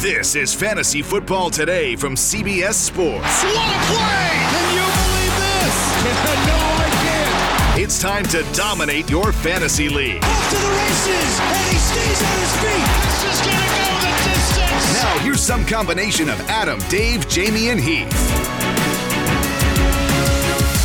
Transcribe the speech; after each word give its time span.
This 0.00 0.34
is 0.34 0.54
Fantasy 0.54 1.02
Football 1.02 1.50
Today 1.50 1.94
from 1.94 2.14
CBS 2.14 2.72
Sports. 2.72 3.44
What 3.44 3.68
a 3.68 3.80
play! 3.84 4.30
Can 4.48 4.74
you 4.74 4.86
believe 4.96 5.36
this? 5.36 5.76
no, 6.48 6.56
I 6.56 6.88
can't. 7.02 7.78
It's 7.78 8.00
time 8.00 8.24
to 8.28 8.42
dominate 8.54 9.10
your 9.10 9.30
fantasy 9.30 9.90
league. 9.90 10.24
Off 10.24 10.50
to 10.50 10.56
the 10.56 10.70
races, 10.70 11.40
and 11.40 11.70
he 11.70 11.76
stays 11.76 12.22
on 12.22 12.38
his 12.40 12.56
feet. 12.62 12.88
This 13.04 13.24
is 13.28 13.40
gonna 13.44 13.68
go 13.76 13.92
the 14.00 14.12
distance. 14.30 15.02
Now, 15.02 15.18
here's 15.18 15.42
some 15.42 15.66
combination 15.66 16.30
of 16.30 16.40
Adam, 16.48 16.78
Dave, 16.88 17.28
Jamie, 17.28 17.68
and 17.68 17.78
Heath. 17.78 18.08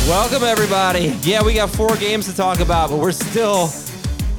Welcome, 0.06 0.42
everybody. 0.42 1.16
Yeah, 1.22 1.42
we 1.42 1.54
got 1.54 1.70
four 1.70 1.96
games 1.96 2.26
to 2.26 2.36
talk 2.36 2.60
about, 2.60 2.90
but 2.90 2.98
we're 2.98 3.12
still 3.12 3.68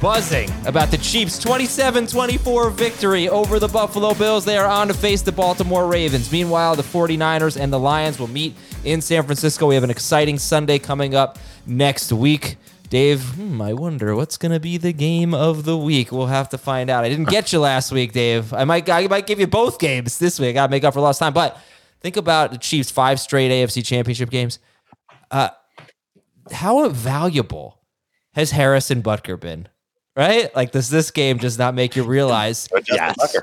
buzzing 0.00 0.50
about 0.66 0.90
the 0.90 0.98
Chiefs' 0.98 1.38
27 1.38 2.06
24 2.06 2.70
victory 2.70 3.28
over 3.28 3.58
the 3.58 3.68
Buffalo 3.68 4.14
Bills. 4.14 4.44
They 4.44 4.56
are 4.56 4.66
on 4.66 4.88
to 4.88 4.94
face 4.94 5.22
the 5.22 5.32
Baltimore 5.32 5.86
Ravens. 5.86 6.30
Meanwhile, 6.30 6.76
the 6.76 6.82
49ers 6.82 7.60
and 7.60 7.72
the 7.72 7.78
Lions 7.78 8.18
will 8.18 8.28
meet 8.28 8.54
in 8.84 9.00
San 9.00 9.24
Francisco. 9.24 9.66
We 9.66 9.74
have 9.74 9.84
an 9.84 9.90
exciting 9.90 10.38
Sunday 10.38 10.78
coming 10.78 11.14
up 11.14 11.38
next 11.66 12.12
week. 12.12 12.56
Dave, 12.90 13.22
hmm, 13.34 13.60
I 13.60 13.74
wonder 13.74 14.14
what's 14.14 14.36
going 14.38 14.52
to 14.52 14.60
be 14.60 14.78
the 14.78 14.92
game 14.92 15.34
of 15.34 15.64
the 15.64 15.76
week. 15.76 16.10
We'll 16.10 16.26
have 16.26 16.48
to 16.50 16.58
find 16.58 16.88
out. 16.88 17.04
I 17.04 17.08
didn't 17.08 17.28
get 17.28 17.52
you 17.52 17.60
last 17.60 17.92
week, 17.92 18.12
Dave. 18.12 18.54
I 18.54 18.64
might, 18.64 18.88
I 18.88 19.06
might 19.08 19.26
give 19.26 19.40
you 19.40 19.46
both 19.46 19.78
games 19.78 20.18
this 20.18 20.40
week. 20.40 20.50
I 20.50 20.52
got 20.52 20.66
to 20.68 20.70
make 20.70 20.84
up 20.84 20.94
for 20.94 21.00
lost 21.00 21.18
time. 21.18 21.34
But 21.34 21.58
think 22.00 22.16
about 22.16 22.52
the 22.52 22.58
Chiefs' 22.58 22.90
five 22.90 23.20
straight 23.20 23.50
AFC 23.50 23.84
championship 23.84 24.30
games. 24.30 24.58
Uh, 25.30 25.50
how 26.50 26.88
valuable 26.88 27.80
has 28.32 28.52
Harrison 28.52 29.02
Butker 29.02 29.38
been? 29.38 29.68
Right? 30.18 30.54
Like, 30.56 30.72
does 30.72 30.90
this 30.90 31.12
game 31.12 31.38
just 31.38 31.60
not 31.60 31.76
make 31.76 31.94
you 31.94 32.02
realize? 32.02 32.68
yes. 32.90 33.36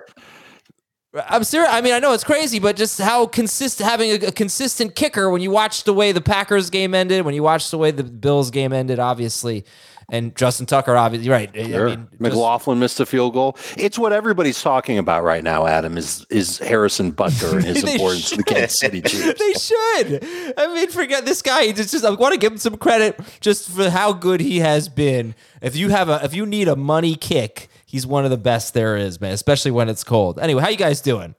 I'm 1.29 1.45
serious. 1.45 1.71
I 1.71 1.79
mean, 1.79 1.93
I 1.93 1.99
know 1.99 2.11
it's 2.11 2.25
crazy, 2.25 2.59
but 2.59 2.75
just 2.75 2.99
how 2.99 3.27
consistent 3.27 3.89
having 3.89 4.11
a, 4.11 4.27
a, 4.27 4.31
consistent 4.33 4.93
kicker 4.93 5.29
when 5.29 5.41
you 5.41 5.51
watch 5.51 5.85
the 5.85 5.93
way 5.93 6.11
the 6.11 6.19
Packers 6.19 6.69
game 6.69 6.93
ended, 6.93 7.23
when 7.23 7.33
you 7.33 7.43
watch 7.43 7.71
the 7.71 7.77
way 7.77 7.91
the 7.91 8.03
Bills 8.03 8.51
game 8.51 8.73
ended, 8.73 8.99
obviously, 8.99 9.63
and 10.09 10.35
Justin 10.35 10.65
Tucker, 10.65 10.95
obviously, 10.95 11.29
right? 11.29 11.49
Sure. 11.53 11.89
I 11.89 11.95
mean, 11.95 12.07
McLaughlin 12.19 12.75
just, 12.75 12.81
missed 12.81 12.99
a 12.99 13.05
field 13.05 13.33
goal. 13.33 13.57
It's 13.77 13.97
what 13.97 14.13
everybody's 14.13 14.61
talking 14.61 14.97
about 14.97 15.23
right 15.23 15.43
now. 15.43 15.65
Adam 15.65 15.97
is 15.97 16.25
is 16.29 16.59
Harrison 16.59 17.11
Butker 17.11 17.53
and 17.53 17.63
his 17.63 17.83
importance 17.91 18.29
to 18.31 18.37
the 18.37 18.43
Kansas 18.43 18.79
City 18.79 19.01
Chiefs. 19.01 19.39
they 19.39 19.53
should. 19.53 20.53
I 20.57 20.73
mean, 20.73 20.89
forget 20.89 21.25
this 21.25 21.41
guy. 21.41 21.65
He 21.65 21.73
just, 21.73 21.91
just 21.91 22.05
I 22.05 22.11
want 22.11 22.33
to 22.33 22.39
give 22.39 22.51
him 22.51 22.57
some 22.57 22.77
credit 22.77 23.19
just 23.39 23.69
for 23.69 23.89
how 23.89 24.13
good 24.13 24.41
he 24.41 24.59
has 24.59 24.89
been. 24.89 25.35
If 25.61 25.75
you 25.75 25.89
have 25.89 26.09
a 26.09 26.23
if 26.23 26.33
you 26.33 26.45
need 26.45 26.67
a 26.67 26.75
money 26.75 27.15
kick 27.15 27.69
he's 27.95 28.05
one 28.05 28.25
of 28.25 28.29
the 28.29 28.37
best 28.37 28.73
there 28.73 28.97
is, 28.97 29.21
man, 29.21 29.31
especially 29.31 29.71
when 29.71 29.87
it's 29.87 30.03
cold. 30.03 30.37
Anyway, 30.37 30.61
how 30.61 30.67
you 30.67 30.75
guys 30.75 30.99
doing? 30.99 31.33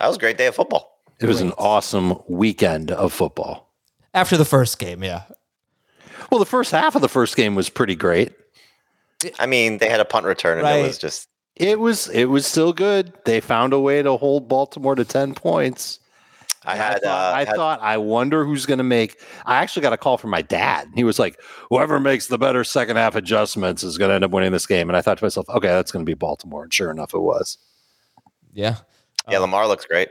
That 0.00 0.08
was 0.08 0.16
a 0.16 0.18
great 0.18 0.36
day 0.36 0.48
of 0.48 0.56
football. 0.56 1.00
It 1.20 1.26
was 1.26 1.40
an 1.40 1.52
awesome 1.56 2.20
weekend 2.28 2.90
of 2.90 3.12
football. 3.12 3.72
After 4.12 4.36
the 4.36 4.44
first 4.44 4.80
game, 4.80 5.04
yeah. 5.04 5.22
Well, 6.30 6.38
the 6.40 6.46
first 6.46 6.70
half 6.70 6.94
of 6.94 7.02
the 7.02 7.08
first 7.08 7.36
game 7.36 7.54
was 7.54 7.68
pretty 7.68 7.94
great. 7.94 8.32
I 9.38 9.46
mean, 9.46 9.78
they 9.78 9.88
had 9.88 10.00
a 10.00 10.04
punt 10.04 10.26
return 10.26 10.58
and 10.58 10.64
right. 10.64 10.76
it 10.76 10.82
was 10.82 10.98
just 10.98 11.28
it 11.56 11.80
was 11.80 12.08
it 12.08 12.26
was 12.26 12.46
still 12.46 12.72
good. 12.72 13.12
They 13.24 13.40
found 13.40 13.72
a 13.72 13.80
way 13.80 14.02
to 14.02 14.16
hold 14.16 14.48
Baltimore 14.48 14.94
to 14.94 15.04
10 15.04 15.34
points. 15.34 16.00
I 16.66 16.74
had. 16.76 16.96
I, 16.96 16.98
thought, 16.98 17.04
uh, 17.04 17.36
I, 17.36 17.44
had, 17.44 17.56
thought, 17.56 17.80
I 17.80 17.96
wonder 17.96 18.44
who's 18.44 18.66
going 18.66 18.78
to 18.78 18.84
make. 18.84 19.20
I 19.46 19.56
actually 19.56 19.82
got 19.82 19.92
a 19.92 19.96
call 19.96 20.18
from 20.18 20.30
my 20.30 20.42
dad. 20.42 20.88
He 20.96 21.04
was 21.04 21.18
like, 21.18 21.40
"Whoever 21.70 22.00
makes 22.00 22.26
the 22.26 22.38
better 22.38 22.64
second 22.64 22.96
half 22.96 23.14
adjustments 23.14 23.84
is 23.84 23.96
going 23.98 24.08
to 24.08 24.16
end 24.16 24.24
up 24.24 24.32
winning 24.32 24.50
this 24.50 24.66
game." 24.66 24.90
And 24.90 24.96
I 24.96 25.00
thought 25.00 25.18
to 25.18 25.24
myself, 25.24 25.48
"Okay, 25.48 25.68
that's 25.68 25.92
going 25.92 26.04
to 26.04 26.10
be 26.10 26.14
Baltimore." 26.14 26.64
And 26.64 26.74
sure 26.74 26.90
enough, 26.90 27.14
it 27.14 27.20
was. 27.20 27.58
Yeah. 28.52 28.78
Yeah, 29.30 29.38
Lamar 29.38 29.68
looks 29.68 29.84
great. 29.84 30.08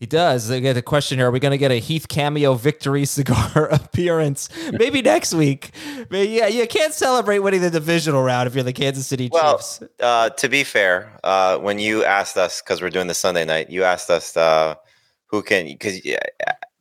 He 0.00 0.06
does. 0.06 0.50
I 0.50 0.60
get 0.60 0.78
a 0.78 0.82
question 0.82 1.18
here. 1.18 1.28
Are 1.28 1.30
we 1.30 1.40
going 1.40 1.52
to 1.52 1.58
get 1.58 1.70
a 1.70 1.78
Heath 1.78 2.08
cameo 2.08 2.54
victory 2.54 3.04
cigar 3.04 3.68
appearance? 3.70 4.48
Maybe 4.72 5.02
next 5.14 5.34
week. 5.34 5.72
But 6.08 6.30
yeah, 6.30 6.46
you 6.46 6.66
can't 6.66 6.94
celebrate 6.94 7.40
winning 7.40 7.60
the 7.60 7.68
divisional 7.68 8.22
round 8.22 8.46
if 8.46 8.54
you're 8.54 8.64
the 8.64 8.72
Kansas 8.72 9.06
City 9.06 9.28
well, 9.30 9.58
Chiefs. 9.58 9.82
Uh, 10.00 10.30
to 10.30 10.48
be 10.48 10.64
fair, 10.64 11.12
uh, 11.22 11.58
when 11.58 11.78
you 11.78 12.02
asked 12.02 12.38
us, 12.38 12.62
because 12.62 12.80
we're 12.80 12.88
doing 12.88 13.08
the 13.08 13.14
Sunday 13.14 13.44
night, 13.44 13.68
you 13.68 13.84
asked 13.84 14.08
us 14.08 14.38
uh, 14.38 14.74
who 15.26 15.42
can 15.42 15.66
because 15.66 16.00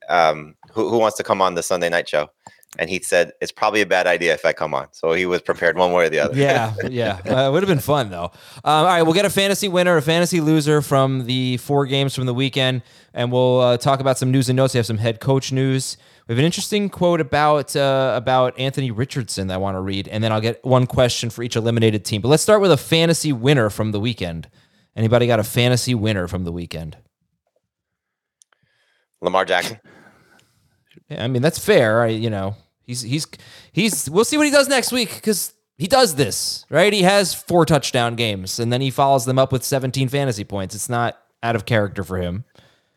um, 0.07 0.55
who, 0.71 0.87
who 0.87 0.97
wants 0.97 1.17
to 1.17 1.23
come 1.23 1.41
on 1.41 1.55
the 1.55 1.63
Sunday 1.63 1.89
night 1.89 2.07
show? 2.07 2.29
And 2.77 2.89
he 2.89 3.01
said 3.01 3.31
it's 3.41 3.51
probably 3.51 3.81
a 3.81 3.85
bad 3.85 4.05
idea 4.05 4.33
if 4.33 4.45
I 4.45 4.53
come 4.53 4.75
on. 4.75 4.87
So 4.91 5.13
he 5.13 5.25
was 5.25 5.41
prepared 5.41 5.75
one 5.75 5.91
way 5.91 6.05
or 6.05 6.09
the 6.09 6.19
other. 6.19 6.37
yeah, 6.37 6.75
yeah, 6.87 7.19
uh, 7.25 7.49
it 7.49 7.51
would 7.51 7.63
have 7.63 7.67
been 7.67 7.79
fun 7.79 8.11
though. 8.11 8.25
Um, 8.25 8.31
all 8.63 8.85
right, 8.85 9.01
we'll 9.01 9.15
get 9.15 9.25
a 9.25 9.29
fantasy 9.29 9.67
winner, 9.67 9.97
a 9.97 10.01
fantasy 10.01 10.39
loser 10.39 10.81
from 10.81 11.25
the 11.25 11.57
four 11.57 11.87
games 11.87 12.13
from 12.13 12.27
the 12.27 12.33
weekend, 12.33 12.83
and 13.13 13.31
we'll 13.31 13.59
uh, 13.59 13.77
talk 13.77 13.99
about 13.99 14.19
some 14.19 14.31
news 14.31 14.49
and 14.49 14.57
notes. 14.57 14.75
We 14.75 14.77
have 14.77 14.85
some 14.85 14.99
head 14.99 15.19
coach 15.19 15.51
news. 15.51 15.97
We 16.27 16.33
have 16.33 16.39
an 16.39 16.45
interesting 16.45 16.89
quote 16.89 17.21
about 17.21 17.75
uh, 17.75 18.13
about 18.15 18.57
Anthony 18.59 18.91
Richardson 18.91 19.47
that 19.47 19.55
I 19.55 19.57
want 19.57 19.75
to 19.75 19.81
read, 19.81 20.07
and 20.07 20.23
then 20.23 20.31
I'll 20.31 20.41
get 20.41 20.63
one 20.63 20.85
question 20.85 21.31
for 21.31 21.41
each 21.41 21.55
eliminated 21.55 22.05
team. 22.05 22.21
But 22.21 22.27
let's 22.27 22.43
start 22.43 22.61
with 22.61 22.71
a 22.71 22.77
fantasy 22.77 23.33
winner 23.33 23.71
from 23.71 23.93
the 23.93 23.99
weekend. 23.99 24.47
Anybody 24.95 25.25
got 25.25 25.39
a 25.39 25.43
fantasy 25.43 25.95
winner 25.95 26.27
from 26.27 26.43
the 26.43 26.51
weekend? 26.51 26.97
Lamar 29.21 29.45
Jackson. 29.45 29.79
Yeah, 31.09 31.23
I 31.23 31.27
mean 31.27 31.41
that's 31.41 31.59
fair. 31.59 32.01
I, 32.01 32.07
you 32.07 32.29
know, 32.29 32.55
he's 32.83 33.01
he's 33.01 33.27
he's. 33.71 34.09
We'll 34.09 34.25
see 34.25 34.37
what 34.37 34.45
he 34.45 34.51
does 34.51 34.67
next 34.67 34.91
week 34.91 35.13
because 35.15 35.53
he 35.77 35.87
does 35.87 36.15
this, 36.15 36.65
right? 36.69 36.91
He 36.91 37.03
has 37.03 37.33
four 37.33 37.65
touchdown 37.65 38.15
games 38.15 38.59
and 38.59 38.71
then 38.71 38.81
he 38.81 38.91
follows 38.91 39.25
them 39.25 39.39
up 39.39 39.51
with 39.51 39.63
17 39.63 40.09
fantasy 40.09 40.43
points. 40.43 40.75
It's 40.75 40.89
not 40.89 41.17
out 41.41 41.55
of 41.55 41.65
character 41.65 42.03
for 42.03 42.17
him. 42.17 42.43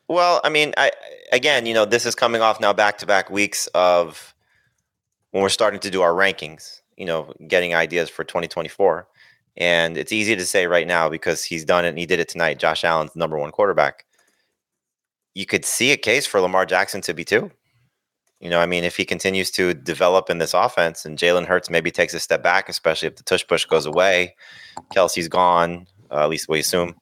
Well, 0.09 0.41
I 0.44 0.49
mean, 0.49 0.75
I 0.76 0.91
again, 1.32 1.64
you 1.64 1.75
know, 1.75 1.85
this 1.85 2.05
is 2.05 2.14
coming 2.14 2.43
off 2.43 2.61
now 2.61 2.73
back 2.73 2.99
to 2.99 3.06
back 3.06 3.31
weeks 3.31 3.67
of 3.69 4.35
when 5.31 5.43
we're 5.43 5.49
starting 5.49 5.81
to 5.81 5.91
do 5.91 6.03
our 6.03 6.12
rankings, 6.12 6.81
you 6.97 7.06
know, 7.06 7.32
getting 7.49 7.75
ideas 7.75 8.11
for 8.11 8.25
2024. 8.25 9.06
And 9.56 9.97
it's 9.97 10.12
easy 10.12 10.35
to 10.35 10.44
say 10.44 10.67
right 10.67 10.87
now 10.87 11.09
because 11.09 11.44
he's 11.44 11.64
done 11.64 11.85
it 11.85 11.91
and 11.91 11.99
he 11.99 12.06
did 12.06 12.20
it 12.20 12.29
tonight. 12.29 12.59
Josh 12.59 12.85
Allen's 12.85 13.14
number 13.14 13.38
one 13.38 13.50
quarterback. 13.50 14.06
You 15.35 15.47
could 15.47 15.64
see 15.64 15.93
a 15.93 15.97
case 15.97 16.26
for 16.26 16.41
Lamar 16.41 16.67
Jackson 16.67 17.00
to 17.03 17.14
be 17.14 17.25
two. 17.25 17.50
You 18.43 18.50
know, 18.50 18.59
I 18.59 18.67
mean, 18.67 18.83
if 18.83 18.97
he 18.97 19.05
continues 19.05 19.53
to 19.53 19.73
develop 19.73 20.29
in 20.29 20.39
this 20.39 20.53
offense 20.53 21.05
and 21.05 21.17
Jalen 21.17 21.47
Hurts 21.47 21.71
maybe 21.71 21.93
takes 21.93 22.12
a 22.12 22.19
step 22.19 22.43
back, 22.43 22.69
especially 22.69 23.06
if 23.06 23.15
the 23.15 23.23
tush 23.23 23.47
push 23.47 23.65
goes 23.65 23.87
away, 23.87 24.35
Kelce's 24.93 25.29
gone, 25.29 25.87
uh, 26.11 26.25
at 26.25 26.29
least 26.29 26.49
we 26.49 26.59
assume, 26.59 26.97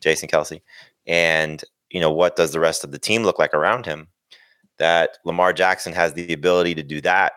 Jason 0.00 0.28
Kelce. 0.28 0.60
And, 1.04 1.64
you 1.90 2.00
know, 2.00 2.12
what 2.12 2.36
does 2.36 2.52
the 2.52 2.60
rest 2.60 2.84
of 2.84 2.92
the 2.92 2.98
team 3.00 3.24
look 3.24 3.40
like 3.40 3.54
around 3.54 3.86
him? 3.86 4.06
That 4.78 5.18
Lamar 5.24 5.52
Jackson 5.52 5.92
has 5.94 6.12
the 6.12 6.32
ability 6.32 6.76
to 6.76 6.84
do 6.84 7.00
that 7.00 7.32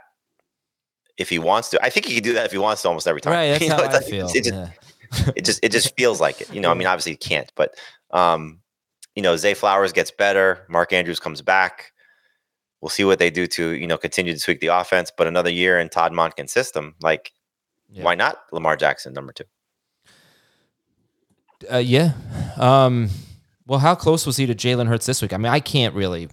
if 1.18 1.28
he 1.28 1.40
wants 1.40 1.70
to. 1.70 1.84
I 1.84 1.90
think 1.90 2.06
he 2.06 2.14
can 2.14 2.24
do 2.24 2.34
that 2.34 2.46
if 2.46 2.52
he 2.52 2.60
wants 2.60 2.84
to 2.84 2.90
almost 2.90 3.08
every 3.08 3.22
time. 3.22 3.34
Right, 3.34 3.50
that's 3.50 3.62
you 3.64 3.70
know, 3.70 3.78
how 3.78 3.84
it, 3.86 3.92
I 3.92 4.02
feel. 4.02 4.28
It 4.36 4.44
just, 4.44 4.54
yeah. 4.54 4.70
it 5.36 5.46
just, 5.46 5.60
it 5.64 5.72
just 5.72 5.96
feels 5.98 6.22
like 6.22 6.42
it. 6.42 6.54
You 6.54 6.62
know, 6.62 6.70
I 6.70 6.76
mean, 6.76 6.88
obviously 6.88 7.14
he 7.14 7.18
can't, 7.18 7.52
but, 7.56 7.74
um, 8.12 8.60
you 9.16 9.24
know, 9.24 9.36
Zay 9.36 9.56
Flowers 9.56 9.94
gets 9.94 10.12
better. 10.12 10.64
Mark 10.70 10.94
Andrews 10.94 11.20
comes 11.20 11.42
back. 11.42 11.92
We'll 12.82 12.90
see 12.90 13.04
what 13.04 13.20
they 13.20 13.30
do 13.30 13.48
to 13.48 13.72
you 13.72 13.88
know 13.88 13.98
continue 13.98 14.34
to 14.34 14.40
tweak 14.40 14.60
the 14.60 14.68
offense. 14.68 15.12
But 15.16 15.28
another 15.28 15.50
year 15.50 15.80
in 15.80 15.90
Todd 15.90 16.12
Monken's 16.14 16.52
system, 16.52 16.96
like 17.02 17.32
Yeah. 17.90 18.04
why 18.04 18.16
not 18.16 18.38
Lamar 18.52 18.76
Jackson 18.76 19.14
number 19.14 19.34
two? 19.34 19.46
Uh, 21.72 21.78
yeah. 21.78 22.14
Um, 22.58 23.10
well, 23.66 23.80
how 23.80 23.96
close 23.96 24.26
was 24.26 24.38
he 24.38 24.46
to 24.46 24.56
Jalen 24.56 24.88
Hurts 24.88 25.06
this 25.06 25.22
week? 25.22 25.34
I 25.34 25.38
mean, 25.38 25.52
I 25.52 25.60
can't 25.60 25.96
really. 25.96 26.30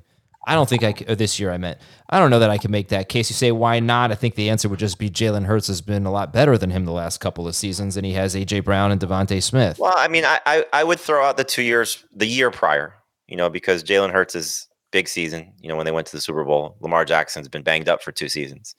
I 0.46 0.54
don't 0.54 0.68
think 0.68 0.82
I 0.84 1.14
this 1.14 1.40
year. 1.40 1.50
I 1.50 1.56
meant 1.56 1.78
I 2.10 2.18
don't 2.18 2.28
know 2.28 2.38
that 2.40 2.50
I 2.50 2.58
can 2.58 2.70
make 2.70 2.88
that 2.88 3.08
case. 3.08 3.30
You 3.30 3.34
say 3.34 3.50
why 3.50 3.80
not? 3.80 4.12
I 4.12 4.14
think 4.14 4.34
the 4.34 4.50
answer 4.50 4.68
would 4.68 4.78
just 4.78 4.98
be 4.98 5.08
Jalen 5.08 5.46
Hurts 5.46 5.68
has 5.68 5.80
been 5.80 6.04
a 6.04 6.12
lot 6.12 6.34
better 6.34 6.58
than 6.58 6.68
him 6.68 6.84
the 6.84 6.92
last 6.92 7.18
couple 7.18 7.48
of 7.48 7.56
seasons, 7.56 7.96
and 7.96 8.04
he 8.04 8.12
has 8.12 8.34
AJ 8.34 8.62
Brown 8.64 8.92
and 8.92 9.00
DeVonta 9.00 9.42
Smith. 9.42 9.78
Well, 9.78 9.94
I 9.96 10.08
mean, 10.08 10.26
I, 10.26 10.40
I 10.44 10.66
I 10.74 10.84
would 10.84 11.00
throw 11.00 11.24
out 11.24 11.38
the 11.38 11.44
two 11.44 11.62
years, 11.62 12.04
the 12.14 12.26
year 12.26 12.50
prior, 12.50 12.92
you 13.26 13.38
know, 13.38 13.48
because 13.48 13.82
Jalen 13.82 14.12
Hurts' 14.12 14.68
big 14.94 15.08
season, 15.08 15.52
you 15.60 15.68
know, 15.68 15.74
when 15.76 15.84
they 15.84 15.92
went 15.92 16.06
to 16.06 16.16
the 16.16 16.22
Super 16.22 16.44
Bowl, 16.44 16.76
Lamar 16.80 17.04
Jackson's 17.04 17.48
been 17.48 17.64
banged 17.64 17.88
up 17.88 18.00
for 18.00 18.12
two 18.12 18.28
seasons, 18.28 18.76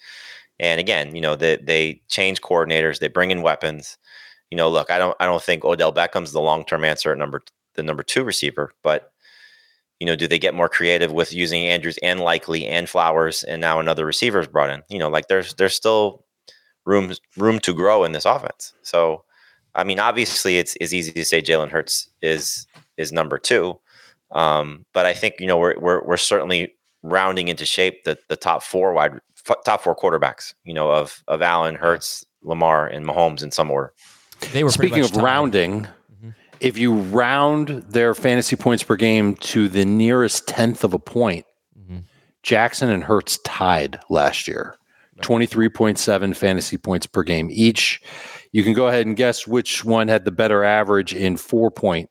and 0.59 0.79
again, 0.79 1.13
you 1.13 1.21
know, 1.21 1.35
they 1.35 1.57
they 1.57 2.01
change 2.07 2.41
coordinators, 2.41 2.99
they 2.99 3.09
bring 3.09 3.31
in 3.31 3.41
weapons. 3.41 3.97
You 4.49 4.57
know, 4.57 4.69
look, 4.69 4.89
I 4.89 4.97
don't 4.97 5.15
I 5.19 5.25
don't 5.25 5.43
think 5.43 5.65
Odell 5.65 5.91
Beckham's 5.91 6.31
the 6.31 6.39
long 6.39 6.63
term 6.63 6.85
answer 6.85 7.11
at 7.11 7.17
number 7.17 7.43
the 7.75 7.83
number 7.83 8.01
two 8.01 8.23
receiver, 8.23 8.73
but 8.81 9.11
you 9.99 10.05
know, 10.05 10.15
do 10.15 10.27
they 10.27 10.39
get 10.39 10.53
more 10.53 10.69
creative 10.69 11.11
with 11.11 11.33
using 11.33 11.65
Andrews 11.65 11.99
and 12.03 12.19
Likely 12.21 12.65
and 12.65 12.89
Flowers, 12.89 13.43
and 13.43 13.61
now 13.61 13.79
another 13.79 14.05
receiver 14.05 14.39
is 14.39 14.47
brought 14.47 14.69
in? 14.69 14.83
You 14.89 14.99
know, 14.99 15.09
like 15.09 15.27
there's 15.27 15.53
there's 15.55 15.75
still 15.75 16.25
room 16.85 17.13
room 17.35 17.59
to 17.59 17.73
grow 17.73 18.05
in 18.05 18.13
this 18.13 18.25
offense. 18.25 18.73
So, 18.83 19.25
I 19.73 19.83
mean, 19.83 19.99
obviously, 19.99 20.57
it's 20.57 20.77
it's 20.79 20.93
easy 20.93 21.11
to 21.13 21.25
say 21.25 21.41
Jalen 21.41 21.69
Hurts 21.69 22.09
is 22.21 22.67
is 22.97 23.11
number 23.11 23.37
two, 23.37 23.77
um, 24.31 24.85
but 24.93 25.05
I 25.05 25.13
think 25.13 25.35
you 25.39 25.47
know 25.47 25.57
we're 25.57 25.77
we're 25.79 26.03
we're 26.03 26.17
certainly 26.17 26.73
rounding 27.03 27.47
into 27.47 27.65
shape 27.65 28.03
the 28.03 28.17
the 28.29 28.35
top 28.35 28.63
four 28.63 28.93
wide 28.93 29.19
f- 29.47 29.57
top 29.65 29.81
four 29.81 29.95
quarterbacks. 29.95 30.53
You 30.63 30.73
know, 30.73 30.91
of 30.91 31.23
of 31.27 31.41
Allen, 31.41 31.75
Hurts, 31.75 32.25
Lamar, 32.43 32.87
and 32.87 33.05
Mahomes 33.05 33.43
in 33.43 33.51
some 33.51 33.71
order. 33.71 33.93
They 34.51 34.63
were 34.63 34.71
Speaking 34.71 35.03
of 35.03 35.11
tied. 35.11 35.23
rounding, 35.23 35.87
if 36.59 36.77
you 36.77 36.93
round 36.93 37.69
their 37.89 38.13
fantasy 38.13 38.55
points 38.55 38.83
per 38.83 38.95
game 38.95 39.35
to 39.35 39.69
the 39.69 39.85
nearest 39.85 40.47
tenth 40.47 40.83
of 40.83 40.93
a 40.93 40.99
point, 40.99 41.45
mm-hmm. 41.79 41.99
Jackson 42.43 42.89
and 42.89 43.03
Hurts 43.03 43.37
tied 43.39 43.99
last 44.09 44.47
year. 44.47 44.77
23.7 45.21 46.35
fantasy 46.35 46.77
points 46.77 47.07
per 47.07 47.23
game 47.23 47.47
each. 47.51 48.01
You 48.51 48.63
can 48.63 48.73
go 48.73 48.87
ahead 48.87 49.05
and 49.05 49.15
guess 49.15 49.47
which 49.47 49.85
one 49.85 50.07
had 50.07 50.25
the 50.25 50.31
better 50.31 50.63
average 50.63 51.13
in 51.13 51.37
four 51.37 51.71
point. 51.71 52.09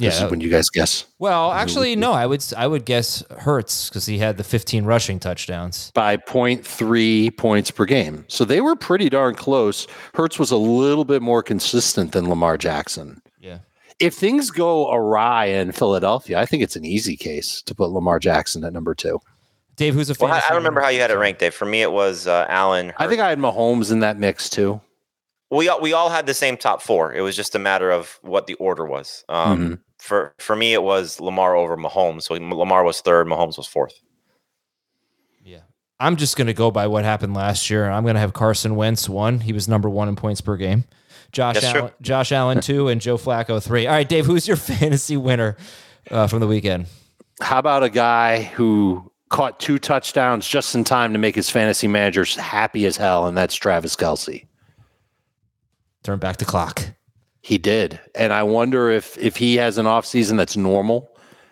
This 0.00 0.18
Yeah. 0.18 0.24
is 0.24 0.30
when 0.30 0.40
you 0.40 0.48
guys 0.50 0.68
guess 0.70 1.04
Well, 1.18 1.52
actually, 1.52 1.94
no. 1.94 2.12
I 2.12 2.26
would 2.26 2.40
s- 2.40 2.54
I 2.56 2.66
would 2.66 2.84
guess 2.84 3.22
Hurts 3.38 3.88
because 3.88 4.06
he 4.06 4.18
had 4.18 4.36
the 4.38 4.44
15 4.44 4.84
rushing 4.84 5.20
touchdowns. 5.20 5.92
by 5.94 6.16
0.3 6.16 7.30
points 7.36 7.70
per 7.70 7.84
game. 7.84 8.24
So 8.28 8.44
they 8.44 8.60
were 8.60 8.76
pretty 8.76 9.08
darn 9.08 9.34
close. 9.34 9.86
Hurts 10.14 10.38
was 10.38 10.50
a 10.50 10.56
little 10.56 11.04
bit 11.04 11.22
more 11.22 11.42
consistent 11.42 12.12
than 12.12 12.28
Lamar 12.28 12.56
Jackson. 12.56 13.22
Yeah. 13.40 13.58
if 13.98 14.14
things 14.14 14.50
go 14.50 14.90
awry 14.90 15.44
in 15.46 15.72
Philadelphia, 15.72 16.38
I 16.38 16.46
think 16.46 16.62
it's 16.62 16.74
an 16.76 16.86
easy 16.86 17.18
case 17.18 17.60
to 17.62 17.74
put 17.74 17.90
Lamar 17.90 18.18
Jackson 18.18 18.64
at 18.64 18.72
number 18.72 18.94
two. 18.94 19.20
Dave, 19.76 19.92
who's 19.94 20.08
a 20.08 20.14
Well, 20.18 20.32
I, 20.32 20.38
I 20.38 20.48
don't 20.48 20.56
remember 20.58 20.80
how 20.80 20.88
you 20.88 21.00
had 21.00 21.10
it 21.10 21.18
ranked, 21.18 21.40
Dave. 21.40 21.52
For 21.54 21.66
me, 21.66 21.82
it 21.82 21.92
was 21.92 22.26
uh, 22.26 22.46
Allen. 22.48 22.94
I 22.96 23.06
think 23.08 23.20
I 23.20 23.28
had 23.28 23.38
Mahomes 23.38 23.92
in 23.92 24.00
that 24.00 24.18
mix 24.18 24.48
too. 24.48 24.80
we 25.50 25.68
all, 25.68 25.80
we 25.82 25.92
all 25.92 26.08
had 26.08 26.24
the 26.26 26.32
same 26.32 26.56
top 26.56 26.80
four. 26.80 27.12
It 27.12 27.20
was 27.20 27.36
just 27.36 27.54
a 27.54 27.58
matter 27.58 27.90
of 27.90 28.18
what 28.22 28.46
the 28.46 28.54
order 28.54 28.86
was. 28.86 29.22
Um, 29.28 29.58
Mhm. 29.58 29.78
For 30.00 30.34
for 30.38 30.56
me, 30.56 30.72
it 30.72 30.82
was 30.82 31.20
Lamar 31.20 31.54
over 31.56 31.76
Mahomes. 31.76 32.22
So 32.22 32.34
Lamar 32.34 32.84
was 32.84 33.00
third, 33.00 33.26
Mahomes 33.26 33.56
was 33.56 33.66
fourth. 33.66 34.00
Yeah. 35.44 35.60
I'm 35.98 36.16
just 36.16 36.36
going 36.36 36.46
to 36.46 36.54
go 36.54 36.70
by 36.70 36.86
what 36.86 37.04
happened 37.04 37.34
last 37.34 37.68
year. 37.70 37.88
I'm 37.88 38.02
going 38.04 38.14
to 38.14 38.20
have 38.20 38.32
Carson 38.32 38.76
Wentz 38.76 39.08
one. 39.08 39.40
He 39.40 39.52
was 39.52 39.68
number 39.68 39.90
one 39.90 40.08
in 40.08 40.16
points 40.16 40.40
per 40.40 40.56
game. 40.56 40.84
Josh 41.32 41.54
That's 41.54 41.70
true. 41.70 41.80
Allen, 41.82 41.92
Josh 42.00 42.32
Allen 42.32 42.60
two, 42.60 42.88
and 42.88 43.00
Joe 43.00 43.18
Flacco 43.18 43.62
three. 43.62 43.86
All 43.86 43.94
right, 43.94 44.08
Dave, 44.08 44.26
who's 44.26 44.48
your 44.48 44.56
fantasy 44.56 45.16
winner 45.16 45.56
uh, 46.10 46.26
from 46.26 46.40
the 46.40 46.46
weekend? 46.46 46.86
How 47.40 47.58
about 47.58 47.82
a 47.82 47.90
guy 47.90 48.42
who 48.42 49.10
caught 49.28 49.60
two 49.60 49.78
touchdowns 49.78 50.46
just 50.46 50.74
in 50.74 50.84
time 50.84 51.12
to 51.12 51.18
make 51.18 51.34
his 51.34 51.48
fantasy 51.48 51.86
managers 51.86 52.34
happy 52.34 52.84
as 52.84 52.96
hell, 52.96 53.26
and 53.26 53.36
that's 53.36 53.54
Travis 53.54 53.96
Kelce. 53.96 54.46
Turn 56.02 56.18
back 56.18 56.38
the 56.38 56.44
clock. 56.44 56.82
He 57.42 57.58
did. 57.58 57.98
And 58.14 58.32
I 58.32 58.42
wonder 58.42 58.90
if 58.90 59.16
if 59.18 59.36
he 59.36 59.56
has 59.56 59.78
an 59.78 59.86
offseason 59.86 60.36
that's 60.36 60.56
normal. 60.56 61.08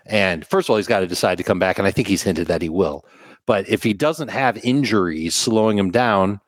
And 0.07 0.47
first 0.47 0.67
of 0.67 0.71
all, 0.71 0.77
he's 0.77 0.87
got 0.87 1.01
to 1.01 1.07
decide 1.07 1.39
to 1.39 1.45
come 1.45 1.59
back. 1.59 1.79
And 1.79 1.87
I 1.87 1.91
think 1.91 2.09
he's 2.09 2.23
hinted 2.23 2.47
that 2.49 2.63
he 2.63 2.69
will. 2.69 3.05
But 3.47 3.69
if 3.69 3.83
he 3.83 3.93
doesn't 3.95 4.29
have 4.29 4.63
injuries 4.65 5.35
slowing 5.35 5.79
him 5.79 5.91
down, 5.91 6.41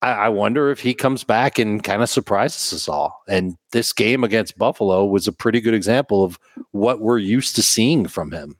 I, 0.00 0.10
I 0.10 0.28
wonder 0.28 0.70
if 0.70 0.80
he 0.80 0.94
comes 0.94 1.24
back 1.24 1.58
and 1.58 1.82
kind 1.82 2.02
of 2.02 2.08
surprises 2.08 2.72
us 2.72 2.88
all. 2.88 3.22
And 3.28 3.56
this 3.72 3.92
game 3.92 4.22
against 4.24 4.58
Buffalo 4.58 5.04
was 5.04 5.26
a 5.26 5.32
pretty 5.32 5.60
good 5.60 5.74
example 5.74 6.24
of 6.24 6.38
what 6.70 7.00
we're 7.00 7.18
used 7.18 7.56
to 7.56 7.62
seeing 7.62 8.06
from 8.06 8.30
him. 8.32 8.56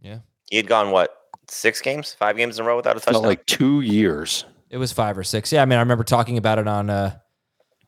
Yeah. 0.00 0.20
He 0.50 0.56
had 0.56 0.66
gone 0.66 0.90
what 0.90 1.14
six 1.48 1.80
games, 1.80 2.14
five 2.14 2.36
games 2.36 2.58
in 2.58 2.64
a 2.64 2.68
row 2.68 2.76
without 2.76 2.96
a 2.96 3.00
Felt 3.00 3.14
touchdown. 3.14 3.28
like 3.28 3.46
two 3.46 3.80
years. 3.82 4.44
It 4.70 4.78
was 4.78 4.92
five 4.92 5.18
or 5.18 5.24
six. 5.24 5.52
Yeah, 5.52 5.62
I 5.62 5.64
mean, 5.64 5.78
I 5.78 5.82
remember 5.82 6.04
talking 6.04 6.38
about 6.38 6.58
it 6.58 6.68
on 6.68 6.90
uh, 6.90 7.16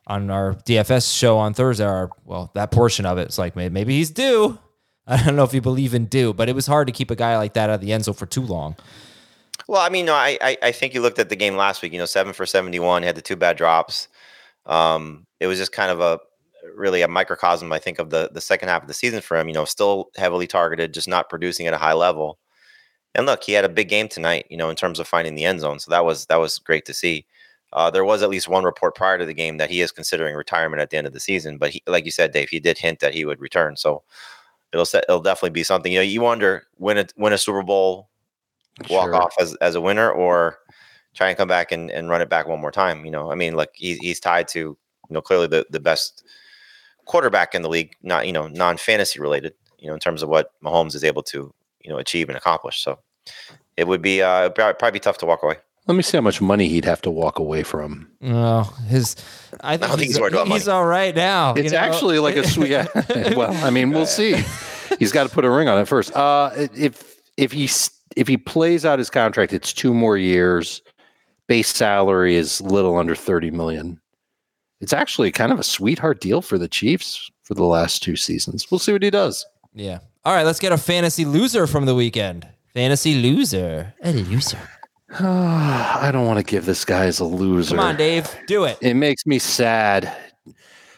on 0.07 0.29
our 0.29 0.55
DFS 0.55 1.15
show 1.15 1.37
on 1.37 1.53
Thursday. 1.53 1.85
Our, 1.85 2.09
well, 2.25 2.51
that 2.55 2.71
portion 2.71 3.05
of 3.05 3.17
it. 3.17 3.23
It's 3.23 3.37
like 3.37 3.55
maybe, 3.55 3.95
he's 3.95 4.09
due. 4.09 4.57
I 5.07 5.21
don't 5.21 5.35
know 5.35 5.43
if 5.43 5.53
you 5.53 5.61
believe 5.61 5.93
in 5.93 6.05
due, 6.05 6.33
but 6.33 6.47
it 6.49 6.55
was 6.55 6.65
hard 6.65 6.87
to 6.87 6.93
keep 6.93 7.11
a 7.11 7.15
guy 7.15 7.37
like 7.37 7.53
that 7.53 7.69
out 7.69 7.75
of 7.75 7.81
the 7.81 7.91
end 7.91 8.05
zone 8.05 8.15
for 8.15 8.25
too 8.25 8.41
long. 8.41 8.75
Well, 9.67 9.81
I 9.81 9.89
mean, 9.89 10.05
no, 10.05 10.13
I, 10.13 10.37
I 10.41 10.57
I 10.61 10.71
think 10.71 10.93
you 10.93 11.01
looked 11.01 11.19
at 11.19 11.29
the 11.29 11.35
game 11.35 11.55
last 11.55 11.81
week. 11.81 11.93
You 11.93 11.99
know, 11.99 12.05
seven 12.05 12.33
for 12.33 12.45
seventy-one, 12.45 13.03
had 13.03 13.15
the 13.15 13.21
two 13.21 13.35
bad 13.35 13.57
drops. 13.57 14.07
Um, 14.65 15.25
it 15.39 15.47
was 15.47 15.57
just 15.57 15.71
kind 15.71 15.91
of 15.91 15.99
a 15.99 16.19
really 16.75 17.01
a 17.01 17.07
microcosm, 17.07 17.71
I 17.71 17.79
think, 17.79 17.99
of 17.99 18.09
the 18.09 18.29
the 18.33 18.41
second 18.41 18.69
half 18.69 18.81
of 18.81 18.87
the 18.87 18.93
season 18.93 19.21
for 19.21 19.37
him. 19.37 19.47
You 19.47 19.53
know, 19.53 19.65
still 19.65 20.09
heavily 20.17 20.47
targeted, 20.47 20.93
just 20.93 21.07
not 21.07 21.29
producing 21.29 21.67
at 21.67 21.73
a 21.73 21.77
high 21.77 21.93
level. 21.93 22.39
And 23.15 23.25
look, 23.25 23.43
he 23.43 23.53
had 23.53 23.65
a 23.65 23.69
big 23.69 23.89
game 23.89 24.07
tonight. 24.09 24.47
You 24.49 24.57
know, 24.57 24.69
in 24.69 24.75
terms 24.75 24.99
of 24.99 25.07
finding 25.07 25.35
the 25.35 25.45
end 25.45 25.61
zone, 25.61 25.79
so 25.79 25.91
that 25.91 26.05
was 26.05 26.25
that 26.27 26.39
was 26.39 26.59
great 26.59 26.85
to 26.85 26.93
see. 26.93 27.25
Uh, 27.73 27.89
there 27.89 28.05
was 28.05 28.21
at 28.23 28.29
least 28.29 28.47
one 28.47 28.63
report 28.63 28.95
prior 28.95 29.17
to 29.17 29.25
the 29.25 29.33
game 29.33 29.57
that 29.57 29.69
he 29.69 29.81
is 29.81 29.91
considering 29.91 30.35
retirement 30.35 30.81
at 30.81 30.89
the 30.89 30.97
end 30.97 31.07
of 31.07 31.13
the 31.13 31.19
season. 31.19 31.57
But 31.57 31.71
he, 31.71 31.83
like 31.87 32.05
you 32.05 32.11
said, 32.11 32.31
Dave, 32.31 32.49
he 32.49 32.59
did 32.59 32.77
hint 32.77 32.99
that 32.99 33.13
he 33.13 33.25
would 33.25 33.41
return. 33.41 33.75
So 33.75 34.03
it'll 34.71 34.85
set, 34.85 35.05
it'll 35.09 35.21
definitely 35.21 35.51
be 35.51 35.63
something. 35.63 35.91
You 35.91 35.99
know, 35.99 36.03
you 36.03 36.21
wonder 36.21 36.67
win 36.77 36.97
a 36.99 37.07
win 37.17 37.33
a 37.33 37.37
Super 37.37 37.63
Bowl 37.63 38.09
walk 38.89 39.07
Sure. 39.07 39.15
off 39.15 39.35
as, 39.39 39.55
as 39.55 39.75
a 39.75 39.81
winner 39.81 40.11
or 40.11 40.59
try 41.13 41.29
and 41.29 41.37
come 41.37 41.47
back 41.47 41.71
and, 41.71 41.91
and 41.91 42.09
run 42.09 42.21
it 42.21 42.29
back 42.29 42.47
one 42.47 42.59
more 42.59 42.71
time. 42.71 43.05
You 43.05 43.11
know, 43.11 43.31
I 43.31 43.35
mean, 43.35 43.55
look, 43.55 43.69
he's, 43.73 43.97
he's 43.99 44.19
tied 44.19 44.47
to, 44.49 44.59
you 44.59 44.77
know, 45.09 45.21
clearly 45.21 45.47
the, 45.47 45.65
the 45.69 45.79
best 45.79 46.23
quarterback 47.05 47.53
in 47.53 47.61
the 47.61 47.69
league, 47.69 47.95
not, 48.01 48.25
you 48.25 48.33
know, 48.33 48.47
non 48.47 48.77
fantasy 48.77 49.19
related, 49.19 49.53
you 49.77 49.87
know, 49.87 49.93
in 49.93 49.99
terms 49.99 50.23
of 50.23 50.29
what 50.29 50.51
Mahomes 50.63 50.95
is 50.95 51.03
able 51.03 51.23
to, 51.23 51.53
you 51.81 51.89
know, 51.89 51.97
achieve 51.97 52.29
and 52.29 52.37
accomplish. 52.37 52.81
So 52.83 52.99
it 53.77 53.87
would 53.87 54.01
be, 54.01 54.21
uh, 54.21 54.49
probably 54.49 54.91
be 54.91 54.99
tough 54.99 55.17
to 55.19 55.25
walk 55.25 55.43
away. 55.43 55.57
Let 55.87 55.95
me 55.95 56.03
see 56.03 56.15
how 56.17 56.21
much 56.21 56.39
money 56.39 56.69
he'd 56.69 56.85
have 56.85 57.01
to 57.01 57.11
walk 57.11 57.39
away 57.39 57.63
from. 57.63 58.07
Oh, 58.23 58.63
his. 58.87 59.15
I 59.61 59.75
think, 59.75 59.81
don't 59.81 59.89
think 59.91 59.99
he's, 60.01 60.11
he's 60.15 60.19
worried 60.21 60.33
about 60.33 60.47
he's 60.47 60.67
all 60.69 60.85
right 60.85 61.13
now. 61.13 61.55
you 61.55 61.63
It's 61.63 61.73
know? 61.73 61.79
actually 61.79 62.19
like 62.19 62.37
a 62.37 62.47
sweet. 62.47 62.71
yeah. 62.71 62.87
well, 63.35 63.53
I 63.65 63.69
mean, 63.69 63.91
we'll 63.91 64.05
see. 64.05 64.41
He's 64.99 65.11
got 65.11 65.27
to 65.27 65.33
put 65.33 65.43
a 65.43 65.49
ring 65.49 65.67
on 65.67 65.79
it 65.79 65.87
first. 65.87 66.15
Uh, 66.15 66.51
if 66.55 67.15
if 67.35 67.51
he 67.51 67.69
if 68.15 68.27
he 68.27 68.37
plays 68.37 68.85
out 68.85 68.97
his 68.99 69.09
contract, 69.09 69.51
it's 69.51 69.73
two 69.73 69.93
more 69.93 70.17
years. 70.17 70.81
Base 71.47 71.67
salary 71.67 72.35
is 72.35 72.61
a 72.61 72.63
little 72.65 72.95
under 72.97 73.15
30 73.15 73.51
million. 73.51 73.99
It's 74.79 74.93
actually 74.93 75.31
kind 75.31 75.51
of 75.51 75.59
a 75.59 75.63
sweetheart 75.63 76.21
deal 76.21 76.41
for 76.41 76.57
the 76.57 76.69
Chiefs 76.69 77.29
for 77.43 77.53
the 77.55 77.65
last 77.65 78.01
two 78.01 78.15
seasons. 78.15 78.71
We'll 78.71 78.79
see 78.79 78.93
what 78.93 79.03
he 79.03 79.09
does. 79.09 79.45
Yeah. 79.73 79.99
All 80.23 80.33
right, 80.33 80.45
let's 80.45 80.59
get 80.59 80.71
a 80.71 80.77
fantasy 80.77 81.25
loser 81.25 81.67
from 81.67 81.85
the 81.85 81.95
weekend. 81.95 82.47
Fantasy 82.73 83.15
loser. 83.21 83.93
A 84.03 84.13
loser. 84.13 84.59
I 85.19 86.09
don't 86.11 86.25
want 86.25 86.39
to 86.39 86.43
give 86.43 86.65
this 86.65 86.83
guy 86.83 87.05
as 87.05 87.19
a 87.19 87.25
loser. 87.25 87.75
Come 87.75 87.85
on, 87.85 87.97
Dave. 87.97 88.35
Do 88.47 88.63
it. 88.63 88.79
It 88.81 88.95
makes 88.95 89.25
me 89.27 89.37
sad. 89.37 90.11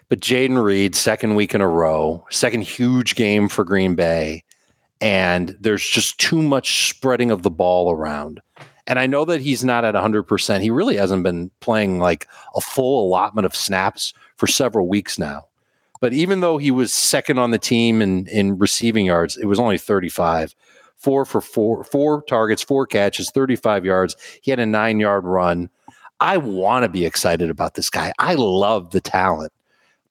But 0.08 0.22
Jayden 0.22 0.64
Reed, 0.64 0.96
second 0.96 1.36
week 1.36 1.54
in 1.54 1.62
a 1.62 1.68
row, 1.68 2.26
second 2.30 2.62
huge 2.62 3.16
game 3.16 3.50
for 3.50 3.66
Green 3.66 3.96
Bay. 3.96 4.44
And 5.02 5.58
there's 5.60 5.86
just 5.86 6.18
too 6.20 6.42
much 6.42 6.90
spreading 6.90 7.30
of 7.30 7.44
the 7.44 7.52
ball 7.52 7.92
around. 7.92 8.40
And 8.88 9.00
I 9.00 9.08
know 9.08 9.26
that 9.26 9.42
he's 9.42 9.66
not 9.66 9.84
at 9.84 9.96
100%. 9.96 10.62
He 10.62 10.70
really 10.70 10.96
hasn't 10.96 11.24
been 11.24 11.52
playing 11.60 12.00
like 12.00 12.28
a 12.56 12.62
full 12.62 13.08
allotment 13.08 13.46
of 13.46 13.56
snaps 13.56 14.14
for 14.38 14.48
several 14.48 14.88
weeks 14.88 15.20
now. 15.20 15.48
But 16.00 16.14
even 16.14 16.40
though 16.40 16.58
he 16.58 16.72
was 16.72 16.94
second 16.94 17.40
on 17.40 17.52
the 17.52 17.58
team 17.58 18.02
in, 18.02 18.28
in 18.28 18.58
receiving 18.58 19.08
yards, 19.08 19.38
it 19.38 19.46
was 19.46 19.60
only 19.60 19.78
35. 19.78 20.56
Four 20.98 21.26
for 21.26 21.42
four, 21.42 21.84
four 21.84 22.24
targets, 22.24 22.64
four 22.64 22.88
catches, 22.88 23.30
35 23.32 23.86
yards. 23.86 24.16
He 24.42 24.52
had 24.52 24.60
a 24.60 24.66
nine 24.66 25.00
yard 25.00 25.24
run. 25.24 25.70
I 26.20 26.38
want 26.38 26.84
to 26.84 26.90
be 26.90 27.06
excited 27.06 27.50
about 27.50 27.76
this 27.76 27.90
guy. 27.90 28.14
I 28.18 28.36
love 28.36 28.92
the 28.92 29.02
talent 29.02 29.52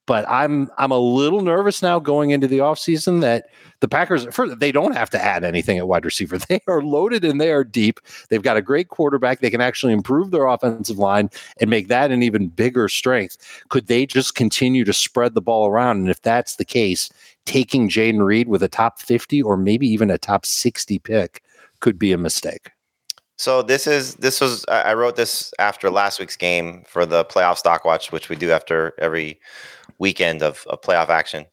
but 0.06 0.28
I'm 0.28 0.70
I'm 0.76 0.90
a 0.90 0.98
little 0.98 1.40
nervous 1.40 1.82
now 1.82 1.98
going 1.98 2.30
into 2.30 2.46
the 2.46 2.58
offseason 2.58 3.20
that 3.22 3.46
the 3.80 3.88
Packers 3.88 4.26
first, 4.30 4.58
they 4.60 4.72
don't 4.72 4.94
have 4.94 5.10
to 5.10 5.22
add 5.22 5.44
anything 5.44 5.78
at 5.78 5.88
wide 5.88 6.04
receiver. 6.04 6.38
They 6.48 6.60
are 6.68 6.82
loaded 6.82 7.24
and 7.24 7.40
they 7.40 7.50
are 7.52 7.64
deep. 7.64 8.00
They've 8.28 8.42
got 8.42 8.56
a 8.56 8.62
great 8.62 8.88
quarterback. 8.88 9.40
They 9.40 9.50
can 9.50 9.60
actually 9.60 9.92
improve 9.92 10.30
their 10.30 10.46
offensive 10.46 10.98
line 10.98 11.30
and 11.58 11.70
make 11.70 11.88
that 11.88 12.10
an 12.10 12.22
even 12.22 12.48
bigger 12.48 12.88
strength. 12.88 13.36
Could 13.70 13.86
they 13.86 14.04
just 14.04 14.34
continue 14.34 14.84
to 14.84 14.92
spread 14.92 15.34
the 15.34 15.40
ball 15.40 15.66
around? 15.66 15.98
And 15.98 16.10
if 16.10 16.20
that's 16.22 16.56
the 16.56 16.64
case, 16.64 17.10
taking 17.46 17.88
Jayden 17.88 18.24
Reed 18.24 18.48
with 18.48 18.62
a 18.62 18.68
top 18.68 19.00
50 19.00 19.42
or 19.42 19.56
maybe 19.56 19.86
even 19.86 20.10
a 20.10 20.18
top 20.18 20.46
60 20.46 20.98
pick 21.00 21.42
could 21.80 21.98
be 21.98 22.12
a 22.12 22.18
mistake. 22.18 22.70
So 23.36 23.62
this 23.62 23.86
is 23.86 24.14
this 24.16 24.40
was 24.40 24.64
I 24.68 24.94
wrote 24.94 25.16
this 25.16 25.52
after 25.58 25.90
last 25.90 26.20
week's 26.20 26.36
game 26.36 26.84
for 26.86 27.04
the 27.04 27.24
playoff 27.24 27.58
stock 27.58 27.84
watch, 27.84 28.12
which 28.12 28.28
we 28.28 28.36
do 28.36 28.52
after 28.52 28.94
every 28.98 29.40
weekend 29.98 30.42
of, 30.42 30.64
of 30.68 30.80
playoff 30.82 31.08
action 31.08 31.44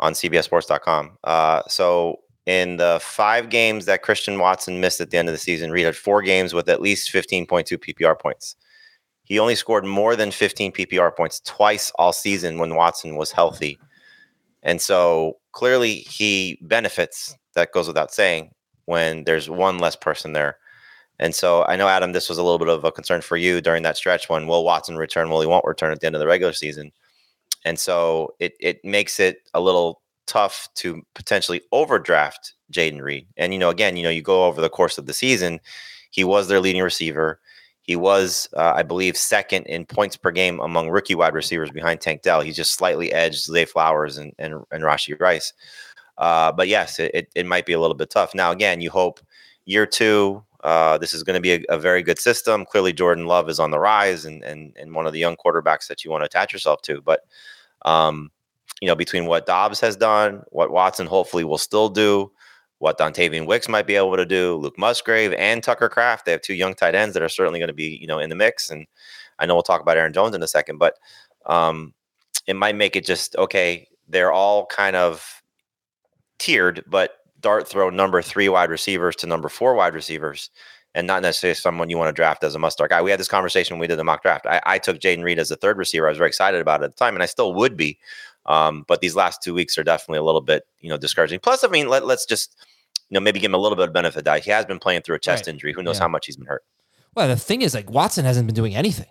on 0.00 0.14
CBSSports.com. 0.14 1.18
Uh, 1.22 1.62
so 1.68 2.20
in 2.46 2.78
the 2.78 2.98
five 3.00 3.48
games 3.48 3.84
that 3.84 4.02
Christian 4.02 4.38
Watson 4.38 4.80
missed 4.80 5.00
at 5.00 5.10
the 5.10 5.18
end 5.18 5.28
of 5.28 5.34
the 5.34 5.38
season, 5.38 5.70
Reed 5.70 5.86
had 5.86 5.96
four 5.96 6.20
games 6.20 6.52
with 6.52 6.68
at 6.68 6.80
least 6.80 7.12
15.2 7.12 7.46
PPR 7.46 8.18
points. 8.18 8.56
He 9.22 9.38
only 9.38 9.54
scored 9.54 9.84
more 9.84 10.16
than 10.16 10.32
15 10.32 10.72
PPR 10.72 11.14
points 11.14 11.40
twice 11.44 11.92
all 11.96 12.12
season 12.12 12.58
when 12.58 12.74
Watson 12.74 13.14
was 13.14 13.30
healthy. 13.30 13.78
And 14.62 14.80
so 14.80 15.38
clearly 15.52 15.96
he 15.96 16.58
benefits, 16.62 17.36
that 17.54 17.72
goes 17.72 17.88
without 17.88 18.12
saying, 18.12 18.52
when 18.86 19.24
there's 19.24 19.48
one 19.48 19.78
less 19.78 19.96
person 19.96 20.32
there. 20.32 20.58
And 21.18 21.34
so 21.34 21.64
I 21.64 21.76
know, 21.76 21.88
Adam, 21.88 22.12
this 22.12 22.28
was 22.28 22.38
a 22.38 22.42
little 22.42 22.58
bit 22.58 22.68
of 22.68 22.84
a 22.84 22.92
concern 22.92 23.20
for 23.20 23.36
you 23.36 23.60
during 23.60 23.82
that 23.82 23.96
stretch 23.96 24.28
when 24.28 24.46
will 24.46 24.64
Watson 24.64 24.96
return? 24.96 25.30
Will 25.30 25.40
he 25.40 25.46
won't 25.46 25.66
return 25.66 25.92
at 25.92 26.00
the 26.00 26.06
end 26.06 26.16
of 26.16 26.20
the 26.20 26.26
regular 26.26 26.52
season? 26.52 26.92
and 27.64 27.78
so 27.78 28.34
it 28.38 28.54
it 28.60 28.84
makes 28.84 29.20
it 29.20 29.48
a 29.54 29.60
little 29.60 30.02
tough 30.26 30.68
to 30.76 31.02
potentially 31.14 31.60
overdraft 31.72 32.54
Jayden 32.72 33.02
Reed. 33.02 33.26
And 33.36 33.52
you 33.52 33.58
know, 33.58 33.70
again, 33.70 33.96
you 33.96 34.02
know, 34.02 34.10
you 34.10 34.22
go 34.22 34.44
over 34.44 34.60
the 34.60 34.68
course 34.68 34.98
of 34.98 35.06
the 35.06 35.14
season, 35.14 35.60
he 36.10 36.24
was 36.24 36.48
their 36.48 36.60
leading 36.60 36.82
receiver. 36.82 37.40
He 37.82 37.96
was, 37.96 38.48
uh, 38.56 38.72
I 38.76 38.82
believe, 38.82 39.16
second 39.16 39.64
in 39.64 39.86
points 39.86 40.16
per 40.16 40.30
game 40.30 40.60
among 40.60 40.90
rookie 40.90 41.14
wide 41.14 41.34
receivers 41.34 41.70
behind 41.70 42.00
Tank 42.00 42.22
Dell. 42.22 42.40
He's 42.40 42.56
just 42.56 42.74
slightly 42.74 43.12
edged 43.12 43.44
Zay 43.44 43.64
Flowers 43.64 44.18
and 44.18 44.32
and, 44.38 44.54
and 44.70 44.84
Rashee 44.84 45.18
Rice. 45.18 45.52
Uh, 46.20 46.52
but 46.52 46.68
yes, 46.68 46.98
it, 46.98 47.10
it, 47.14 47.28
it 47.34 47.46
might 47.46 47.64
be 47.64 47.72
a 47.72 47.80
little 47.80 47.96
bit 47.96 48.10
tough. 48.10 48.34
Now, 48.34 48.50
again, 48.52 48.82
you 48.82 48.90
hope 48.90 49.20
year 49.64 49.86
two, 49.86 50.44
uh, 50.62 50.98
this 50.98 51.14
is 51.14 51.22
going 51.22 51.34
to 51.34 51.40
be 51.40 51.52
a, 51.54 51.60
a, 51.70 51.78
very 51.78 52.02
good 52.02 52.18
system. 52.18 52.66
Clearly, 52.66 52.92
Jordan 52.92 53.24
Love 53.24 53.48
is 53.48 53.58
on 53.58 53.70
the 53.70 53.78
rise 53.78 54.26
and, 54.26 54.44
and, 54.44 54.76
and 54.78 54.94
one 54.94 55.06
of 55.06 55.14
the 55.14 55.18
young 55.18 55.34
quarterbacks 55.36 55.88
that 55.88 56.04
you 56.04 56.10
want 56.10 56.20
to 56.20 56.26
attach 56.26 56.52
yourself 56.52 56.82
to. 56.82 57.00
But, 57.00 57.20
um, 57.86 58.30
you 58.82 58.88
know, 58.88 58.94
between 58.94 59.24
what 59.24 59.46
Doubs 59.46 59.80
has 59.80 59.96
done, 59.96 60.42
what 60.50 60.70
Watson 60.70 61.06
hopefully 61.06 61.44
will 61.44 61.56
still 61.56 61.88
do, 61.88 62.30
what 62.80 62.98
Dontayvion 62.98 63.46
Wicks 63.46 63.68
might 63.68 63.86
be 63.86 63.94
able 63.94 64.16
to 64.16 64.24
do, 64.24 64.56
Luke 64.56 64.78
Musgrave 64.78 65.34
and 65.34 65.62
Tucker 65.62 65.88
Kraft. 65.88 66.24
They 66.24 66.32
have 66.32 66.40
two 66.40 66.54
young 66.54 66.74
tight 66.74 66.94
ends 66.94 67.12
that 67.12 67.22
are 67.22 67.28
certainly 67.28 67.60
going 67.60 67.68
to 67.68 67.74
be, 67.74 67.98
you 68.00 68.06
know, 68.06 68.18
in 68.18 68.30
the 68.30 68.34
mix. 68.34 68.70
And 68.70 68.86
I 69.38 69.46
know 69.46 69.54
we'll 69.54 69.62
talk 69.62 69.82
about 69.82 69.98
Aaron 69.98 70.14
Jones 70.14 70.34
in 70.34 70.42
a 70.42 70.48
second, 70.48 70.78
but 70.78 70.94
um, 71.44 71.92
it 72.46 72.56
might 72.56 72.74
make 72.74 72.96
it 72.96 73.04
just 73.04 73.36
okay. 73.36 73.86
They're 74.08 74.32
all 74.32 74.66
kind 74.66 74.96
of 74.96 75.42
tiered, 76.38 76.82
but 76.86 77.18
dart 77.38 77.68
throw 77.68 77.90
number 77.90 78.22
three 78.22 78.48
wide 78.48 78.70
receivers 78.70 79.14
to 79.16 79.26
number 79.26 79.48
four 79.48 79.74
wide 79.74 79.94
receivers 79.94 80.50
and 80.94 81.06
not 81.06 81.22
necessarily 81.22 81.54
someone 81.54 81.90
you 81.90 81.98
want 81.98 82.08
to 82.08 82.18
draft 82.18 82.42
as 82.42 82.54
a 82.54 82.58
must 82.58 82.76
start 82.76 82.90
guy. 82.90 83.02
We 83.02 83.10
had 83.10 83.20
this 83.20 83.28
conversation 83.28 83.74
when 83.74 83.80
we 83.80 83.86
did 83.86 83.98
the 83.98 84.04
mock 84.04 84.22
draft. 84.22 84.46
I, 84.46 84.60
I 84.66 84.78
took 84.78 84.98
Jayden 84.98 85.22
Reed 85.22 85.38
as 85.38 85.50
the 85.50 85.56
third 85.56 85.78
receiver. 85.78 86.06
I 86.06 86.10
was 86.10 86.18
very 86.18 86.28
excited 86.28 86.60
about 86.60 86.80
it 86.80 86.86
at 86.86 86.96
the 86.96 87.04
time, 87.04 87.14
and 87.14 87.22
I 87.22 87.26
still 87.26 87.54
would 87.54 87.76
be. 87.76 87.98
Um, 88.46 88.84
but 88.88 89.00
these 89.00 89.14
last 89.14 89.42
two 89.42 89.54
weeks 89.54 89.78
are 89.78 89.84
definitely 89.84 90.18
a 90.18 90.24
little 90.24 90.40
bit, 90.40 90.64
you 90.80 90.88
know, 90.88 90.96
discouraging. 90.96 91.40
Plus, 91.40 91.62
I 91.62 91.68
mean, 91.68 91.88
let, 91.88 92.02
us 92.02 92.26
just, 92.26 92.56
you 93.10 93.14
know, 93.14 93.20
maybe 93.20 93.40
give 93.40 93.50
him 93.50 93.54
a 93.54 93.58
little 93.58 93.76
bit 93.76 93.88
of 93.88 93.92
benefit 93.92 94.24
that 94.24 94.44
he 94.44 94.50
has 94.50 94.64
been 94.64 94.78
playing 94.78 95.02
through 95.02 95.16
a 95.16 95.18
chest 95.18 95.46
right. 95.46 95.52
injury. 95.52 95.72
Who 95.72 95.82
knows 95.82 95.96
yeah. 95.96 96.04
how 96.04 96.08
much 96.08 96.26
he's 96.26 96.36
been 96.36 96.46
hurt? 96.46 96.64
Well, 97.14 97.28
the 97.28 97.36
thing 97.36 97.62
is, 97.62 97.74
like 97.74 97.90
Watson 97.90 98.24
hasn't 98.24 98.46
been 98.46 98.54
doing 98.54 98.74
anything. 98.74 99.08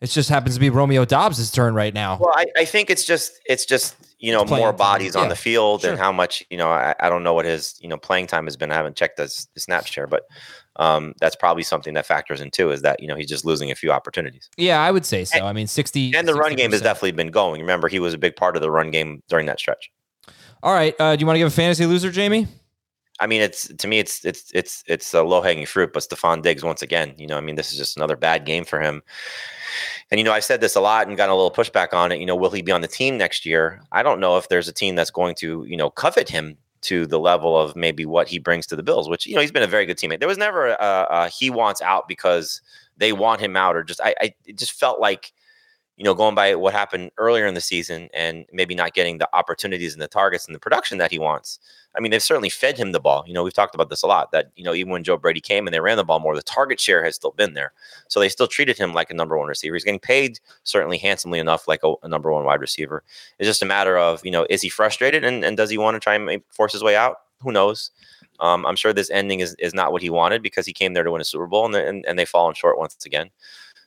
It 0.00 0.06
just 0.06 0.30
happens 0.30 0.54
to 0.54 0.60
be 0.60 0.70
Romeo 0.70 1.04
Doubs' 1.04 1.50
turn 1.50 1.74
right 1.74 1.92
now. 1.92 2.16
Well, 2.18 2.32
I, 2.34 2.46
I 2.56 2.64
think 2.64 2.88
it's 2.88 3.04
just 3.04 3.38
it's 3.44 3.66
just 3.66 3.96
you 4.18 4.32
know 4.32 4.44
more 4.46 4.72
bodies 4.72 5.14
on 5.14 5.28
the 5.28 5.36
field 5.36 5.82
sure. 5.82 5.90
and 5.90 5.98
how 5.98 6.10
much 6.10 6.42
you 6.48 6.56
know 6.56 6.70
I, 6.70 6.94
I, 7.00 7.10
don't 7.10 7.22
know 7.22 7.34
what 7.34 7.44
his 7.44 7.78
you 7.82 7.88
know 7.88 7.98
playing 7.98 8.26
time 8.26 8.46
has 8.46 8.56
been. 8.56 8.70
I 8.70 8.76
haven't 8.76 8.96
checked 8.96 9.18
his, 9.18 9.48
his 9.52 9.64
snap 9.64 9.86
share, 9.86 10.06
but 10.06 10.22
um, 10.76 11.12
that's 11.20 11.36
probably 11.36 11.64
something 11.64 11.92
that 11.94 12.06
factors 12.06 12.40
in 12.40 12.50
too. 12.50 12.70
Is 12.70 12.80
that 12.80 13.02
you 13.02 13.08
know 13.08 13.14
he's 13.14 13.28
just 13.28 13.44
losing 13.44 13.70
a 13.70 13.74
few 13.74 13.92
opportunities. 13.92 14.48
Yeah, 14.56 14.80
I 14.80 14.90
would 14.90 15.04
say 15.04 15.26
so. 15.26 15.38
And, 15.38 15.46
I 15.46 15.52
mean, 15.52 15.66
sixty 15.66 16.14
and 16.16 16.26
the 16.26 16.32
60%. 16.32 16.38
run 16.38 16.54
game 16.56 16.72
has 16.72 16.80
definitely 16.80 17.12
been 17.12 17.30
going. 17.30 17.60
Remember, 17.60 17.88
he 17.88 17.98
was 17.98 18.14
a 18.14 18.18
big 18.18 18.36
part 18.36 18.56
of 18.56 18.62
the 18.62 18.70
run 18.70 18.90
game 18.90 19.22
during 19.28 19.44
that 19.46 19.58
stretch. 19.58 19.90
All 20.62 20.72
right, 20.72 20.94
uh, 20.98 21.14
do 21.14 21.20
you 21.20 21.26
want 21.26 21.34
to 21.34 21.40
give 21.40 21.48
a 21.48 21.50
fantasy 21.50 21.84
loser, 21.84 22.10
Jamie? 22.10 22.46
I 23.20 23.26
mean, 23.26 23.42
it's 23.42 23.68
to 23.68 23.86
me, 23.86 23.98
it's 23.98 24.24
it's 24.24 24.50
it's 24.54 24.82
it's 24.86 25.12
a 25.12 25.22
low 25.22 25.42
hanging 25.42 25.66
fruit. 25.66 25.92
But 25.92 26.02
Stefon 26.02 26.42
Diggs, 26.42 26.64
once 26.64 26.82
again, 26.82 27.14
you 27.18 27.26
know, 27.26 27.36
I 27.36 27.40
mean, 27.40 27.54
this 27.54 27.70
is 27.70 27.78
just 27.78 27.96
another 27.96 28.16
bad 28.16 28.46
game 28.46 28.64
for 28.64 28.80
him. 28.80 29.02
And 30.10 30.18
you 30.18 30.24
know, 30.24 30.32
I 30.32 30.40
said 30.40 30.60
this 30.60 30.74
a 30.74 30.80
lot 30.80 31.06
and 31.06 31.16
got 31.16 31.28
a 31.28 31.34
little 31.34 31.52
pushback 31.52 31.92
on 31.92 32.12
it. 32.12 32.18
You 32.18 32.26
know, 32.26 32.34
will 32.34 32.50
he 32.50 32.62
be 32.62 32.72
on 32.72 32.80
the 32.80 32.88
team 32.88 33.18
next 33.18 33.44
year? 33.44 33.82
I 33.92 34.02
don't 34.02 34.20
know 34.20 34.38
if 34.38 34.48
there's 34.48 34.68
a 34.68 34.72
team 34.72 34.96
that's 34.96 35.10
going 35.10 35.34
to 35.36 35.64
you 35.68 35.76
know 35.76 35.90
covet 35.90 36.28
him 36.28 36.56
to 36.82 37.06
the 37.06 37.18
level 37.18 37.58
of 37.58 37.76
maybe 37.76 38.06
what 38.06 38.26
he 38.26 38.38
brings 38.38 38.66
to 38.68 38.76
the 38.76 38.82
Bills. 38.82 39.08
Which 39.08 39.26
you 39.26 39.34
know, 39.34 39.42
he's 39.42 39.52
been 39.52 39.62
a 39.62 39.68
very 39.68 39.84
good 39.84 39.98
teammate. 39.98 40.20
There 40.20 40.28
was 40.28 40.38
never 40.38 40.68
a, 40.68 41.06
a 41.10 41.28
he 41.28 41.50
wants 41.50 41.82
out 41.82 42.08
because 42.08 42.62
they 42.96 43.12
want 43.12 43.40
him 43.40 43.54
out, 43.56 43.76
or 43.76 43.84
just 43.84 44.00
I, 44.02 44.14
I 44.20 44.34
it 44.46 44.56
just 44.56 44.72
felt 44.72 44.98
like 44.98 45.32
you 46.00 46.04
know, 46.04 46.14
going 46.14 46.34
by 46.34 46.54
what 46.54 46.72
happened 46.72 47.10
earlier 47.18 47.46
in 47.46 47.52
the 47.52 47.60
season 47.60 48.08
and 48.14 48.46
maybe 48.54 48.74
not 48.74 48.94
getting 48.94 49.18
the 49.18 49.28
opportunities 49.34 49.92
and 49.92 50.00
the 50.00 50.08
targets 50.08 50.46
and 50.46 50.54
the 50.54 50.58
production 50.58 50.96
that 50.96 51.10
he 51.10 51.18
wants. 51.18 51.58
I 51.94 52.00
mean, 52.00 52.10
they've 52.10 52.22
certainly 52.22 52.48
fed 52.48 52.78
him 52.78 52.92
the 52.92 53.00
ball. 53.00 53.22
You 53.26 53.34
know, 53.34 53.44
we've 53.44 53.52
talked 53.52 53.74
about 53.74 53.90
this 53.90 54.02
a 54.02 54.06
lot 54.06 54.32
that, 54.32 54.50
you 54.56 54.64
know, 54.64 54.72
even 54.72 54.92
when 54.92 55.04
Joe 55.04 55.18
Brady 55.18 55.42
came 55.42 55.66
and 55.66 55.74
they 55.74 55.80
ran 55.80 55.98
the 55.98 56.04
ball 56.04 56.18
more, 56.18 56.34
the 56.34 56.40
target 56.40 56.80
share 56.80 57.04
has 57.04 57.16
still 57.16 57.32
been 57.32 57.52
there. 57.52 57.74
So 58.08 58.18
they 58.18 58.30
still 58.30 58.46
treated 58.46 58.78
him 58.78 58.94
like 58.94 59.10
a 59.10 59.14
number 59.14 59.36
one 59.36 59.46
receiver. 59.46 59.74
He's 59.74 59.84
getting 59.84 60.00
paid 60.00 60.40
certainly 60.62 60.96
handsomely 60.96 61.38
enough 61.38 61.68
like 61.68 61.80
a, 61.84 61.92
a 62.02 62.08
number 62.08 62.32
one 62.32 62.46
wide 62.46 62.62
receiver. 62.62 63.02
It's 63.38 63.46
just 63.46 63.62
a 63.62 63.66
matter 63.66 63.98
of, 63.98 64.24
you 64.24 64.30
know, 64.30 64.46
is 64.48 64.62
he 64.62 64.70
frustrated 64.70 65.22
and, 65.22 65.44
and 65.44 65.54
does 65.54 65.68
he 65.68 65.76
want 65.76 65.96
to 65.96 66.00
try 66.00 66.14
and 66.14 66.42
force 66.48 66.72
his 66.72 66.82
way 66.82 66.96
out? 66.96 67.16
Who 67.42 67.52
knows? 67.52 67.90
Um, 68.40 68.64
I'm 68.64 68.76
sure 68.76 68.94
this 68.94 69.10
ending 69.10 69.40
is, 69.40 69.54
is 69.58 69.74
not 69.74 69.92
what 69.92 70.00
he 70.00 70.08
wanted 70.08 70.42
because 70.42 70.64
he 70.64 70.72
came 70.72 70.94
there 70.94 71.04
to 71.04 71.12
win 71.12 71.20
a 71.20 71.24
Super 71.24 71.46
Bowl 71.46 71.66
and, 71.66 71.74
and, 71.74 72.06
and 72.06 72.18
they've 72.18 72.26
fallen 72.26 72.54
short 72.54 72.78
once 72.78 73.04
again. 73.04 73.28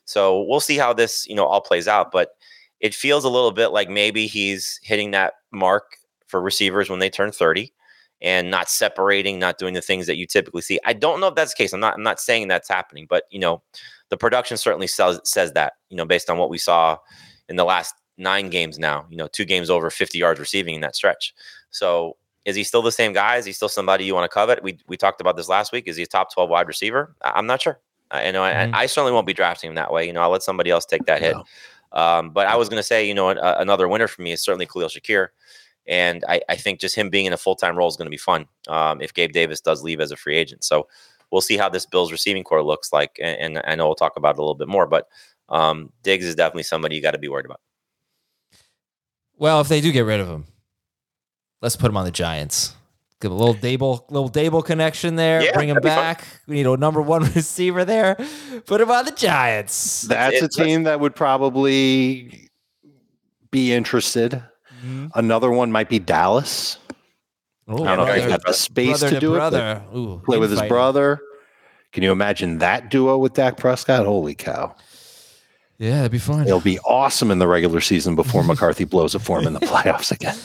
So 0.06 0.44
we'll 0.44 0.60
see 0.60 0.78
how 0.78 0.94
this, 0.94 1.26
you 1.28 1.36
know, 1.36 1.46
all 1.46 1.62
plays 1.62 1.88
out. 1.88 2.12
But 2.12 2.32
it 2.80 2.94
feels 2.94 3.24
a 3.24 3.30
little 3.30 3.52
bit 3.52 3.70
like 3.70 3.90
maybe 3.90 4.28
he's 4.28 4.80
hitting 4.84 5.12
that 5.12 5.34
mark 5.52 5.98
for 6.28 6.42
receivers 6.42 6.90
when 6.90 7.00
they 7.00 7.10
turn 7.10 7.32
30 7.32 7.72
and 8.22 8.50
not 8.50 8.70
separating, 8.70 9.38
not 9.38 9.58
doing 9.58 9.74
the 9.74 9.82
things 9.82 10.08
that 10.08 10.18
you 10.18 10.26
typically 10.26 10.62
see. 10.62 10.80
I 10.86 10.94
don't 10.94 11.20
know 11.20 11.28
if 11.28 11.36
that's 11.36 11.54
the 11.54 11.64
case. 11.64 11.74
I'm 11.74 11.80
not 11.80 11.96
I'm 11.96 12.04
not 12.04 12.20
saying 12.20 12.48
that's 12.48 12.70
happening, 12.70 13.06
but 13.10 13.24
you 13.30 13.40
know, 13.40 13.62
the 14.10 14.18
production 14.18 14.58
certainly 14.58 14.88
says 14.88 15.20
says 15.24 15.54
that, 15.54 15.74
you 15.90 15.98
know, 15.98 16.06
based 16.06 16.30
on 16.30 16.38
what 16.38 16.50
we 16.50 16.58
saw 16.58 16.98
in 17.50 17.58
the 17.58 17.66
last 17.66 17.94
nine 18.18 18.50
games 18.50 18.80
now, 18.80 19.06
you 19.10 19.18
know, 19.18 19.28
two 19.28 19.46
games 19.46 19.70
over 19.70 19.90
50 19.90 20.18
yards 20.18 20.40
receiving 20.40 20.76
in 20.76 20.82
that 20.82 20.96
stretch. 20.96 21.34
So 21.70 22.18
is 22.46 22.56
he 22.56 22.64
still 22.64 22.82
the 22.82 22.92
same 22.92 23.14
guy? 23.14 23.38
Is 23.38 23.46
he 23.46 23.52
still 23.52 23.70
somebody 23.70 24.06
you 24.06 24.14
want 24.14 24.30
to 24.30 24.34
covet? 24.34 24.64
We 24.64 24.80
we 24.88 24.98
talked 24.98 25.22
about 25.22 25.38
this 25.38 25.50
last 25.50 25.72
week. 25.72 25.88
Is 25.88 25.98
he 25.98 26.04
a 26.04 26.08
top 26.08 26.34
12 26.34 26.50
wide 26.50 26.68
receiver? 26.68 27.16
I'm 27.24 27.46
not 27.46 27.62
sure. 27.62 27.80
I 28.14 28.32
know 28.32 28.42
mm-hmm. 28.42 28.76
I, 28.76 28.82
I, 28.82 28.86
certainly 28.86 29.12
won't 29.12 29.26
be 29.26 29.34
drafting 29.34 29.70
him 29.70 29.76
that 29.76 29.92
way. 29.92 30.06
You 30.06 30.14
know, 30.14 30.22
I'll 30.22 30.30
let 30.30 30.44
somebody 30.44 30.70
else 30.70 30.86
take 30.86 31.06
that 31.06 31.22
hit. 31.22 31.36
Um, 31.92 32.30
but 32.32 32.48
I 32.48 32.56
was 32.56 32.70
going 32.70 32.80
to 32.80 32.84
say, 32.84 33.08
you 33.08 33.14
know, 33.14 33.30
a, 33.30 33.56
another 33.60 33.88
winner 33.88 34.08
for 34.08 34.22
me 34.22 34.32
is 34.32 34.42
certainly 34.42 34.66
Khalil 34.66 34.90
Shakir. 34.90 35.28
And 35.88 36.24
I, 36.28 36.42
I 36.50 36.56
think 36.56 36.80
just 36.80 36.96
him 36.96 37.10
being 37.10 37.26
in 37.26 37.34
a 37.34 37.38
full 37.38 37.56
time 37.56 37.78
role 37.78 37.88
is 37.88 37.98
going 37.98 38.06
to 38.06 38.12
be 38.12 38.18
fun 38.18 38.46
um, 38.68 39.02
if 39.02 39.14
Gabe 39.14 39.32
Davis 39.32 39.62
does 39.62 39.84
leave 39.84 40.00
as 40.00 40.12
a 40.12 40.16
free 40.16 40.38
agent. 40.38 40.64
So 40.64 40.88
we'll 41.32 41.42
see 41.42 41.58
how 41.58 41.70
this 41.70 41.86
Bills 41.86 42.12
receiving 42.12 42.44
corps 42.44 42.64
looks 42.64 42.94
like, 42.94 43.20
and, 43.22 43.58
and 43.58 43.66
I 43.66 43.76
know 43.76 43.88
we'll 43.88 43.96
talk 43.96 44.16
about 44.16 44.36
it 44.36 44.40
a 44.40 44.42
little 44.42 44.56
bit 44.56 44.68
more. 44.68 44.88
But 44.88 45.08
um, 45.50 45.92
Diggs 46.04 46.26
is 46.26 46.36
definitely 46.36 46.64
somebody 46.64 46.96
you 46.96 47.02
got 47.02 47.12
to 47.12 47.18
be 47.18 47.28
worried 47.28 47.46
about. 47.46 47.60
Well, 49.38 49.60
if 49.62 49.68
they 49.68 49.82
do 49.82 49.92
get 49.92 50.06
rid 50.06 50.20
of 50.20 50.28
him, 50.28 50.46
let's 51.62 51.76
put 51.76 51.90
him 51.90 51.98
on 51.98 52.06
the 52.06 52.12
Giants. 52.12 52.76
Give 53.24 53.32
a 53.32 53.36
little 53.36 53.56
Daboll, 53.56 54.04
little 54.12 54.30
Daboll 54.30 54.66
connection 54.66 55.16
there. 55.16 55.42
Yeah, 55.42 55.54
bring 55.54 55.70
him 55.70 55.80
back. 55.80 56.26
We 56.46 56.56
need 56.56 56.66
a 56.66 56.76
number 56.76 57.02
one 57.02 57.24
receiver 57.36 57.86
there. 57.86 58.18
Put 58.66 58.82
him 58.82 58.92
on 58.92 59.06
the 59.06 59.12
Giants. 59.12 60.02
That's 60.02 60.42
a 60.42 60.50
team 60.50 60.84
that 60.84 61.00
would 61.00 61.16
probably 61.16 62.50
be 63.50 63.72
interested. 63.72 64.34
Mm-hmm. 64.34 65.08
Another 65.16 65.50
one 65.50 65.72
might 65.72 65.88
be 65.88 66.00
Dallas. 66.00 66.78
Ooh, 67.70 67.86
I 67.86 67.96
don't 67.96 68.08
know 68.08 68.14
if 68.14 68.24
he's 68.24 68.28
got 68.28 68.44
the 68.46 68.52
space 68.52 69.00
to, 69.00 69.12
to 69.12 69.20
do 69.22 69.32
brother. 69.36 69.82
it. 69.90 69.98
Ooh, 69.98 70.22
play 70.26 70.38
with 70.38 70.52
his 70.52 70.62
brother. 70.64 71.22
Can 71.94 72.04
you 72.04 72.12
imagine 72.12 72.58
that 72.58 72.92
duo 72.92 73.18
with 73.18 73.36
Dak 73.36 73.56
Prescott? 73.56 74.06
Holy 74.06 74.36
cow. 74.36 74.76
Yeah, 75.78 75.96
that'd 75.96 76.12
be 76.12 76.18
fun. 76.18 76.46
It'll 76.46 76.60
be 76.60 76.78
awesome 76.80 77.32
in 77.32 77.40
the 77.40 77.48
regular 77.48 77.80
season 77.80 78.18
before 78.18 78.44
McCarthy 78.44 78.84
blows 78.84 79.16
it 79.16 79.20
for 79.20 79.40
him 79.40 79.48
in 79.48 79.54
the 79.54 79.60
playoffs 79.62 80.12
again. 80.12 80.36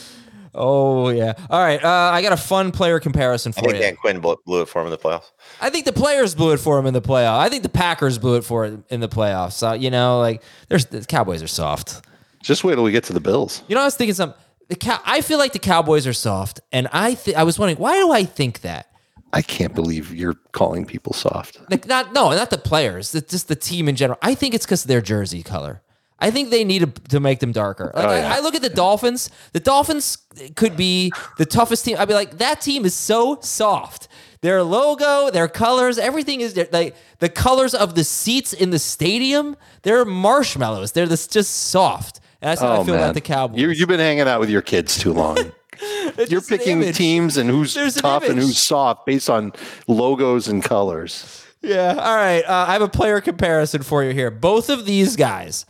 Oh 0.59 1.09
yeah. 1.11 1.35
All 1.49 1.63
right. 1.63 1.83
Uh, 1.83 1.89
I 2.13 2.21
got 2.21 2.33
a 2.33 2.37
fun 2.37 2.73
player 2.73 2.99
comparison 2.99 3.53
for 3.53 3.61
you. 3.61 3.69
I 3.69 3.71
think 3.71 3.77
you. 3.77 3.91
Dan 3.91 3.97
Quinn 3.97 4.21
blew 4.21 4.63
it 4.63 4.69
for 4.69 4.81
him 4.81 4.89
in 4.89 4.91
the 4.91 4.99
playoffs. 4.99 5.31
I 5.61 5.71
think 5.71 5.85
the 5.85 5.93
players 5.93 6.35
blew 6.35 6.53
it 6.53 6.59
for 6.59 6.79
him 6.79 6.87
in 6.87 6.95
the 6.95 7.01
playoffs. 7.01 7.39
I 7.39 7.49
think 7.49 7.63
the 7.63 7.69
Packers 7.69 8.19
blew 8.19 8.37
it 8.37 8.45
for 8.45 8.65
it 8.65 8.81
in 8.91 9.01
the 9.01 9.09
playoffs. 9.09 9.53
So 9.53 9.73
you 9.73 9.91
know, 9.91 10.19
like 10.19 10.43
there's 10.69 10.87
the 10.87 11.05
Cowboys 11.05 11.43
are 11.43 11.49
soft. 11.49 12.05
Just 12.43 12.65
wait 12.65 12.75
till 12.75 12.85
we 12.85 12.93
get 12.93 13.05
to 13.05 13.13
the 13.13 13.21
Bills. 13.21 13.63
You 13.69 13.77
know, 13.77 13.83
I 13.83 13.85
was 13.85 13.97
thinking 13.97 14.15
something. 14.15 14.39
The 14.69 14.77
cow. 14.77 15.01
I 15.07 15.21
feel 15.23 15.39
like 15.39 15.53
the 15.53 15.59
Cowboys 15.59 16.07
are 16.07 16.13
soft, 16.13 16.61
and 16.73 16.89
I 16.93 17.15
th- 17.15 17.37
I 17.37 17.45
was 17.45 17.59
wondering 17.59 17.79
why 17.79 17.97
do 17.97 18.11
I 18.11 18.25
think 18.25 18.61
that? 18.63 18.91
I 19.33 19.43
can't 19.43 19.75
believe 19.75 20.15
you're 20.15 20.37
calling 20.53 20.87
people 20.87 21.13
soft. 21.13 21.61
Like 21.71 21.87
not 21.87 22.13
no, 22.13 22.31
not 22.31 22.51
the 22.51 22.59
players, 22.59 23.13
just 23.13 23.49
the 23.49 23.57
team 23.57 23.89
in 23.89 23.95
general. 23.97 24.19
I 24.23 24.35
think 24.35 24.55
it's 24.55 24.67
because 24.67 24.85
of 24.85 24.89
their 24.89 25.03
jersey 25.03 25.43
color. 25.43 25.83
I 26.21 26.31
think 26.31 26.51
they 26.51 26.65
need 26.65 26.81
to, 26.81 27.09
to 27.11 27.21
make 27.21 27.39
them 27.39 27.53
darker. 27.53 27.93
Like, 27.95 28.05
oh, 28.05 28.15
yeah. 28.15 28.33
I, 28.33 28.37
I, 28.39 28.41
look 28.41 28.55
at 28.55 28.63
the 28.63 28.69
Dolphins. 28.69 29.31
The 29.53 29.61
Dolphins 29.61 30.19
could 30.57 30.77
be 30.77 31.13
the 31.37 31.47
toughest 31.47 31.85
team. 31.85 31.97
I'd 31.99 32.09
be 32.09 32.15
like, 32.15 32.39
that 32.39 32.61
team 32.61 32.85
is 32.85 32.95
so 32.95 33.39
soft. 33.41 34.09
Their 34.41 34.63
logo, 34.63 35.31
their 35.31 35.49
colors, 35.49 35.99
everything 35.99 36.41
is 36.41 36.57
like 36.73 36.95
the 37.19 37.29
colors 37.29 37.75
of 37.75 37.95
the 37.95 38.05
seats 38.05 38.53
in 38.53 38.71
the 38.71 38.79
stadium. 38.79 39.57
They're 39.83 40.05
marshmallows. 40.05 40.93
They're 40.93 41.07
this 41.07 41.27
just 41.27 41.55
soft. 41.55 42.21
And 42.41 42.51
that's 42.51 42.61
how 42.61 42.69
oh, 42.69 42.81
I 42.81 42.85
feel 42.85 42.95
man. 42.95 43.05
about 43.05 43.15
the 43.15 43.21
Cowboys. 43.21 43.61
You, 43.61 43.69
have 43.69 43.89
been 43.89 43.99
hanging 43.99 44.29
out 44.29 44.39
with 44.39 44.51
your 44.51 44.63
kids 44.63 44.97
too 44.97 45.13
long. 45.13 45.39
You're 46.29 46.41
picking 46.41 46.83
an 46.83 46.93
teams 46.93 47.37
and 47.37 47.49
who's 47.51 47.75
There's 47.75 47.95
tough 47.95 48.25
an 48.25 48.33
and 48.33 48.41
who's 48.41 48.59
soft 48.59 49.07
based 49.07 49.31
on 49.31 49.53
logos 49.87 50.49
and 50.49 50.63
colors. 50.63 51.45
Yeah. 51.63 51.95
All 51.99 52.17
right. 52.17 52.43
Uh, 52.43 52.67
I 52.69 52.73
have 52.73 52.83
a 52.83 52.89
player 52.89 53.21
comparison 53.21 53.83
for 53.83 54.05
you 54.05 54.13
here. 54.13 54.31
Both 54.31 54.71
of 54.71 54.87
these 54.87 55.17
guys 55.17 55.67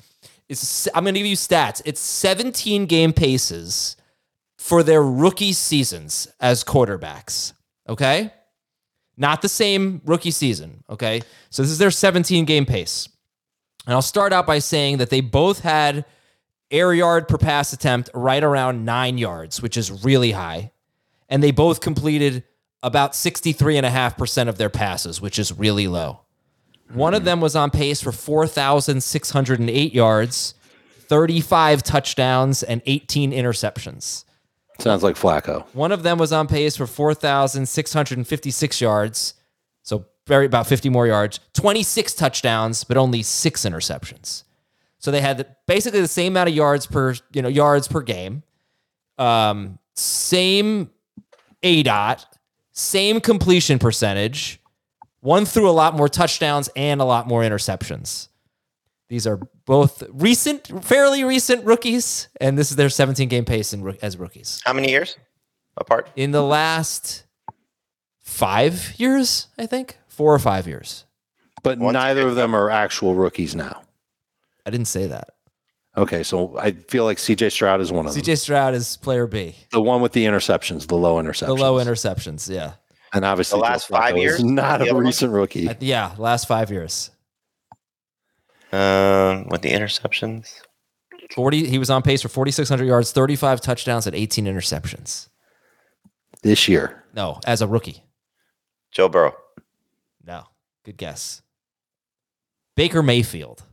I'm 0.94 1.04
going 1.04 1.14
to 1.14 1.20
give 1.20 1.26
you 1.26 1.36
stats. 1.36 1.82
It's 1.84 2.00
17 2.00 2.86
game 2.86 3.12
paces 3.12 3.96
for 4.56 4.82
their 4.82 5.02
rookie 5.02 5.52
seasons 5.52 6.28
as 6.40 6.64
quarterbacks. 6.64 7.52
Okay. 7.88 8.32
Not 9.16 9.42
the 9.42 9.48
same 9.48 10.00
rookie 10.04 10.30
season. 10.30 10.84
Okay. 10.88 11.22
So 11.50 11.62
this 11.62 11.70
is 11.70 11.78
their 11.78 11.90
17 11.90 12.44
game 12.44 12.66
pace. 12.66 13.08
And 13.86 13.94
I'll 13.94 14.02
start 14.02 14.32
out 14.32 14.46
by 14.46 14.58
saying 14.58 14.98
that 14.98 15.10
they 15.10 15.20
both 15.20 15.60
had 15.60 16.04
air 16.70 16.92
yard 16.92 17.28
per 17.28 17.38
pass 17.38 17.72
attempt 17.72 18.10
right 18.14 18.42
around 18.44 18.84
nine 18.84 19.18
yards, 19.18 19.62
which 19.62 19.76
is 19.76 20.04
really 20.04 20.32
high. 20.32 20.72
And 21.28 21.42
they 21.42 21.50
both 21.50 21.80
completed 21.80 22.44
about 22.82 23.12
63.5% 23.12 24.48
of 24.48 24.58
their 24.58 24.70
passes, 24.70 25.20
which 25.20 25.38
is 25.38 25.52
really 25.52 25.88
low. 25.88 26.20
One 26.92 27.14
of 27.14 27.24
them 27.24 27.40
was 27.40 27.54
on 27.54 27.70
pace 27.70 28.00
for 28.00 28.12
4,608 28.12 29.94
yards, 29.94 30.54
35 31.00 31.82
touchdowns, 31.82 32.62
and 32.62 32.82
18 32.86 33.32
interceptions. 33.32 34.24
Sounds 34.78 35.02
like 35.02 35.16
Flacco. 35.16 35.66
One 35.74 35.90
of 35.92 36.02
them 36.02 36.18
was 36.18 36.32
on 36.32 36.46
pace 36.46 36.76
for 36.76 36.86
4,656 36.86 38.80
yards, 38.80 39.34
so 39.82 40.06
very 40.26 40.46
about 40.46 40.66
50 40.66 40.88
more 40.88 41.06
yards, 41.06 41.40
26 41.54 42.14
touchdowns, 42.14 42.84
but 42.84 42.96
only 42.96 43.22
six 43.22 43.64
interceptions. 43.64 44.44
So 44.98 45.10
they 45.10 45.20
had 45.20 45.56
basically 45.66 46.00
the 46.00 46.08
same 46.08 46.32
amount 46.32 46.48
of 46.48 46.54
yards 46.54 46.86
per 46.86 47.14
you 47.32 47.42
know 47.42 47.48
yards 47.48 47.88
per 47.88 48.02
game, 48.02 48.42
um, 49.16 49.78
same 49.94 50.90
a 51.62 51.82
dot, 51.82 52.26
same 52.72 53.20
completion 53.20 53.78
percentage, 53.78 54.57
one 55.20 55.44
threw 55.44 55.68
a 55.68 55.72
lot 55.72 55.94
more 55.94 56.08
touchdowns 56.08 56.68
and 56.76 57.00
a 57.00 57.04
lot 57.04 57.26
more 57.26 57.42
interceptions. 57.42 58.28
These 59.08 59.26
are 59.26 59.40
both 59.64 60.02
recent, 60.12 60.84
fairly 60.84 61.24
recent 61.24 61.64
rookies, 61.64 62.28
and 62.40 62.58
this 62.58 62.70
is 62.70 62.76
their 62.76 62.90
17 62.90 63.28
game 63.28 63.44
pace 63.44 63.72
in, 63.72 63.96
as 64.02 64.18
rookies. 64.18 64.60
How 64.64 64.74
many 64.74 64.90
years 64.90 65.16
apart? 65.76 66.10
In 66.14 66.30
the 66.32 66.42
last 66.42 67.24
five 68.20 68.94
years, 68.98 69.46
I 69.58 69.66
think, 69.66 69.96
four 70.06 70.34
or 70.34 70.38
five 70.38 70.66
years. 70.68 71.06
But 71.62 71.78
Once 71.78 71.94
neither 71.94 72.28
of 72.28 72.34
them 72.34 72.54
are 72.54 72.70
actual 72.70 73.14
rookies 73.14 73.54
now. 73.54 73.82
I 74.66 74.70
didn't 74.70 74.88
say 74.88 75.06
that. 75.06 75.30
Okay, 75.96 76.22
so 76.22 76.56
I 76.58 76.72
feel 76.72 77.04
like 77.04 77.16
CJ 77.16 77.50
Stroud 77.50 77.80
is 77.80 77.90
one 77.90 78.06
of 78.06 78.14
them. 78.14 78.22
CJ 78.22 78.38
Stroud 78.38 78.74
is 78.74 78.98
player 78.98 79.26
B. 79.26 79.56
The 79.72 79.80
one 79.80 80.00
with 80.00 80.12
the 80.12 80.26
interceptions, 80.26 80.86
the 80.86 80.96
low 80.96 81.16
interceptions. 81.16 81.46
The 81.46 81.54
low 81.54 81.74
interceptions, 81.82 82.48
yeah. 82.48 82.74
And 83.12 83.24
obviously, 83.24 83.58
the 83.58 83.62
last 83.62 83.88
five 83.88 84.16
years, 84.16 84.42
not 84.44 84.86
a 84.86 84.94
recent 84.94 85.32
one? 85.32 85.40
rookie. 85.40 85.68
Uh, 85.68 85.74
yeah, 85.80 86.14
last 86.18 86.46
five 86.46 86.70
years. 86.70 87.10
Um, 88.70 89.48
with 89.48 89.62
the 89.62 89.70
interceptions, 89.70 90.60
forty. 91.34 91.66
He 91.66 91.78
was 91.78 91.88
on 91.88 92.02
pace 92.02 92.20
for 92.20 92.28
forty 92.28 92.50
six 92.50 92.68
hundred 92.68 92.86
yards, 92.86 93.12
thirty 93.12 93.34
five 93.34 93.60
touchdowns, 93.60 94.06
and 94.06 94.14
eighteen 94.14 94.44
interceptions. 94.44 95.28
This 96.42 96.68
year, 96.68 97.04
no, 97.14 97.40
as 97.46 97.62
a 97.62 97.66
rookie. 97.66 98.04
Joe 98.90 99.08
Burrow. 99.08 99.34
No, 100.24 100.44
good 100.84 100.98
guess. 100.98 101.42
Baker 102.76 103.02
Mayfield. 103.02 103.64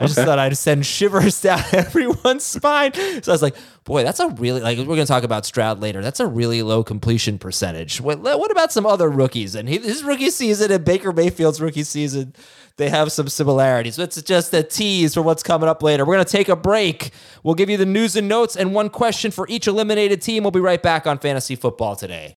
I 0.00 0.06
just 0.06 0.18
okay. 0.18 0.24
thought 0.24 0.38
I'd 0.38 0.56
send 0.56 0.86
shivers 0.86 1.40
down 1.42 1.62
everyone's 1.72 2.44
spine. 2.44 2.94
So 2.94 3.30
I 3.30 3.34
was 3.34 3.42
like, 3.42 3.56
boy, 3.84 4.04
that's 4.04 4.20
a 4.20 4.28
really, 4.30 4.60
like, 4.60 4.78
we're 4.78 4.84
going 4.84 5.00
to 5.00 5.06
talk 5.06 5.22
about 5.22 5.44
Stroud 5.44 5.80
later. 5.80 6.00
That's 6.00 6.20
a 6.20 6.26
really 6.26 6.62
low 6.62 6.82
completion 6.82 7.38
percentage. 7.38 8.00
What, 8.00 8.20
what 8.20 8.50
about 8.50 8.72
some 8.72 8.86
other 8.86 9.10
rookies? 9.10 9.54
And 9.54 9.68
his 9.68 10.02
rookie 10.02 10.30
season 10.30 10.72
and 10.72 10.84
Baker 10.84 11.12
Mayfield's 11.12 11.60
rookie 11.60 11.82
season, 11.82 12.34
they 12.78 12.88
have 12.88 13.12
some 13.12 13.28
similarities. 13.28 13.98
It's 13.98 14.20
just 14.22 14.54
a 14.54 14.62
tease 14.62 15.12
for 15.12 15.22
what's 15.22 15.42
coming 15.42 15.68
up 15.68 15.82
later. 15.82 16.06
We're 16.06 16.14
going 16.14 16.24
to 16.24 16.32
take 16.32 16.48
a 16.48 16.56
break. 16.56 17.10
We'll 17.42 17.54
give 17.54 17.68
you 17.68 17.76
the 17.76 17.86
news 17.86 18.16
and 18.16 18.28
notes 18.28 18.56
and 18.56 18.74
one 18.74 18.88
question 18.88 19.30
for 19.30 19.46
each 19.48 19.66
eliminated 19.68 20.22
team. 20.22 20.42
We'll 20.42 20.52
be 20.52 20.60
right 20.60 20.82
back 20.82 21.06
on 21.06 21.18
Fantasy 21.18 21.54
Football 21.54 21.96
today. 21.96 22.38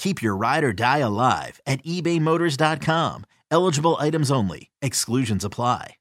Keep 0.00 0.22
your 0.22 0.34
ride 0.34 0.64
or 0.64 0.72
die 0.72 1.00
alive 1.00 1.60
at 1.66 1.84
ebaymotors.com. 1.84 3.26
Eligible 3.50 3.98
items 4.00 4.30
only, 4.30 4.70
exclusions 4.80 5.44
apply. 5.44 5.96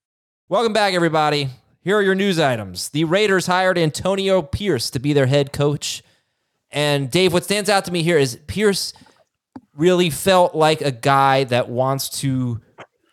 Welcome 0.47 0.71
back, 0.71 0.93
everybody. 0.93 1.49
Here 1.81 1.97
are 1.97 2.01
your 2.01 2.15
news 2.15 2.39
items. 2.39 2.87
The 2.89 3.03
Raiders 3.03 3.47
hired 3.47 3.77
Antonio 3.77 4.41
Pierce 4.41 4.89
to 4.91 4.99
be 4.99 5.11
their 5.11 5.25
head 5.25 5.51
coach. 5.51 6.01
And 6.71 7.11
Dave, 7.11 7.33
what 7.33 7.43
stands 7.43 7.69
out 7.69 7.83
to 7.85 7.91
me 7.91 8.01
here 8.01 8.17
is 8.17 8.39
Pierce 8.47 8.93
really 9.75 10.09
felt 10.09 10.55
like 10.55 10.79
a 10.79 10.91
guy 10.93 11.43
that 11.43 11.67
wants 11.67 12.07
to 12.21 12.61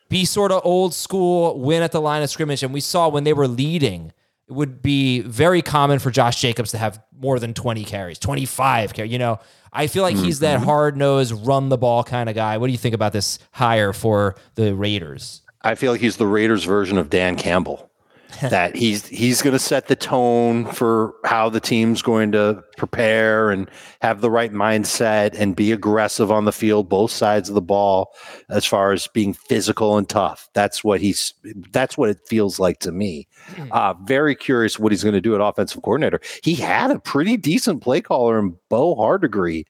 be 0.08 0.24
sort 0.24 0.52
of 0.52 0.60
old 0.64 0.94
school, 0.94 1.58
win 1.58 1.82
at 1.82 1.90
the 1.90 2.00
line 2.00 2.22
of 2.22 2.30
scrimmage. 2.30 2.62
And 2.62 2.72
we 2.72 2.80
saw 2.80 3.08
when 3.08 3.24
they 3.24 3.32
were 3.32 3.48
leading, 3.48 4.12
it 4.48 4.52
would 4.52 4.82
be 4.82 5.20
very 5.20 5.62
common 5.62 5.98
for 5.98 6.10
Josh 6.10 6.40
Jacobs 6.40 6.70
to 6.70 6.78
have 6.78 7.02
more 7.18 7.38
than 7.38 7.54
20 7.54 7.84
carries, 7.84 8.18
25 8.18 8.94
carries. 8.94 9.12
You 9.12 9.18
know, 9.18 9.40
I 9.72 9.88
feel 9.88 10.02
like 10.02 10.16
he's 10.16 10.38
that 10.40 10.58
mm-hmm. 10.58 10.66
hard 10.66 10.96
nosed, 10.96 11.32
run 11.46 11.68
the 11.68 11.78
ball 11.78 12.04
kind 12.04 12.28
of 12.28 12.34
guy. 12.34 12.56
What 12.58 12.66
do 12.66 12.72
you 12.72 12.78
think 12.78 12.94
about 12.94 13.12
this 13.12 13.38
hire 13.52 13.92
for 13.92 14.36
the 14.54 14.74
Raiders? 14.74 15.42
I 15.62 15.74
feel 15.74 15.90
like 15.92 16.00
he's 16.00 16.16
the 16.16 16.26
Raiders 16.26 16.64
version 16.64 16.96
of 16.96 17.10
Dan 17.10 17.36
Campbell. 17.36 17.90
that 18.42 18.74
he's 18.74 19.06
he's 19.06 19.40
going 19.40 19.52
to 19.52 19.58
set 19.58 19.88
the 19.88 19.96
tone 19.96 20.66
for 20.66 21.14
how 21.24 21.48
the 21.48 21.60
team's 21.60 22.02
going 22.02 22.32
to 22.32 22.62
prepare 22.76 23.50
and 23.50 23.70
have 24.02 24.20
the 24.20 24.30
right 24.30 24.52
mindset 24.52 25.34
and 25.38 25.56
be 25.56 25.72
aggressive 25.72 26.30
on 26.30 26.44
the 26.44 26.52
field, 26.52 26.88
both 26.88 27.10
sides 27.10 27.48
of 27.48 27.54
the 27.54 27.62
ball, 27.62 28.12
as 28.50 28.64
far 28.64 28.92
as 28.92 29.06
being 29.08 29.32
physical 29.32 29.96
and 29.96 30.08
tough. 30.08 30.48
That's 30.54 30.82
what 30.82 31.00
he's. 31.00 31.34
That's 31.72 31.96
what 31.96 32.10
it 32.10 32.18
feels 32.26 32.58
like 32.58 32.78
to 32.80 32.92
me. 32.92 33.28
Hmm. 33.54 33.68
Uh, 33.70 33.94
very 34.04 34.34
curious 34.34 34.78
what 34.78 34.92
he's 34.92 35.04
going 35.04 35.14
to 35.14 35.20
do 35.20 35.34
at 35.34 35.40
offensive 35.40 35.82
coordinator. 35.82 36.20
He 36.42 36.54
had 36.54 36.90
a 36.90 36.98
pretty 36.98 37.36
decent 37.36 37.82
play 37.82 38.00
caller 38.00 38.38
in 38.38 38.56
Bo 38.68 38.96
Hardegree, 38.96 39.64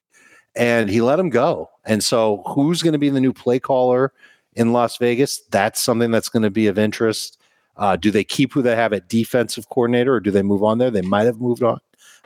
and 0.54 0.88
he 0.88 1.00
let 1.02 1.20
him 1.20 1.30
go. 1.30 1.68
And 1.84 2.02
so, 2.02 2.42
who's 2.46 2.82
going 2.82 2.94
to 2.94 2.98
be 2.98 3.10
the 3.10 3.20
new 3.20 3.32
play 3.32 3.60
caller? 3.60 4.12
in 4.56 4.72
Las 4.72 4.96
Vegas. 4.96 5.42
That's 5.50 5.80
something 5.80 6.10
that's 6.10 6.30
going 6.30 6.42
to 6.42 6.50
be 6.50 6.66
of 6.66 6.78
interest. 6.78 7.35
Uh, 7.76 7.96
do 7.96 8.10
they 8.10 8.24
keep 8.24 8.52
who 8.52 8.62
they 8.62 8.76
have 8.76 8.92
at 8.92 9.08
defensive 9.08 9.68
coordinator 9.68 10.14
or 10.14 10.20
do 10.20 10.30
they 10.30 10.42
move 10.42 10.62
on 10.62 10.78
there? 10.78 10.90
They 10.90 11.02
might 11.02 11.26
have 11.26 11.40
moved 11.40 11.62
on. 11.62 11.78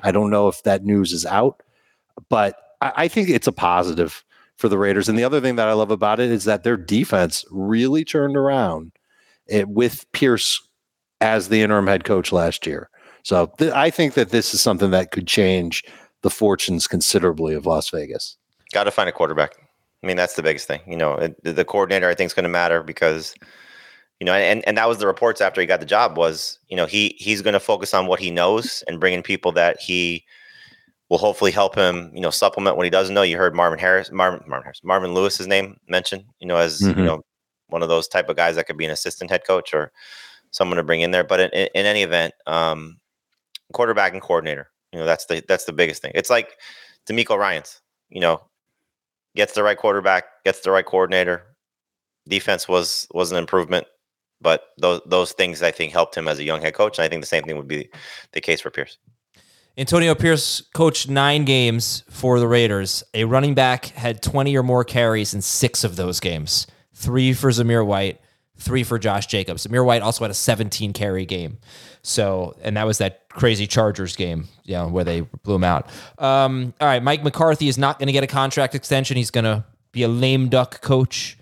I 0.02 0.12
don't 0.12 0.30
know 0.30 0.48
if 0.48 0.62
that 0.62 0.84
news 0.84 1.12
is 1.12 1.26
out, 1.26 1.62
but 2.28 2.56
I, 2.80 2.92
I 2.96 3.08
think 3.08 3.28
it's 3.28 3.46
a 3.46 3.52
positive 3.52 4.24
for 4.56 4.68
the 4.68 4.78
Raiders. 4.78 5.08
And 5.08 5.18
the 5.18 5.24
other 5.24 5.40
thing 5.40 5.56
that 5.56 5.68
I 5.68 5.72
love 5.72 5.90
about 5.90 6.20
it 6.20 6.30
is 6.30 6.44
that 6.44 6.62
their 6.62 6.76
defense 6.76 7.44
really 7.50 8.04
turned 8.04 8.36
around 8.36 8.92
it, 9.46 9.68
with 9.68 10.10
Pierce 10.12 10.60
as 11.20 11.48
the 11.48 11.62
interim 11.62 11.86
head 11.86 12.04
coach 12.04 12.32
last 12.32 12.66
year. 12.66 12.88
So 13.22 13.52
th- 13.58 13.72
I 13.72 13.90
think 13.90 14.14
that 14.14 14.30
this 14.30 14.54
is 14.54 14.60
something 14.60 14.90
that 14.92 15.10
could 15.10 15.26
change 15.26 15.84
the 16.22 16.30
fortunes 16.30 16.86
considerably 16.86 17.54
of 17.54 17.66
Las 17.66 17.90
Vegas. 17.90 18.36
Got 18.72 18.84
to 18.84 18.90
find 18.90 19.08
a 19.08 19.12
quarterback. 19.12 19.56
I 20.02 20.06
mean, 20.06 20.16
that's 20.16 20.34
the 20.34 20.42
biggest 20.42 20.66
thing. 20.66 20.80
You 20.86 20.96
know, 20.96 21.14
it, 21.14 21.42
the 21.42 21.64
coordinator 21.64 22.08
I 22.08 22.14
think 22.14 22.28
is 22.28 22.34
going 22.34 22.44
to 22.44 22.50
matter 22.50 22.82
because, 22.82 23.34
you 24.20 24.26
know, 24.26 24.34
and 24.34 24.66
and 24.68 24.76
that 24.76 24.88
was 24.88 24.98
the 24.98 25.06
reports 25.06 25.40
after 25.40 25.60
he 25.60 25.66
got 25.66 25.80
the 25.80 25.86
job 25.86 26.18
was, 26.18 26.58
you 26.68 26.76
know, 26.76 26.86
he 26.86 27.16
he's 27.18 27.40
going 27.42 27.54
to 27.54 27.60
focus 27.60 27.94
on 27.94 28.06
what 28.06 28.20
he 28.20 28.30
knows 28.30 28.84
and 28.86 29.00
bring 29.00 29.14
in 29.14 29.22
people 29.22 29.50
that 29.52 29.80
he 29.80 30.24
will 31.08 31.18
hopefully 31.18 31.50
help 31.50 31.74
him, 31.74 32.10
you 32.14 32.20
know, 32.20 32.30
supplement 32.30 32.76
what 32.76 32.84
he 32.84 32.90
doesn't 32.90 33.14
know. 33.14 33.22
You 33.22 33.38
heard 33.38 33.54
Marvin 33.54 33.78
Harris, 33.78 34.12
Marvin 34.12 34.42
Marvin 34.46 34.64
Harris, 34.64 34.82
Marvin 34.84 35.14
Lewis's 35.14 35.46
name 35.46 35.78
mentioned, 35.88 36.24
you 36.38 36.46
know, 36.46 36.56
as 36.56 36.80
mm-hmm. 36.80 37.00
you 37.00 37.06
know, 37.06 37.22
one 37.68 37.82
of 37.82 37.88
those 37.88 38.08
type 38.08 38.28
of 38.28 38.36
guys 38.36 38.56
that 38.56 38.66
could 38.66 38.76
be 38.76 38.84
an 38.84 38.90
assistant 38.90 39.30
head 39.30 39.46
coach 39.46 39.72
or 39.72 39.90
someone 40.50 40.76
to 40.76 40.82
bring 40.82 41.00
in 41.00 41.12
there. 41.12 41.24
But 41.24 41.40
in, 41.40 41.50
in 41.74 41.86
any 41.86 42.02
event, 42.02 42.34
um, 42.46 42.98
quarterback 43.72 44.12
and 44.12 44.20
coordinator, 44.20 44.70
you 44.92 44.98
know, 44.98 45.06
that's 45.06 45.26
the 45.26 45.42
that's 45.48 45.64
the 45.64 45.72
biggest 45.72 46.02
thing. 46.02 46.12
It's 46.14 46.30
like 46.30 46.58
DeMeco 47.08 47.38
Ryans, 47.38 47.80
you 48.10 48.20
know, 48.20 48.42
gets 49.34 49.54
the 49.54 49.62
right 49.62 49.78
quarterback, 49.78 50.24
gets 50.44 50.60
the 50.60 50.70
right 50.70 50.84
coordinator. 50.84 51.46
Defense 52.28 52.68
was 52.68 53.08
was 53.12 53.32
an 53.32 53.38
improvement, 53.38 53.86
but 54.40 54.70
those 54.78 55.00
those 55.06 55.32
things 55.32 55.62
I 55.62 55.70
think 55.70 55.92
helped 55.92 56.16
him 56.16 56.28
as 56.28 56.38
a 56.38 56.44
young 56.44 56.60
head 56.60 56.74
coach. 56.74 56.98
And 56.98 57.04
I 57.04 57.08
think 57.08 57.22
the 57.22 57.26
same 57.26 57.42
thing 57.44 57.56
would 57.56 57.68
be 57.68 57.88
the 58.32 58.40
case 58.40 58.60
for 58.60 58.70
Pierce. 58.70 58.98
Antonio 59.78 60.14
Pierce 60.14 60.62
coached 60.74 61.08
nine 61.08 61.44
games 61.44 62.02
for 62.10 62.40
the 62.40 62.48
Raiders. 62.48 63.02
A 63.14 63.24
running 63.24 63.54
back 63.54 63.86
had 63.86 64.22
20 64.22 64.56
or 64.56 64.62
more 64.62 64.84
carries 64.84 65.32
in 65.32 65.40
six 65.40 65.84
of 65.84 65.96
those 65.96 66.20
games. 66.20 66.66
Three 66.92 67.32
for 67.32 67.50
Zamir 67.50 67.86
White, 67.86 68.20
three 68.58 68.82
for 68.82 68.98
Josh 68.98 69.26
Jacobs. 69.26 69.66
Zamir 69.66 69.84
White 69.84 70.02
also 70.02 70.24
had 70.24 70.30
a 70.30 70.34
17 70.34 70.92
carry 70.92 71.24
game. 71.24 71.58
So, 72.02 72.56
and 72.62 72.76
that 72.76 72.84
was 72.84 72.98
that 72.98 73.28
crazy 73.28 73.66
Chargers 73.66 74.16
game, 74.16 74.48
you 74.64 74.74
know, 74.74 74.88
where 74.88 75.04
they 75.04 75.20
blew 75.20 75.54
him 75.54 75.64
out. 75.64 75.88
Um, 76.18 76.74
all 76.80 76.88
right, 76.88 77.02
Mike 77.02 77.22
McCarthy 77.22 77.68
is 77.68 77.78
not 77.78 77.98
going 77.98 78.08
to 78.08 78.12
get 78.12 78.24
a 78.24 78.28
contract 78.28 78.74
extension. 78.74 79.16
He's 79.16 79.30
going 79.30 79.44
to 79.44 79.64
be 79.92 80.02
a 80.02 80.08
lame 80.08 80.48
duck 80.48 80.80
coach. 80.80 81.38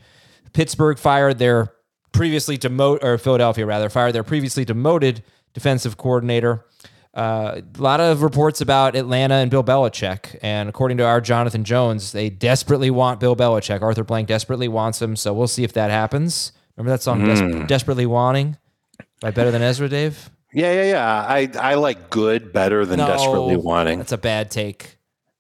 Pittsburgh 0.52 0.98
fired 0.98 1.38
their 1.38 1.72
previously 2.12 2.57
demoted, 2.57 3.05
or 3.05 3.18
Philadelphia 3.18 3.66
rather, 3.66 3.88
fired 3.88 4.12
their 4.12 4.25
previously 4.25 4.64
demoted 4.64 5.23
defensive 5.55 5.97
coordinator. 5.97 6.64
Uh, 7.14 7.62
a 7.77 7.83
lot 7.83 8.01
of 8.01 8.23
reports 8.23 8.61
about 8.61 8.94
Atlanta 8.94 9.35
and 9.35 9.51
Bill 9.51 9.64
Belichick. 9.64 10.38
And 10.40 10.68
according 10.68 10.99
to 10.99 11.05
our 11.05 11.21
Jonathan 11.21 11.64
Jones, 11.64 12.12
they 12.12 12.31
desperately 12.31 12.90
want 12.90 13.18
Bill 13.18 13.35
Belichick. 13.35 13.83
Arthur 13.83 14.05
Blank 14.05 14.29
desperately 14.29 14.68
wants 14.68 15.03
him. 15.03 15.16
So 15.16 15.33
we'll 15.33 15.49
see 15.49 15.64
if 15.64 15.73
that 15.73 15.90
happens. 15.90 16.53
Remember 16.77 16.97
that 16.97 17.03
song, 17.03 17.23
mm. 17.23 17.61
Des- 17.61 17.66
Desperately 17.66 18.07
Wanting 18.07 18.57
by 19.21 19.33
Better 19.33 19.51
Than 19.51 19.62
Ezra, 19.62 19.88
Dave? 19.88 20.31
Yeah, 20.53 20.73
yeah, 20.73 20.85
yeah. 20.85 21.27
I 21.29 21.51
I 21.61 21.75
like 21.75 22.09
good 22.09 22.53
better 22.53 22.87
than 22.87 22.99
no, 22.99 23.07
desperately 23.07 23.57
wanting. 23.57 23.99
That's 23.99 24.12
a 24.12 24.18
bad 24.18 24.51
take. 24.51 24.97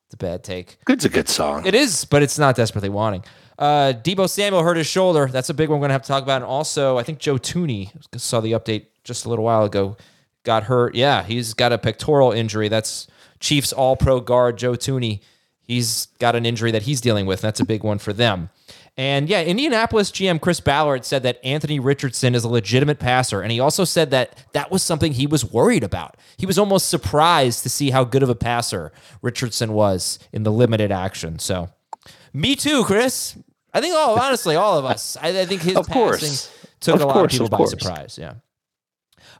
It's 0.06 0.14
a 0.14 0.18
bad 0.18 0.44
take. 0.44 0.78
Good's 0.84 1.04
a 1.04 1.08
good 1.08 1.28
song. 1.28 1.64
It 1.64 1.74
is, 1.74 2.04
but 2.04 2.22
it's 2.22 2.38
not 2.38 2.56
desperately 2.56 2.90
wanting. 2.90 3.24
Uh, 3.58 3.92
Deebo 3.92 4.28
Samuel 4.28 4.62
hurt 4.62 4.76
his 4.76 4.86
shoulder. 4.86 5.26
That's 5.26 5.50
a 5.50 5.54
big 5.54 5.68
one 5.68 5.78
we're 5.78 5.82
going 5.82 5.88
to 5.88 5.94
have 5.94 6.02
to 6.02 6.08
talk 6.08 6.22
about. 6.22 6.36
And 6.36 6.44
also, 6.44 6.96
I 6.96 7.02
think 7.02 7.18
Joe 7.18 7.34
Thuney 7.34 7.90
saw 8.16 8.40
the 8.40 8.52
update 8.52 8.86
just 9.02 9.24
a 9.24 9.28
little 9.28 9.44
while 9.44 9.64
ago. 9.64 9.96
Got 10.44 10.64
hurt. 10.64 10.94
Yeah, 10.94 11.24
he's 11.24 11.54
got 11.54 11.72
a 11.72 11.78
pectoral 11.78 12.30
injury. 12.30 12.68
That's 12.68 13.08
Chiefs 13.40 13.72
All 13.72 13.96
Pro 13.96 14.20
guard 14.20 14.58
Joe 14.58 14.72
Thuney. 14.72 15.20
He's 15.60 16.06
got 16.18 16.36
an 16.36 16.46
injury 16.46 16.70
that 16.70 16.82
he's 16.82 17.00
dealing 17.00 17.26
with. 17.26 17.40
That's 17.40 17.60
a 17.60 17.64
big 17.64 17.82
one 17.82 17.98
for 17.98 18.12
them. 18.12 18.48
And 18.96 19.28
yeah, 19.28 19.42
Indianapolis 19.42 20.10
GM 20.10 20.40
Chris 20.40 20.60
Ballard 20.60 21.04
said 21.04 21.22
that 21.22 21.38
Anthony 21.44 21.78
Richardson 21.78 22.34
is 22.34 22.42
a 22.42 22.48
legitimate 22.48 22.98
passer. 22.98 23.42
And 23.42 23.52
he 23.52 23.60
also 23.60 23.84
said 23.84 24.10
that 24.10 24.44
that 24.52 24.70
was 24.70 24.82
something 24.82 25.12
he 25.12 25.26
was 25.26 25.44
worried 25.44 25.84
about. 25.84 26.16
He 26.36 26.46
was 26.46 26.58
almost 26.58 26.88
surprised 26.88 27.62
to 27.64 27.68
see 27.68 27.90
how 27.90 28.04
good 28.04 28.22
of 28.22 28.28
a 28.28 28.34
passer 28.34 28.90
Richardson 29.20 29.72
was 29.72 30.18
in 30.32 30.42
the 30.42 30.50
limited 30.50 30.90
action. 30.90 31.38
So, 31.38 31.68
me 32.32 32.56
too, 32.56 32.82
Chris. 32.84 33.36
I 33.78 33.80
think 33.80 33.94
all 33.94 34.18
honestly, 34.18 34.56
all 34.56 34.76
of 34.76 34.84
us. 34.84 35.16
I, 35.20 35.28
I 35.28 35.44
think 35.46 35.62
his 35.62 35.76
of 35.76 35.86
passing 35.86 35.94
course. 35.94 36.52
took 36.80 36.96
of 36.96 37.02
a 37.02 37.06
lot 37.06 37.12
course, 37.12 37.34
of 37.38 37.46
people 37.46 37.64
of 37.64 37.70
by 37.70 37.78
surprise. 37.78 38.18
Yeah. 38.18 38.34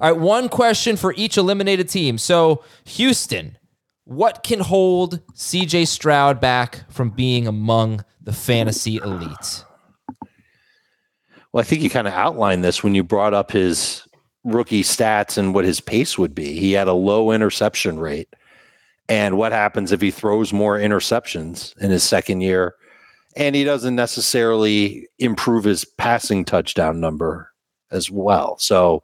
All 0.01 0.13
right, 0.13 0.21
one 0.21 0.49
question 0.49 0.97
for 0.97 1.13
each 1.17 1.37
eliminated 1.37 1.89
team. 1.89 2.19
So, 2.19 2.63
Houston, 2.85 3.59
what 4.05 4.45
can 4.45 4.61
hold 4.61 5.27
CJ 5.35 5.89
Stroud 5.89 6.41
back 6.41 6.89
from 6.89 7.11
being 7.11 7.49
among 7.49 8.05
the 8.23 8.33
fantasy 8.33 8.97
elite? 8.99 9.65
Well, 11.53 11.63
I 11.63 11.65
think 11.65 11.83
you 11.83 11.91
kind 11.91 12.07
of 12.07 12.15
outlined 12.15 12.63
this 12.63 12.85
when 12.85 12.95
you 12.95 13.03
brought 13.03 13.35
up 13.35 13.51
his 13.51 14.07
rookie 14.45 14.85
stats 14.85 15.37
and 15.37 15.53
what 15.53 15.65
his 15.65 15.81
pace 15.81 16.17
would 16.17 16.35
be. 16.35 16.61
He 16.61 16.73
had 16.73 16.87
a 16.87 16.93
low 16.93 17.33
interception 17.33 17.99
rate. 17.99 18.29
And 19.09 19.37
what 19.37 19.51
happens 19.51 19.91
if 19.91 20.01
he 20.01 20.13
throws 20.13 20.53
more 20.53 20.79
interceptions 20.79 21.77
in 21.79 21.91
his 21.91 22.05
second 22.05 22.43
year 22.43 22.77
and 23.37 23.55
he 23.55 23.65
doesn't 23.65 23.95
necessarily 23.95 25.09
improve 25.19 25.65
his 25.65 25.85
passing 25.85 26.45
touchdown 26.45 27.01
number 27.01 27.53
as 27.91 28.11
well? 28.11 28.59
So, 28.59 29.03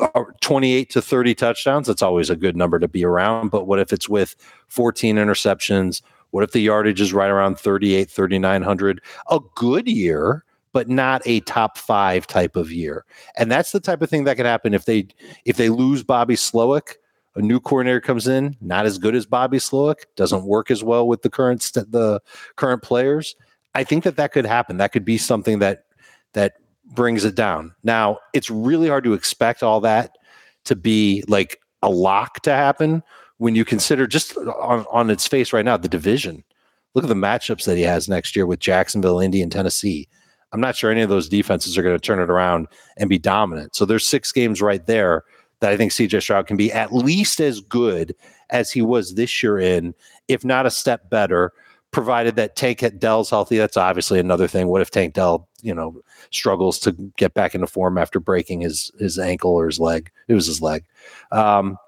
uh, 0.00 0.24
28 0.40 0.90
to 0.90 1.02
30 1.02 1.34
touchdowns, 1.34 1.86
that's 1.86 2.02
always 2.02 2.30
a 2.30 2.36
good 2.36 2.56
number 2.56 2.78
to 2.78 2.88
be 2.88 3.04
around. 3.04 3.50
But 3.50 3.66
what 3.66 3.78
if 3.78 3.92
it's 3.92 4.08
with 4.08 4.36
14 4.68 5.16
interceptions, 5.16 6.02
what 6.30 6.44
if 6.44 6.52
the 6.52 6.60
yardage 6.60 7.00
is 7.00 7.12
right 7.12 7.30
around 7.30 7.58
38, 7.58 8.10
3,900? 8.10 9.00
A 9.30 9.40
good 9.54 9.88
year, 9.88 10.44
but 10.72 10.88
not 10.88 11.22
a 11.24 11.40
top 11.40 11.78
five 11.78 12.26
type 12.26 12.56
of 12.56 12.70
year. 12.70 13.04
And 13.36 13.50
that's 13.50 13.72
the 13.72 13.80
type 13.80 14.02
of 14.02 14.10
thing 14.10 14.24
that 14.24 14.36
can 14.36 14.46
happen 14.46 14.74
if 14.74 14.84
they 14.84 15.08
if 15.44 15.56
they 15.56 15.70
lose 15.70 16.02
Bobby 16.02 16.34
Slowik, 16.34 16.96
a 17.34 17.40
new 17.40 17.60
coordinator 17.60 18.00
comes 18.00 18.26
in, 18.26 18.56
not 18.60 18.84
as 18.84 18.98
good 18.98 19.14
as 19.14 19.24
Bobby 19.24 19.58
Slowik, 19.58 20.04
doesn't 20.16 20.44
work 20.44 20.70
as 20.70 20.84
well 20.84 21.06
with 21.06 21.22
the 21.22 21.30
current 21.30 21.62
st- 21.62 21.90
the 21.90 22.20
current 22.56 22.82
players. 22.82 23.36
I 23.78 23.84
think 23.84 24.02
that 24.02 24.16
that 24.16 24.32
could 24.32 24.44
happen. 24.44 24.78
That 24.78 24.90
could 24.90 25.04
be 25.04 25.18
something 25.18 25.60
that 25.60 25.84
that 26.32 26.54
brings 26.84 27.24
it 27.24 27.36
down. 27.36 27.76
Now, 27.84 28.18
it's 28.34 28.50
really 28.50 28.88
hard 28.88 29.04
to 29.04 29.12
expect 29.12 29.62
all 29.62 29.80
that 29.82 30.18
to 30.64 30.74
be 30.74 31.22
like 31.28 31.60
a 31.80 31.88
lock 31.88 32.40
to 32.40 32.50
happen 32.50 33.04
when 33.36 33.54
you 33.54 33.64
consider 33.64 34.08
just 34.08 34.36
on, 34.36 34.84
on 34.90 35.10
its 35.10 35.28
face 35.28 35.52
right 35.52 35.64
now 35.64 35.76
the 35.76 35.88
division. 35.88 36.42
Look 36.94 37.04
at 37.04 37.08
the 37.08 37.14
matchups 37.14 37.66
that 37.66 37.76
he 37.76 37.84
has 37.84 38.08
next 38.08 38.34
year 38.34 38.46
with 38.46 38.58
Jacksonville, 38.58 39.20
Indy, 39.20 39.42
and 39.42 39.52
Tennessee. 39.52 40.08
I'm 40.50 40.60
not 40.60 40.74
sure 40.74 40.90
any 40.90 41.02
of 41.02 41.08
those 41.08 41.28
defenses 41.28 41.78
are 41.78 41.82
going 41.84 41.94
to 41.94 42.04
turn 42.04 42.18
it 42.18 42.30
around 42.30 42.66
and 42.96 43.08
be 43.08 43.18
dominant. 43.18 43.76
So 43.76 43.84
there's 43.84 44.08
six 44.08 44.32
games 44.32 44.60
right 44.60 44.84
there 44.86 45.22
that 45.60 45.70
I 45.70 45.76
think 45.76 45.92
CJ 45.92 46.20
Stroud 46.20 46.48
can 46.48 46.56
be 46.56 46.72
at 46.72 46.92
least 46.92 47.38
as 47.38 47.60
good 47.60 48.16
as 48.50 48.72
he 48.72 48.82
was 48.82 49.14
this 49.14 49.40
year 49.40 49.56
in, 49.56 49.94
if 50.26 50.44
not 50.44 50.66
a 50.66 50.70
step 50.70 51.08
better, 51.10 51.52
provided 51.90 52.36
that 52.36 52.56
Tank 52.56 52.84
Dell's 52.98 53.30
healthy. 53.30 53.56
That's 53.58 53.76
obviously 53.76 54.18
another 54.18 54.46
thing. 54.46 54.68
What 54.68 54.82
if 54.82 54.90
Tank 54.90 55.14
Dell, 55.14 55.48
you 55.62 55.74
know, 55.74 56.00
struggles 56.30 56.78
to 56.80 56.92
get 57.16 57.34
back 57.34 57.54
into 57.54 57.66
form 57.66 57.98
after 57.98 58.20
breaking 58.20 58.60
his 58.60 58.90
his 58.98 59.18
ankle 59.18 59.52
or 59.52 59.66
his 59.66 59.80
leg? 59.80 60.10
It 60.28 60.34
was 60.34 60.46
his 60.46 60.60
leg. 60.60 60.84
Um, 61.32 61.78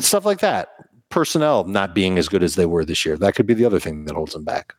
stuff 0.00 0.24
like 0.24 0.40
that. 0.40 0.70
Personnel 1.08 1.64
not 1.64 1.94
being 1.94 2.18
as 2.18 2.28
good 2.28 2.42
as 2.42 2.54
they 2.54 2.66
were 2.66 2.84
this 2.84 3.04
year. 3.04 3.16
That 3.16 3.34
could 3.34 3.46
be 3.46 3.54
the 3.54 3.66
other 3.66 3.80
thing 3.80 4.06
that 4.06 4.14
holds 4.14 4.32
them 4.32 4.44
back. 4.44 4.74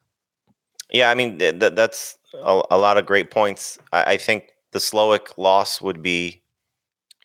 Yeah, 0.91 1.09
I 1.09 1.15
mean 1.15 1.39
th- 1.39 1.59
that's 1.59 2.17
a, 2.33 2.61
a, 2.71 2.77
lot 2.77 2.97
of 2.97 3.05
great 3.05 3.31
points. 3.31 3.79
I, 3.91 4.03
I 4.13 4.17
think 4.17 4.49
the 4.71 4.79
Slowik 4.79 5.37
loss 5.37 5.81
would 5.81 6.01
be 6.01 6.41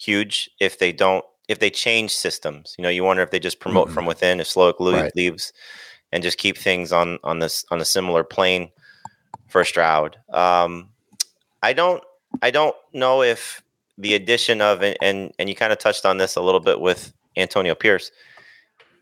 huge 0.01 0.51
if 0.61 0.79
they 0.79 0.93
don't 0.93 1.25
if 1.49 1.59
they 1.59 1.71
change 1.71 2.15
systems. 2.15 2.75
You 2.79 2.83
know, 2.83 2.91
you 2.91 3.03
wonder 3.03 3.23
if 3.23 3.31
they 3.31 3.41
just 3.41 3.61
promote 3.61 3.87
mm-hmm. 3.87 3.95
from 3.95 4.07
within. 4.07 4.41
If 4.41 4.49
Slowik 4.49 4.79
right. 4.79 5.15
leaves 5.17 5.53
and 6.13 6.23
just 6.23 6.39
keep 6.39 6.57
things 6.57 6.93
on 6.93 7.19
on 7.25 7.39
this 7.39 7.65
on 7.71 7.81
a 7.81 7.85
similar 7.85 8.25
plane 8.25 8.71
for 9.47 9.65
Stroud. 9.65 10.17
Um, 10.31 10.89
I 11.63 11.73
don't 11.73 12.03
I 12.43 12.51
don't 12.51 12.77
know 12.93 13.23
if 13.23 13.63
the 13.97 14.15
addition 14.15 14.61
of 14.61 14.83
and 14.83 14.97
and, 15.03 15.33
and 15.39 15.49
you 15.49 15.55
kind 15.55 15.73
of 15.73 15.79
touched 15.79 16.07
on 16.07 16.19
this 16.19 16.37
a 16.37 16.43
little 16.43 16.61
bit 16.61 16.81
with 16.81 17.13
Antonio 17.37 17.75
Pierce. 17.75 18.11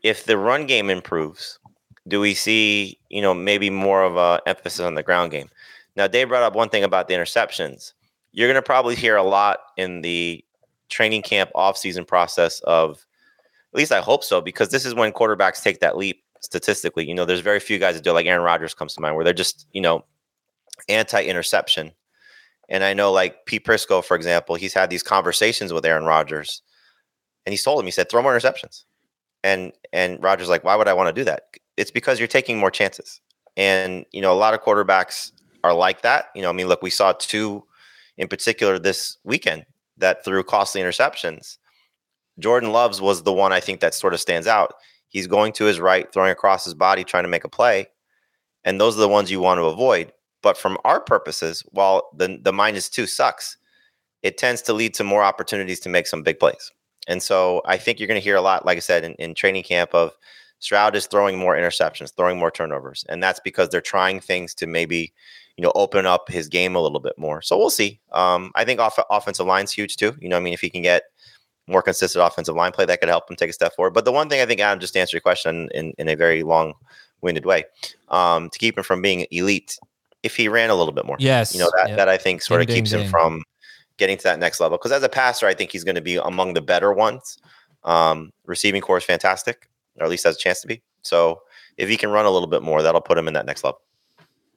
If 0.03 0.25
the 0.25 0.37
run 0.37 0.65
game 0.67 0.89
improves, 0.89 1.59
do 2.07 2.19
we 2.19 2.33
see 2.33 2.99
you 3.09 3.21
know 3.21 3.33
maybe 3.33 3.69
more 3.69 4.03
of 4.03 4.17
a 4.17 4.41
emphasis 4.47 4.79
on 4.79 4.95
the 4.95 5.03
ground 5.03 5.31
game? 5.31 5.49
Now, 5.97 6.07
Dave 6.07 6.29
brought 6.29 6.43
up 6.43 6.55
one 6.55 6.69
thing 6.69 6.83
about 6.83 7.07
the 7.07 7.15
interceptions. 7.15 7.93
You're 8.31 8.47
going 8.47 8.55
to 8.55 8.61
probably 8.61 8.93
hear 8.93 9.15
a 9.15 9.23
lot 9.23 9.57
in 9.77 10.01
the 10.01 10.45
training 10.89 11.23
camp 11.23 11.49
offseason 11.55 12.05
process 12.07 12.59
of 12.61 13.05
at 13.73 13.77
least 13.77 13.91
I 13.91 13.99
hope 13.99 14.23
so 14.23 14.39
because 14.39 14.69
this 14.69 14.85
is 14.85 14.93
when 14.93 15.11
quarterbacks 15.11 15.61
take 15.61 15.79
that 15.79 15.97
leap 15.97 16.23
statistically. 16.41 17.07
You 17.07 17.15
know, 17.15 17.25
there's 17.25 17.39
very 17.39 17.59
few 17.59 17.79
guys 17.79 17.95
that 17.95 18.03
do 18.03 18.11
it, 18.11 18.13
like 18.13 18.25
Aaron 18.25 18.43
Rodgers 18.43 18.73
comes 18.73 18.93
to 18.95 19.01
mind 19.01 19.15
where 19.15 19.23
they're 19.23 19.33
just, 19.33 19.67
you 19.71 19.81
know, 19.81 20.05
anti-interception. 20.89 21.91
And 22.69 22.83
I 22.83 22.93
know 22.93 23.11
like 23.11 23.45
Pete 23.45 23.65
Prisco, 23.65 24.03
for 24.03 24.15
example, 24.15 24.55
he's 24.55 24.73
had 24.73 24.89
these 24.89 25.03
conversations 25.03 25.71
with 25.73 25.85
Aaron 25.85 26.05
Rodgers 26.05 26.61
and 27.45 27.53
he's 27.53 27.63
told 27.63 27.79
him, 27.79 27.85
he 27.85 27.91
said, 27.91 28.09
throw 28.09 28.21
more 28.21 28.37
interceptions. 28.37 28.83
And 29.41 29.71
and 29.93 30.21
Rodgers 30.21 30.49
like, 30.49 30.65
why 30.65 30.75
would 30.75 30.89
I 30.89 30.93
want 30.93 31.07
to 31.07 31.13
do 31.13 31.23
that? 31.23 31.43
It's 31.77 31.91
because 31.91 32.19
you're 32.19 32.27
taking 32.27 32.57
more 32.57 32.71
chances. 32.71 33.21
And, 33.55 34.05
you 34.11 34.19
know, 34.19 34.33
a 34.33 34.35
lot 34.35 34.53
of 34.53 34.61
quarterbacks 34.61 35.31
are 35.63 35.73
like 35.73 36.01
that. 36.01 36.25
You 36.35 36.41
know, 36.41 36.49
I 36.49 36.53
mean, 36.53 36.67
look, 36.67 36.81
we 36.81 36.89
saw 36.89 37.13
two 37.13 37.63
in 38.17 38.27
particular 38.27 38.77
this 38.77 39.17
weekend 39.23 39.65
that 39.97 40.25
threw 40.25 40.43
costly 40.43 40.81
interceptions. 40.81 41.57
Jordan 42.39 42.71
Love's 42.71 42.99
was 42.99 43.23
the 43.23 43.33
one 43.33 43.53
I 43.53 43.61
think 43.61 43.79
that 43.79 43.93
sort 43.93 44.13
of 44.13 44.19
stands 44.19 44.45
out. 44.45 44.73
He's 45.09 45.27
going 45.27 45.53
to 45.53 45.65
his 45.65 45.79
right, 45.79 46.11
throwing 46.11 46.31
across 46.31 46.65
his 46.65 46.73
body, 46.73 47.03
trying 47.03 47.23
to 47.23 47.29
make 47.29 47.43
a 47.45 47.49
play. 47.49 47.87
And 48.63 48.79
those 48.79 48.97
are 48.97 49.01
the 49.01 49.07
ones 49.07 49.31
you 49.31 49.39
want 49.39 49.59
to 49.59 49.65
avoid. 49.65 50.11
But 50.41 50.57
from 50.57 50.77
our 50.83 50.99
purposes, 50.99 51.63
while 51.71 52.09
the, 52.15 52.39
the 52.41 52.51
minus 52.51 52.89
two 52.89 53.07
sucks, 53.07 53.57
it 54.21 54.37
tends 54.37 54.61
to 54.63 54.73
lead 54.73 54.93
to 54.95 55.03
more 55.03 55.23
opportunities 55.23 55.79
to 55.81 55.89
make 55.89 56.07
some 56.07 56.23
big 56.23 56.39
plays. 56.39 56.71
And 57.07 57.23
so 57.23 57.61
I 57.65 57.77
think 57.77 57.99
you're 57.99 58.07
going 58.07 58.19
to 58.19 58.23
hear 58.23 58.35
a 58.35 58.41
lot, 58.41 58.65
like 58.65 58.77
I 58.77 58.81
said, 58.81 59.03
in, 59.03 59.13
in 59.13 59.33
training 59.33 59.63
camp 59.63 59.93
of 59.93 60.11
Stroud 60.59 60.95
is 60.95 61.07
throwing 61.07 61.37
more 61.37 61.55
interceptions, 61.55 62.13
throwing 62.13 62.37
more 62.37 62.51
turnovers. 62.51 63.05
And 63.07 63.23
that's 63.23 63.39
because 63.39 63.69
they're 63.69 63.79
trying 63.79 64.19
things 64.19 64.53
to 64.55 64.67
maybe, 64.67 65.13
you 65.55 65.63
know, 65.63 65.71
open 65.75 66.05
up 66.05 66.29
his 66.29 66.49
game 66.49 66.75
a 66.75 66.81
little 66.81 66.99
bit 66.99 67.17
more. 67.17 67.41
So 67.41 67.57
we'll 67.57 67.69
see. 67.69 68.01
Um, 68.11 68.51
I 68.55 68.65
think 68.65 68.79
off- 68.79 68.99
offensive 69.09 69.45
line's 69.45 69.71
huge 69.71 69.95
too. 69.95 70.15
You 70.19 70.27
know, 70.27 70.37
I 70.37 70.41
mean, 70.41 70.53
if 70.53 70.61
he 70.61 70.69
can 70.69 70.81
get– 70.81 71.03
more 71.67 71.81
consistent 71.81 72.25
offensive 72.25 72.55
line 72.55 72.71
play 72.71 72.85
that 72.85 72.99
could 72.99 73.09
help 73.09 73.29
him 73.29 73.35
take 73.35 73.49
a 73.49 73.53
step 73.53 73.75
forward. 73.75 73.93
But 73.93 74.05
the 74.05 74.11
one 74.11 74.29
thing 74.29 74.41
I 74.41 74.45
think, 74.45 74.61
Adam, 74.61 74.79
just 74.79 74.93
to 74.93 74.99
answer 74.99 75.15
your 75.15 75.21
question 75.21 75.69
in, 75.73 75.93
in 75.97 76.07
a 76.07 76.15
very 76.15 76.43
long 76.43 76.73
winded 77.21 77.45
way, 77.45 77.65
um, 78.09 78.49
to 78.49 78.57
keep 78.57 78.77
him 78.77 78.83
from 78.83 79.01
being 79.01 79.25
elite, 79.31 79.77
if 80.23 80.35
he 80.35 80.47
ran 80.47 80.69
a 80.69 80.75
little 80.75 80.93
bit 80.93 81.05
more. 81.05 81.17
Yes. 81.19 81.53
You 81.53 81.59
know, 81.59 81.71
that, 81.77 81.89
yep. 81.89 81.97
that 81.97 82.09
I 82.09 82.17
think 82.17 82.41
sort 82.41 82.61
ding, 82.61 82.69
of 82.69 82.75
keeps 82.75 82.89
ding, 82.91 82.99
him 82.99 83.03
ding. 83.03 83.11
from 83.11 83.43
getting 83.97 84.17
to 84.17 84.23
that 84.23 84.39
next 84.39 84.59
level. 84.59 84.77
Because 84.77 84.91
as 84.91 85.03
a 85.03 85.09
passer, 85.09 85.47
I 85.47 85.53
think 85.53 85.71
he's 85.71 85.83
going 85.83 85.95
to 85.95 86.01
be 86.01 86.15
among 86.15 86.53
the 86.53 86.61
better 86.61 86.93
ones. 86.93 87.37
Um, 87.83 88.31
receiving 88.45 88.81
corps 88.81 88.97
is 88.97 89.03
fantastic, 89.03 89.69
or 89.97 90.05
at 90.05 90.09
least 90.09 90.23
has 90.23 90.35
a 90.35 90.39
chance 90.39 90.61
to 90.61 90.67
be. 90.67 90.81
So 91.01 91.41
if 91.77 91.89
he 91.89 91.97
can 91.97 92.09
run 92.09 92.25
a 92.25 92.31
little 92.31 92.47
bit 92.47 92.63
more, 92.63 92.81
that'll 92.81 93.01
put 93.01 93.17
him 93.17 93.27
in 93.27 93.33
that 93.33 93.45
next 93.45 93.63
level. 93.63 93.81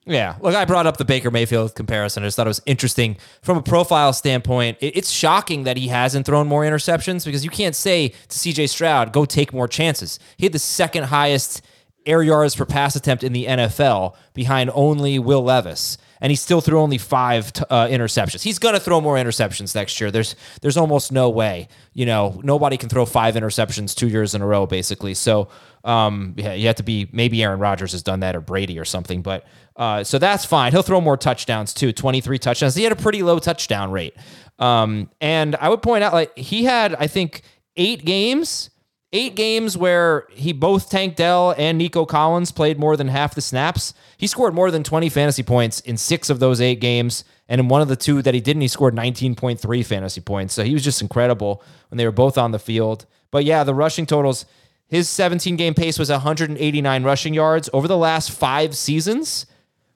Yeah. 0.05 0.35
Look, 0.41 0.55
I 0.55 0.65
brought 0.65 0.87
up 0.87 0.97
the 0.97 1.05
Baker 1.05 1.29
Mayfield 1.29 1.75
comparison. 1.75 2.23
I 2.23 2.27
just 2.27 2.35
thought 2.35 2.47
it 2.47 2.49
was 2.49 2.61
interesting 2.65 3.17
from 3.43 3.57
a 3.57 3.61
profile 3.61 4.13
standpoint. 4.13 4.77
It's 4.81 5.11
shocking 5.11 5.63
that 5.63 5.77
he 5.77 5.89
hasn't 5.89 6.25
thrown 6.25 6.47
more 6.47 6.63
interceptions 6.63 7.23
because 7.23 7.43
you 7.45 7.51
can't 7.51 7.75
say 7.75 8.09
to 8.09 8.15
CJ 8.27 8.69
Stroud, 8.69 9.13
go 9.13 9.25
take 9.25 9.53
more 9.53 9.67
chances. 9.67 10.17
He 10.37 10.45
had 10.45 10.53
the 10.53 10.59
second 10.59 11.05
highest 11.05 11.61
air 12.07 12.23
yards 12.23 12.55
per 12.55 12.65
pass 12.65 12.95
attempt 12.95 13.23
in 13.23 13.31
the 13.31 13.45
NFL 13.45 14.15
behind 14.33 14.71
only 14.73 15.19
Will 15.19 15.43
Levis 15.43 15.99
and 16.21 16.29
he 16.31 16.35
still 16.35 16.61
threw 16.61 16.79
only 16.79 16.97
five 16.99 17.51
t- 17.51 17.63
uh, 17.69 17.87
interceptions. 17.87 18.43
He's 18.43 18.59
going 18.59 18.75
to 18.75 18.79
throw 18.79 19.01
more 19.01 19.15
interceptions 19.15 19.73
next 19.75 19.99
year. 19.99 20.11
There's 20.11 20.35
there's 20.61 20.77
almost 20.77 21.11
no 21.11 21.29
way. 21.29 21.67
You 21.93 22.05
know, 22.05 22.39
nobody 22.43 22.77
can 22.77 22.87
throw 22.87 23.05
five 23.05 23.35
interceptions 23.35 23.95
two 23.95 24.07
years 24.07 24.35
in 24.35 24.41
a 24.41 24.45
row, 24.45 24.65
basically. 24.67 25.15
So 25.15 25.49
um, 25.83 26.35
yeah, 26.37 26.53
you 26.53 26.67
have 26.67 26.75
to 26.77 26.83
be 26.83 27.09
maybe 27.11 27.43
Aaron 27.43 27.59
Rodgers 27.59 27.91
has 27.93 28.03
done 28.03 28.21
that 28.21 28.35
or 28.35 28.41
Brady 28.41 28.79
or 28.79 28.85
something, 28.85 29.21
but 29.21 29.45
uh, 29.75 30.03
so 30.03 30.19
that's 30.19 30.45
fine. 30.45 30.71
He'll 30.71 30.83
throw 30.83 31.01
more 31.01 31.17
touchdowns 31.17 31.73
too. 31.73 31.91
Twenty 31.91 32.21
three 32.21 32.37
touchdowns. 32.37 32.75
He 32.75 32.83
had 32.83 32.93
a 32.93 32.95
pretty 32.97 33.23
low 33.23 33.39
touchdown 33.39 33.91
rate. 33.91 34.15
Um, 34.59 35.09
and 35.19 35.55
I 35.55 35.69
would 35.69 35.81
point 35.81 36.03
out 36.03 36.13
like 36.13 36.37
he 36.37 36.65
had 36.65 36.93
I 36.95 37.07
think 37.07 37.41
eight 37.75 38.05
games 38.05 38.69
eight 39.13 39.35
games 39.35 39.77
where 39.77 40.27
he 40.31 40.53
both 40.53 40.89
Tank 40.89 41.15
Dell 41.15 41.53
and 41.57 41.77
Nico 41.77 42.05
Collins 42.05 42.51
played 42.51 42.79
more 42.79 42.95
than 42.95 43.09
half 43.09 43.35
the 43.35 43.41
snaps. 43.41 43.93
He 44.17 44.27
scored 44.27 44.53
more 44.53 44.71
than 44.71 44.83
20 44.83 45.09
fantasy 45.09 45.43
points 45.43 45.81
in 45.81 45.97
six 45.97 46.29
of 46.29 46.39
those 46.39 46.61
eight 46.61 46.79
games. 46.79 47.25
And 47.49 47.59
in 47.59 47.67
one 47.67 47.81
of 47.81 47.89
the 47.89 47.97
two 47.97 48.21
that 48.21 48.33
he 48.33 48.39
didn't, 48.39 48.61
he 48.61 48.69
scored 48.69 48.95
19.3 48.95 49.85
fantasy 49.85 50.21
points. 50.21 50.53
So 50.53 50.63
he 50.63 50.73
was 50.73 50.83
just 50.83 51.01
incredible 51.01 51.61
when 51.89 51.97
they 51.97 52.05
were 52.05 52.11
both 52.11 52.37
on 52.37 52.51
the 52.51 52.59
field. 52.59 53.05
But 53.31 53.43
yeah, 53.43 53.65
the 53.65 53.75
rushing 53.75 54.05
totals, 54.05 54.45
his 54.87 55.09
17 55.09 55.57
game 55.57 55.73
pace 55.73 55.99
was 55.99 56.09
189 56.09 57.03
rushing 57.03 57.33
yards. 57.33 57.69
Over 57.73 57.89
the 57.89 57.97
last 57.97 58.31
five 58.31 58.77
seasons, 58.77 59.45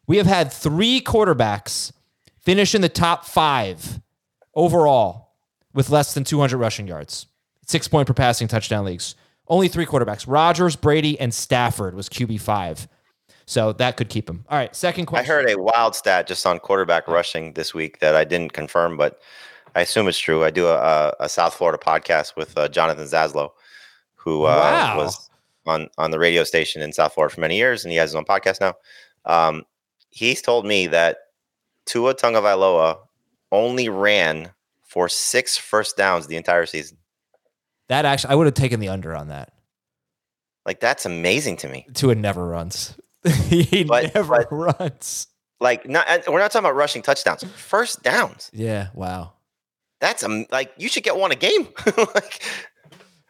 we 0.07 0.17
have 0.17 0.27
had 0.27 0.51
three 0.51 0.99
quarterbacks 0.99 1.93
finish 2.41 2.75
in 2.75 2.81
the 2.81 2.89
top 2.89 3.25
five 3.25 4.01
overall 4.53 5.33
with 5.73 5.89
less 5.89 6.13
than 6.13 6.25
200 6.25 6.57
rushing 6.57 6.87
yards 6.87 7.27
six 7.65 7.87
point 7.87 8.07
per 8.07 8.13
passing 8.13 8.47
touchdown 8.47 8.85
leagues. 8.85 9.15
Only 9.47 9.67
three 9.67 9.85
quarterbacks 9.85 10.25
Rodgers, 10.27 10.75
Brady, 10.75 11.19
and 11.19 11.33
Stafford 11.33 11.93
was 11.93 12.09
QB5. 12.09 12.87
So 13.45 13.73
that 13.73 13.95
could 13.95 14.09
keep 14.09 14.27
him. 14.27 14.43
All 14.49 14.57
right, 14.57 14.75
second 14.75 15.05
question. 15.05 15.31
I 15.31 15.35
heard 15.35 15.49
a 15.49 15.61
wild 15.61 15.95
stat 15.95 16.27
just 16.27 16.45
on 16.47 16.59
quarterback 16.59 17.07
rushing 17.07 17.53
this 17.53 17.73
week 17.73 17.99
that 17.99 18.15
I 18.15 18.23
didn't 18.23 18.53
confirm, 18.53 18.97
but 18.97 19.21
I 19.75 19.81
assume 19.81 20.07
it's 20.07 20.17
true. 20.17 20.43
I 20.43 20.49
do 20.49 20.67
a, 20.67 21.13
a 21.19 21.29
South 21.29 21.53
Florida 21.53 21.77
podcast 21.77 22.35
with 22.35 22.57
uh, 22.57 22.67
Jonathan 22.69 23.05
Zaslow, 23.05 23.51
who 24.15 24.45
uh, 24.45 24.47
wow. 24.47 24.97
was 24.97 25.29
on, 25.67 25.89
on 25.97 26.11
the 26.11 26.17
radio 26.17 26.43
station 26.43 26.81
in 26.81 26.91
South 26.91 27.13
Florida 27.13 27.35
for 27.35 27.41
many 27.41 27.57
years, 27.57 27.83
and 27.83 27.91
he 27.91 27.97
has 27.97 28.09
his 28.09 28.15
own 28.15 28.25
podcast 28.25 28.61
now. 28.61 28.73
Um, 29.25 29.63
he's 30.09 30.41
told 30.41 30.65
me 30.65 30.87
that 30.87 31.17
Tua 31.85 32.15
Tagovailoa 32.15 32.97
only 33.51 33.89
ran 33.89 34.51
for 34.81 35.07
six 35.07 35.57
first 35.57 35.97
downs 35.97 36.25
the 36.25 36.37
entire 36.37 36.65
season. 36.65 36.97
That 37.89 38.05
actually, 38.05 38.31
I 38.31 38.35
would 38.35 38.47
have 38.47 38.53
taken 38.53 38.79
the 38.79 38.89
under 38.89 39.15
on 39.15 39.27
that. 39.27 39.53
Like 40.65 40.79
that's 40.79 41.05
amazing 41.05 41.57
to 41.57 41.67
me. 41.67 41.85
Tua 41.93 42.15
never 42.15 42.45
runs. 42.45 42.95
he 43.47 43.83
but, 43.83 44.13
never 44.13 44.45
but, 44.49 44.79
runs. 44.79 45.27
Like 45.59 45.87
not, 45.87 46.07
we're 46.27 46.39
not 46.39 46.51
talking 46.51 46.65
about 46.65 46.75
rushing 46.75 47.01
touchdowns. 47.01 47.43
First 47.43 48.03
downs. 48.03 48.49
Yeah. 48.53 48.89
Wow. 48.93 49.33
That's 50.01 50.23
um, 50.23 50.45
like 50.51 50.73
you 50.77 50.89
should 50.89 51.03
get 51.03 51.15
one 51.15 51.31
a 51.31 51.35
game. 51.35 51.67
like, 51.97 52.41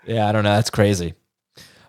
yeah, 0.06 0.28
I 0.28 0.32
don't 0.32 0.44
know. 0.44 0.56
That's 0.56 0.70
crazy. 0.70 1.14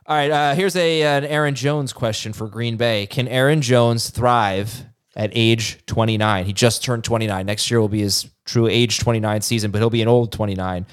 All 0.06 0.16
right. 0.16 0.30
Uh, 0.30 0.54
here's 0.54 0.76
a 0.76 1.02
an 1.02 1.24
Aaron 1.24 1.54
Jones 1.54 1.92
question 1.92 2.32
for 2.32 2.48
Green 2.48 2.76
Bay. 2.76 3.06
Can 3.06 3.26
Aaron 3.28 3.62
Jones 3.62 4.10
thrive 4.10 4.84
at 5.16 5.30
age 5.34 5.84
29? 5.86 6.44
He 6.44 6.52
just 6.52 6.84
turned 6.84 7.04
29. 7.04 7.46
Next 7.46 7.70
year 7.70 7.80
will 7.80 7.88
be 7.88 8.02
his 8.02 8.28
true 8.44 8.68
age 8.68 8.98
29 8.98 9.40
season, 9.40 9.70
but 9.70 9.78
he'll 9.78 9.90
be 9.90 10.02
an 10.02 10.08
old 10.08 10.32
29. 10.32 10.86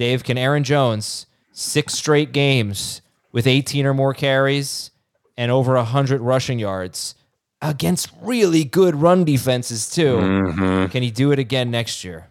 Dave, 0.00 0.24
can 0.24 0.38
Aaron 0.38 0.64
Jones 0.64 1.26
six 1.52 1.92
straight 1.92 2.32
games 2.32 3.02
with 3.32 3.46
18 3.46 3.84
or 3.84 3.92
more 3.92 4.14
carries 4.14 4.92
and 5.36 5.52
over 5.52 5.74
100 5.74 6.22
rushing 6.22 6.58
yards 6.58 7.14
against 7.60 8.10
really 8.22 8.64
good 8.64 8.96
run 8.96 9.24
defenses 9.24 9.90
too. 9.90 10.16
Mm-hmm. 10.16 10.86
Can 10.86 11.02
he 11.02 11.10
do 11.10 11.32
it 11.32 11.38
again 11.38 11.70
next 11.70 12.02
year? 12.02 12.28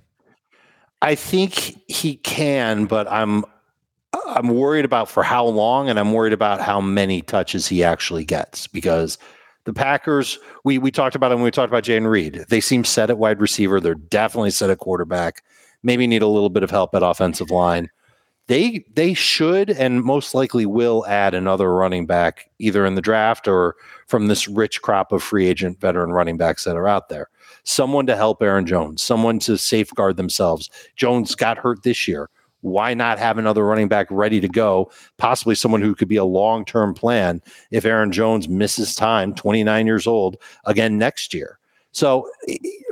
I 1.03 1.13
think 1.13 1.79
he 1.87 2.15
can, 2.15 2.85
but 2.85 3.07
I'm 3.07 3.45
I'm 4.25 4.47
worried 4.47 4.83
about 4.83 5.07
for 5.07 5.21
how 5.21 5.45
long, 5.45 5.89
and 5.89 5.99
I'm 5.99 6.11
worried 6.11 6.33
about 6.33 6.61
how 6.61 6.81
many 6.81 7.21
touches 7.21 7.67
he 7.67 7.83
actually 7.83 8.25
gets 8.25 8.65
because 8.65 9.19
the 9.65 9.73
Packers, 9.73 10.39
we 10.63 10.79
we 10.79 10.89
talked 10.89 11.15
about 11.15 11.31
it 11.31 11.35
when 11.35 11.43
we 11.43 11.51
talked 11.51 11.69
about 11.71 11.83
Jayden 11.83 12.09
Reed. 12.09 12.45
They 12.49 12.61
seem 12.61 12.83
set 12.83 13.11
at 13.11 13.19
wide 13.19 13.39
receiver. 13.39 13.79
They're 13.79 13.93
definitely 13.93 14.49
set 14.49 14.71
at 14.71 14.79
quarterback. 14.79 15.43
Maybe 15.83 16.07
need 16.07 16.21
a 16.21 16.27
little 16.27 16.49
bit 16.49 16.63
of 16.63 16.71
help 16.71 16.93
at 16.95 17.03
offensive 17.03 17.49
line. 17.49 17.89
They 18.47 18.83
they 18.95 19.13
should 19.13 19.69
and 19.69 20.03
most 20.03 20.33
likely 20.33 20.65
will 20.65 21.05
add 21.07 21.33
another 21.33 21.73
running 21.73 22.07
back 22.07 22.49
either 22.57 22.85
in 22.85 22.95
the 22.95 23.01
draft 23.01 23.47
or 23.47 23.75
from 24.07 24.27
this 24.27 24.47
rich 24.47 24.81
crop 24.81 25.11
of 25.11 25.21
free 25.21 25.47
agent 25.47 25.79
veteran 25.79 26.11
running 26.11 26.37
backs 26.37 26.63
that 26.63 26.75
are 26.75 26.87
out 26.87 27.09
there. 27.09 27.29
Someone 27.63 28.07
to 28.07 28.15
help 28.15 28.41
Aaron 28.41 28.65
Jones, 28.65 29.03
someone 29.03 29.37
to 29.39 29.57
safeguard 29.57 30.17
themselves. 30.17 30.69
Jones 30.95 31.35
got 31.35 31.59
hurt 31.59 31.83
this 31.83 32.07
year 32.07 32.29
why 32.61 32.93
not 32.93 33.19
have 33.19 33.37
another 33.37 33.65
running 33.65 33.87
back 33.87 34.07
ready 34.09 34.41
to 34.41 34.47
go? 34.47 34.91
Possibly 35.17 35.55
someone 35.55 35.81
who 35.81 35.95
could 35.95 36.07
be 36.07 36.17
a 36.17 36.25
long 36.25 36.65
term 36.65 36.93
plan 36.93 37.41
if 37.71 37.85
Aaron 37.85 38.11
Jones 38.11 38.49
misses 38.49 38.95
time, 38.95 39.33
29 39.33 39.85
years 39.85 40.07
old, 40.07 40.37
again 40.65 40.97
next 40.97 41.33
year. 41.33 41.58
So 41.91 42.29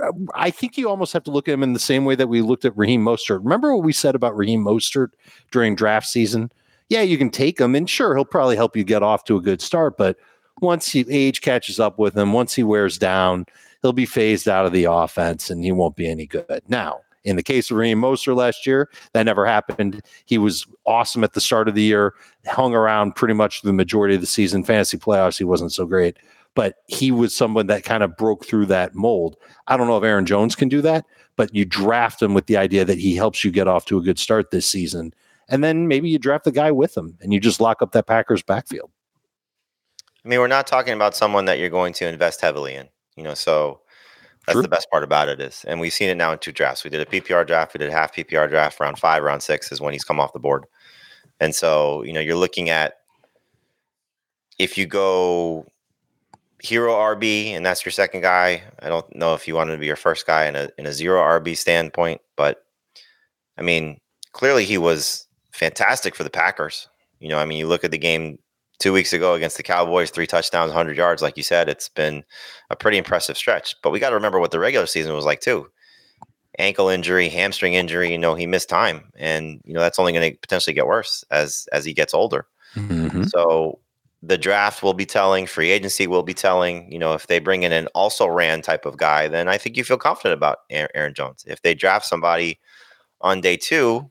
uh, 0.04 0.12
I 0.34 0.50
think 0.50 0.78
you 0.78 0.90
almost 0.90 1.14
have 1.14 1.24
to 1.24 1.32
look 1.32 1.48
at 1.48 1.54
him 1.54 1.64
in 1.64 1.74
the 1.74 1.80
same 1.80 2.06
way 2.06 2.16
that 2.16 2.30
we 2.30 2.42
looked 2.42 2.66
at 2.66 2.76
Raheem 2.78 3.04
Mostert. 3.04 3.44
Remember 3.44 3.76
what 3.76 3.86
we 3.86 3.94
said 3.94 4.16
about 4.16 4.36
Raheem 4.36 4.64
Mostert 4.64 5.10
during 5.52 5.76
draft 5.76 6.08
season? 6.08 6.52
Yeah, 6.90 7.02
you 7.02 7.18
can 7.18 7.30
take 7.30 7.60
him, 7.60 7.76
and 7.76 7.90
sure, 7.90 8.16
he'll 8.16 8.26
probably 8.26 8.56
help 8.56 8.76
you 8.76 8.84
get 8.84 9.04
off 9.04 9.26
to 9.26 9.36
a 9.36 9.42
good 9.42 9.62
start. 9.62 9.98
But 9.98 10.18
once 10.62 10.90
he, 10.90 11.06
age 11.10 11.42
catches 11.42 11.80
up 11.80 12.00
with 12.00 12.18
him, 12.18 12.34
once 12.34 12.54
he 12.56 12.64
wears 12.64 12.98
down, 12.98 13.46
he'll 13.82 13.94
be 13.94 14.06
phased 14.06 14.48
out 14.48 14.66
of 14.66 14.72
the 14.72 14.86
offense, 14.86 15.50
and 15.50 15.64
he 15.64 15.72
won't 15.72 15.96
be 15.96 16.10
any 16.10 16.26
good. 16.26 16.64
Now, 16.68 17.02
in 17.26 17.36
the 17.36 17.44
case 17.44 17.70
of 17.70 17.78
Raheem 17.78 18.00
Mostert 18.00 18.38
last 18.38 18.66
year, 18.66 18.90
that 19.12 19.24
never 19.24 19.46
happened. 19.46 20.02
He 20.26 20.38
was 20.38 20.66
awesome 20.86 21.26
at 21.26 21.34
the 21.34 21.42
start 21.42 21.68
of 21.68 21.76
the 21.76 21.84
year, 21.84 22.14
hung 22.46 22.74
around 22.74 23.16
pretty 23.16 23.34
much 23.34 23.62
the 23.62 23.74
majority 23.74 24.16
of 24.16 24.22
the 24.22 24.28
season. 24.28 24.64
Fantasy 24.64 24.98
playoffs, 24.98 25.38
he 25.38 25.44
wasn't 25.44 25.74
so 25.74 25.86
great, 25.86 26.18
but 26.58 26.78
he 26.88 27.12
was 27.12 27.36
someone 27.36 27.68
that 27.68 27.84
kind 27.84 28.02
of 28.02 28.18
broke 28.18 28.44
through 28.44 28.66
that 28.66 28.96
mold. 28.96 29.38
I 29.68 29.78
don't 29.78 29.86
know 29.86 29.96
if 29.96 30.04
Aaron 30.04 30.26
Jones 30.26 30.56
can 30.56 30.70
do 30.70 30.82
that, 30.82 31.06
but 31.36 31.54
you 31.54 31.66
draft 31.66 32.20
him 32.20 32.34
with 32.34 32.48
the 32.48 32.58
idea 32.58 32.84
that 32.84 32.98
he 32.98 33.16
helps 33.16 33.44
you 33.44 33.52
get 33.52 33.68
off 33.68 33.86
to 33.86 34.00
a 34.00 34.02
good 34.02 34.18
start 34.18 34.50
this 34.50 34.66
season. 34.66 35.14
And 35.50 35.64
then 35.64 35.88
maybe 35.88 36.10
you 36.10 36.18
draft 36.18 36.46
the 36.46 36.52
guy 36.52 36.72
with 36.72 36.98
him 36.98 37.16
and 37.22 37.32
you 37.32 37.40
just 37.40 37.62
lock 37.62 37.84
up 37.84 37.92
that 37.92 38.08
Packers 38.08 38.42
backfield. 38.42 38.90
I 40.26 40.30
mean, 40.30 40.40
we're 40.40 40.48
not 40.48 40.66
talking 40.66 40.96
about 40.96 41.16
someone 41.16 41.46
that 41.46 41.60
you're 41.60 41.70
going 41.70 41.94
to 41.94 42.08
invest 42.08 42.42
heavily 42.42 42.74
in, 42.74 42.90
you 43.16 43.24
know, 43.24 43.36
so 43.36 43.82
that's 44.48 44.56
True. 44.56 44.64
the 44.64 44.68
best 44.68 44.90
part 44.90 45.04
about 45.04 45.30
it 45.30 45.40
is, 45.40 45.64
and 45.68 45.80
we've 45.80 45.94
seen 45.94 46.10
it 46.10 46.16
now 46.16 46.32
in 46.32 46.40
two 46.40 46.52
drafts. 46.52 46.84
We 46.84 46.90
did 46.90 47.02
a 47.02 47.06
PPR 47.06 47.46
draft, 47.46 47.76
we 47.76 47.78
did 47.78 47.90
a 47.90 47.94
half 47.94 48.16
PPR 48.16 48.50
draft. 48.50 48.80
Round 48.80 48.98
five, 48.98 49.22
round 49.22 49.44
six 49.44 49.72
is 49.72 49.80
when 49.80 49.94
he's 49.94 50.04
come 50.04 50.20
off 50.20 50.34
the 50.34 50.40
board, 50.40 50.66
and 51.40 51.54
so 51.54 52.02
you 52.04 52.14
know 52.14 52.20
you're 52.20 52.36
looking 52.36 52.70
at 52.70 52.96
if 54.58 54.78
you 54.78 54.86
go 54.86 55.68
hero 56.60 56.94
RB 56.94 57.52
and 57.52 57.66
that's 57.66 57.86
your 57.86 57.92
second 57.92 58.22
guy. 58.22 58.64
I 58.80 58.90
don't 58.90 59.16
know 59.16 59.34
if 59.34 59.48
you 59.48 59.56
wanted 59.56 59.74
to 59.74 59.78
be 59.78 59.86
your 59.86 59.96
first 59.96 60.26
guy 60.26 60.46
in 60.46 60.56
a 60.56 60.70
in 60.78 60.86
a 60.86 60.94
zero 60.94 61.22
RB 61.22 61.56
standpoint, 61.56 62.22
but 62.36 62.64
I 63.58 63.62
mean, 63.62 64.00
clearly 64.34 64.66
he 64.66 64.78
was 64.78 65.28
fantastic 65.52 66.16
for 66.16 66.24
the 66.24 66.30
Packers. 66.30 66.88
You 67.20 67.30
know, 67.30 67.40
I 67.40 67.46
mean, 67.46 67.58
you 67.58 67.68
look 67.68 67.84
at 67.84 67.92
the 67.92 67.98
game 67.98 68.38
two 68.80 68.94
weeks 68.94 69.14
ago 69.14 69.34
against 69.34 69.58
the 69.58 69.64
Cowboys, 69.64 70.12
three 70.12 70.28
touchdowns, 70.28 70.70
100 70.70 70.98
yards. 70.98 71.22
Like 71.22 71.38
you 71.38 71.44
said, 71.44 71.68
it's 71.68 71.90
been 71.90 72.24
a 72.70 72.76
pretty 72.76 72.98
impressive 72.98 73.38
stretch. 73.38 73.76
But 73.82 73.90
we 73.90 74.00
got 74.00 74.10
to 74.10 74.16
remember 74.16 74.40
what 74.40 74.52
the 74.52 74.60
regular 74.60 74.86
season 74.86 75.14
was 75.14 75.26
like, 75.26 75.42
too. 75.42 75.68
Ankle 76.60 76.90
injury, 76.90 77.30
hamstring 77.30 77.74
injury, 77.74 78.12
you 78.12 78.18
know, 78.18 78.36
he 78.36 78.48
missed 78.48 78.70
time. 78.70 79.12
And, 79.16 79.62
you 79.66 79.74
know, 79.74 79.80
that's 79.80 80.00
only 80.00 80.14
going 80.14 80.32
to 80.32 80.38
potentially 80.40 80.74
get 80.74 80.88
worse 80.88 81.24
as 81.32 81.68
as 81.72 81.86
he 81.86 81.94
gets 81.94 82.14
older. 82.14 82.48
Mm-hmm. 82.76 83.24
So 83.24 83.80
the 84.28 84.38
draft 84.38 84.84
will 84.84 84.94
be 84.94 85.06
telling, 85.06 85.48
free 85.48 85.72
agency 85.72 86.06
will 86.08 86.24
be 86.24 86.34
telling. 86.34 86.92
You 86.92 87.00
know, 87.00 87.14
if 87.14 87.28
they 87.28 87.40
bring 87.40 87.64
in 87.64 87.72
an 87.72 87.88
also 87.96 88.28
ran 88.28 88.62
type 88.62 88.86
of 88.86 88.98
guy, 88.98 89.28
then 89.28 89.48
I 89.48 89.58
think 89.58 89.78
you 89.78 89.84
feel 89.84 89.98
confident 89.98 90.38
about 90.38 90.60
Aaron 90.70 91.14
Jones. 91.14 91.46
If 91.48 91.62
they 91.62 91.74
draft 91.74 92.06
somebody 92.06 92.60
on 93.22 93.42
day 93.42 93.58
two, 93.58 94.10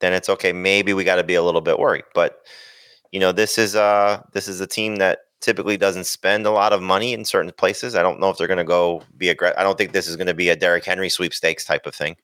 then 0.00 0.12
it's 0.12 0.28
okay. 0.28 0.52
Maybe 0.52 0.92
we 0.92 1.04
got 1.04 1.16
to 1.16 1.24
be 1.24 1.34
a 1.34 1.42
little 1.42 1.60
bit 1.60 1.78
worried. 1.78 2.04
But 2.14 2.38
you 3.12 3.20
know, 3.20 3.32
this 3.32 3.58
is 3.58 3.76
uh 3.76 4.22
this 4.32 4.48
is 4.48 4.60
a 4.60 4.66
team 4.66 4.96
that 4.96 5.20
typically 5.40 5.76
doesn't 5.76 6.04
spend 6.04 6.46
a 6.46 6.50
lot 6.50 6.72
of 6.72 6.82
money 6.82 7.12
in 7.12 7.24
certain 7.24 7.52
places. 7.52 7.94
I 7.94 8.02
don't 8.02 8.18
know 8.18 8.30
if 8.30 8.38
they're 8.38 8.48
going 8.48 8.58
to 8.58 8.64
go 8.64 9.02
be 9.16 9.28
aggressive. 9.28 9.58
I 9.58 9.62
don't 9.62 9.76
think 9.78 9.92
this 9.92 10.08
is 10.08 10.16
going 10.16 10.26
to 10.26 10.34
be 10.34 10.48
a 10.48 10.56
Derrick 10.56 10.84
Henry 10.84 11.10
sweepstakes 11.10 11.64
type 11.64 11.86
of 11.86 11.94
thing. 11.94 12.16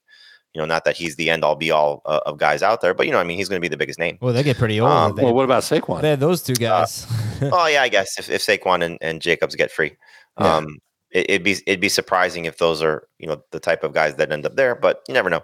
You 0.53 0.61
know, 0.61 0.65
not 0.65 0.83
that 0.85 0.97
he's 0.97 1.15
the 1.15 1.29
end 1.29 1.45
all 1.45 1.55
be 1.55 1.71
all 1.71 2.01
uh, 2.05 2.19
of 2.25 2.37
guys 2.37 2.61
out 2.61 2.81
there, 2.81 2.93
but 2.93 3.05
you 3.05 3.11
know, 3.11 3.19
I 3.19 3.23
mean, 3.23 3.37
he's 3.37 3.47
going 3.47 3.59
to 3.59 3.63
be 3.63 3.69
the 3.69 3.77
biggest 3.77 3.99
name. 3.99 4.17
Well, 4.21 4.33
they 4.33 4.43
get 4.43 4.57
pretty 4.57 4.79
old. 4.81 4.91
Um, 4.91 5.15
well, 5.15 5.33
what 5.33 5.45
about 5.45 5.63
Saquon? 5.63 6.01
They 6.01 6.09
had 6.09 6.19
those 6.19 6.43
two 6.43 6.53
uh, 6.53 6.55
guys. 6.55 7.07
Uh, 7.41 7.49
oh 7.53 7.67
yeah, 7.67 7.83
I 7.83 7.89
guess 7.89 8.19
if, 8.19 8.29
if 8.29 8.41
Saquon 8.41 8.83
and, 8.83 8.97
and 9.01 9.21
Jacobs 9.21 9.55
get 9.55 9.71
free, 9.71 9.95
yeah. 10.39 10.57
um, 10.57 10.79
it, 11.11 11.29
would 11.29 11.43
be 11.43 11.57
it'd 11.65 11.79
be 11.79 11.89
surprising 11.89 12.45
if 12.45 12.57
those 12.57 12.81
are 12.81 13.07
you 13.17 13.27
know 13.27 13.41
the 13.51 13.59
type 13.59 13.83
of 13.83 13.93
guys 13.93 14.15
that 14.15 14.31
end 14.31 14.45
up 14.45 14.55
there, 14.55 14.75
but 14.75 15.01
you 15.07 15.13
never 15.13 15.29
know. 15.29 15.41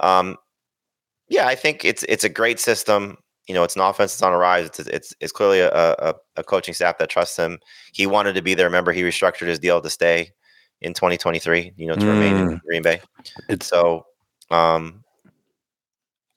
Um, 0.00 0.36
yeah, 1.28 1.46
I 1.46 1.54
think 1.54 1.84
it's 1.84 2.04
it's 2.04 2.24
a 2.24 2.28
great 2.28 2.58
system 2.58 3.18
you 3.46 3.54
know, 3.54 3.62
it's 3.62 3.76
an 3.76 3.82
offense 3.82 4.12
that's 4.12 4.22
on 4.22 4.32
a 4.32 4.38
rise. 4.38 4.66
It's 4.66 4.78
it's, 4.80 5.14
it's 5.20 5.32
clearly 5.32 5.60
a, 5.60 5.70
a, 5.70 6.14
a, 6.36 6.42
coaching 6.42 6.74
staff 6.74 6.98
that 6.98 7.08
trusts 7.08 7.36
him. 7.36 7.58
He 7.92 8.06
wanted 8.06 8.34
to 8.34 8.42
be 8.42 8.54
there. 8.54 8.66
Remember, 8.66 8.92
he 8.92 9.02
restructured 9.02 9.46
his 9.46 9.58
deal 9.58 9.80
to 9.80 9.90
stay 9.90 10.32
in 10.80 10.94
2023. 10.94 11.72
You 11.76 11.86
know, 11.86 11.94
to 11.94 12.00
mm. 12.00 12.08
remain 12.08 12.36
in 12.36 12.48
mm. 12.48 12.60
Green 12.62 12.82
Bay. 12.82 13.00
It's 13.48 13.66
so. 13.66 14.04
Um, 14.50 15.04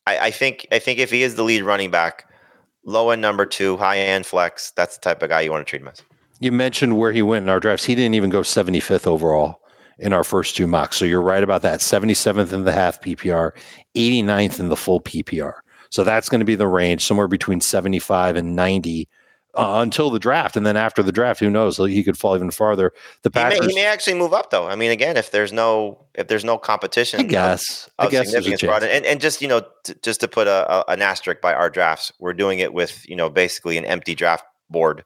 I, 0.06 0.18
I 0.18 0.32
think 0.32 0.68
I 0.72 0.80
think 0.80 1.00
if 1.00 1.12
he 1.12 1.24
is 1.24 1.36
the 1.36 1.44
lead 1.44 1.64
running 1.64 1.92
back, 1.92 2.30
low 2.84 3.12
end 3.12 3.22
number 3.22 3.46
two, 3.46 3.78
high 3.78 3.98
end 3.98 4.26
flex, 4.26 4.72
that's 4.72 4.98
the 4.98 5.02
type 5.02 5.22
of 5.22 5.30
guy 5.30 5.42
you 5.42 5.52
want 5.52 5.66
to 5.66 5.70
treat 5.70 5.82
him 5.82 5.88
as. 5.88 6.02
You 6.40 6.52
mentioned 6.52 6.98
where 6.98 7.12
he 7.12 7.22
went 7.22 7.44
in 7.44 7.50
our 7.50 7.60
drafts. 7.60 7.86
He 7.86 7.96
didn't 7.96 8.16
even 8.16 8.30
go 8.30 8.42
75th 8.42 9.06
overall 9.06 9.62
in 10.00 10.14
our 10.14 10.24
first 10.24 10.56
two 10.56 10.68
mocks. 10.68 10.96
So 10.96 11.04
you're 11.04 11.22
right 11.22 11.44
about 11.44 11.62
that. 11.64 11.82
77th 11.82 12.54
in 12.54 12.64
the 12.64 12.72
half 12.72 13.02
PPR, 13.02 13.52
89th 13.96 14.60
in 14.60 14.70
the 14.70 14.78
full 14.78 15.02
PPR. 15.02 15.56
So 15.92 16.04
that's 16.04 16.30
going 16.30 16.40
to 16.40 16.46
be 16.46 16.56
the 16.56 16.68
range, 16.68 17.04
somewhere 17.04 17.28
between 17.28 17.60
75 17.60 18.38
and 18.38 18.56
90 18.56 19.10
uh, 19.56 19.80
until 19.82 20.10
the 20.10 20.20
draft, 20.20 20.56
and 20.56 20.66
then 20.66 20.78
after 20.78 21.02
the 21.02 21.12
draft, 21.12 21.40
who 21.40 21.50
knows? 21.50 21.78
He 21.78 22.04
could 22.04 22.18
fall 22.18 22.36
even 22.36 22.52
farther. 22.52 22.94
The 23.24 23.32
Packers, 23.32 23.60
he 23.60 23.68
may, 23.68 23.68
he 23.68 23.76
may 23.76 23.86
actually 23.86 24.14
move 24.14 24.34
up, 24.34 24.52
though. 24.52 24.68
I 24.68 24.76
mean, 24.76 24.92
again, 24.92 25.18
if 25.18 25.32
there's 25.32 25.52
no 25.52 26.06
if 26.16 26.28
there's 26.28 26.46
no 26.46 26.58
competition, 26.58 27.22
I 27.22 27.24
guess, 27.24 27.90
I 27.98 28.10
guess 28.10 28.28
significance 28.28 28.62
brought 28.62 28.84
in, 28.84 28.90
and, 28.90 29.06
and 29.06 29.22
just 29.22 29.42
you 29.42 29.48
know, 29.48 29.66
t- 29.84 29.96
just 30.04 30.20
to 30.22 30.28
put 30.28 30.48
a, 30.48 30.72
a, 30.72 30.92
an 30.92 31.02
asterisk 31.02 31.42
by 31.42 31.54
our 31.54 31.70
drafts, 31.70 32.12
we're 32.20 32.34
doing 32.34 32.60
it 32.60 32.74
with 32.74 33.08
you 33.10 33.16
know 33.16 33.30
basically 33.30 33.78
an 33.78 33.86
empty 33.86 34.14
draft 34.14 34.46
board 34.70 35.04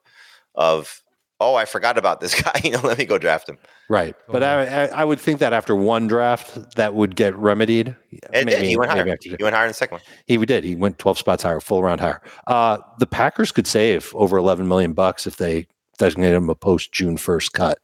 of 0.56 1.03
oh, 1.44 1.56
I 1.56 1.66
forgot 1.66 1.98
about 1.98 2.22
this 2.22 2.40
guy. 2.42 2.62
you 2.64 2.72
know, 2.72 2.82
let 2.82 2.98
me 2.98 3.06
go 3.06 3.18
draft 3.18 3.50
him. 3.50 3.58
Right, 3.90 4.16
but 4.28 4.44
I, 4.44 4.88
I 4.88 5.04
would 5.04 5.20
think 5.20 5.40
that 5.40 5.54
after 5.54 5.76
one 5.76 6.08
draft, 6.08 6.76
that 6.76 6.94
would 6.94 7.16
get 7.16 7.36
remedied. 7.36 7.96
It 8.12 8.46
maybe, 8.46 8.68
He 8.68 8.78
went 8.78 8.92
higher. 8.92 9.18
He 9.22 9.36
went 9.40 9.56
higher 9.56 9.66
in 9.66 9.70
the 9.70 9.74
second 9.74 9.96
one. 9.96 10.02
He 10.26 10.38
did. 10.38 10.64
He 10.64 10.76
went 10.76 11.00
twelve 11.00 11.18
spots 11.18 11.44
higher, 11.44 11.60
full 11.60 11.84
round 11.84 12.00
higher. 12.00 12.22
Uh, 12.48 12.78
the 13.00 13.08
Packers 13.08 13.52
could 13.52 13.68
save 13.68 14.12
over 14.16 14.38
eleven 14.38 14.68
million 14.68 14.94
bucks 14.94 15.28
if 15.28 15.38
they 15.38 15.68
designate 15.98 16.34
him 16.34 16.50
a 16.50 16.56
post 16.56 16.92
June 16.92 17.18
first 17.18 17.54
cut. 17.54 17.80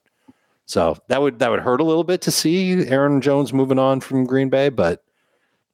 So 0.66 0.98
that 1.08 1.22
would 1.22 1.40
that 1.40 1.50
would 1.50 1.62
hurt 1.62 1.82
a 1.82 1.84
little 1.84 2.04
bit 2.04 2.22
to 2.22 2.32
see 2.32 2.88
Aaron 2.88 3.22
Jones 3.22 3.52
moving 3.52 3.80
on 3.80 4.02
from 4.02 4.26
Green 4.26 4.50
Bay, 4.50 4.70
but 4.70 5.04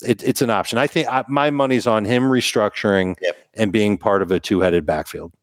it, 0.04 0.24
it's 0.24 0.42
an 0.42 0.50
option. 0.50 0.78
I 0.78 0.88
think 0.88 1.08
I, 1.08 1.24
my 1.28 1.50
money's 1.50 1.88
on 1.88 2.06
him 2.06 2.24
restructuring 2.24 3.16
yep. 3.22 3.38
and 3.54 3.72
being 3.72 3.98
part 3.98 4.22
of 4.22 4.32
a 4.32 4.40
two 4.40 4.62
headed 4.62 4.86
backfield. 4.86 5.34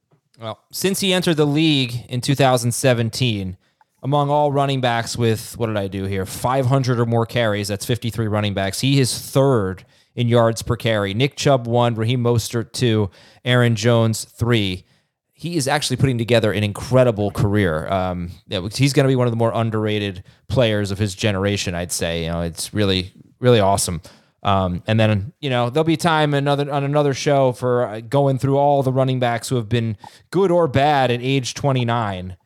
Well, 0.43 0.59
since 0.73 0.99
he 0.99 1.13
entered 1.13 1.37
the 1.37 1.47
league 1.47 1.95
in 2.09 2.21
2017, 2.21 3.57
among 4.03 4.29
all 4.29 4.51
running 4.51 4.81
backs 4.81 5.17
with 5.17 5.57
what 5.57 5.69
did 5.69 5.77
I 5.77 5.87
do 5.87 6.05
here? 6.05 6.27
500 6.27 6.99
or 6.99 7.07
more 7.07 7.25
carries. 7.27 7.69
That's 7.69 7.87
53 7.87 8.27
running 8.27 8.53
backs. 8.53 8.81
He 8.81 8.99
is 8.99 9.17
third 9.17 9.85
in 10.17 10.27
yards 10.27 10.63
per 10.63 10.75
carry. 10.75 11.15
Nick 11.15 11.37
Chubb 11.37 11.69
one, 11.69 11.95
Raheem 11.95 12.25
Mostert 12.25 12.73
two, 12.73 13.09
Aaron 13.45 13.77
Jones 13.77 14.25
three. 14.25 14.85
He 15.33 15.57
is 15.57 15.69
actually 15.69 15.97
putting 15.97 16.19
together 16.19 16.51
an 16.51 16.65
incredible 16.65 17.31
career. 17.31 17.89
Um, 17.89 18.31
he's 18.75 18.93
going 18.93 19.05
to 19.05 19.09
be 19.09 19.17
one 19.17 19.29
of 19.29 19.33
the 19.33 19.37
more 19.37 19.53
underrated 19.55 20.25
players 20.49 20.91
of 20.91 20.99
his 20.99 21.15
generation. 21.15 21.77
I'd 21.77 21.93
say. 21.93 22.25
You 22.25 22.33
know, 22.33 22.41
it's 22.41 22.75
really, 22.75 23.13
really 23.39 23.61
awesome. 23.61 24.03
Um, 24.43 24.83
and 24.87 24.99
then 24.99 25.33
you 25.41 25.51
know 25.51 25.71
there'll 25.71 25.85
be 25.85 25.97
time 25.97 26.35
another 26.35 26.71
on 26.71 26.83
another 26.83 27.15
show 27.15 27.53
for 27.53 27.87
uh, 27.87 28.01
going 28.01 28.39
through 28.39 28.57
all 28.57 28.83
the 28.83 28.93
running 28.93 29.21
backs 29.21 29.49
who 29.49 29.57
have 29.57 29.69
been 29.69 29.97
good 30.31 30.51
or 30.51 30.67
bad 30.67 31.11
at 31.11 31.21
age 31.23 31.55
29, 31.55 32.37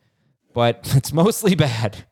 but 0.53 0.91
it's 0.95 1.11
mostly 1.11 1.55
bad. 1.55 2.05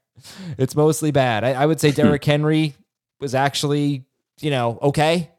It's 0.57 0.75
mostly 0.75 1.11
bad. 1.11 1.43
I, 1.43 1.53
I 1.53 1.65
would 1.65 1.79
say 1.79 1.91
Derrick 1.91 2.23
Henry 2.23 2.75
was 3.19 3.35
actually 3.35 4.05
you 4.39 4.49
know 4.49 4.79
okay, 4.81 5.31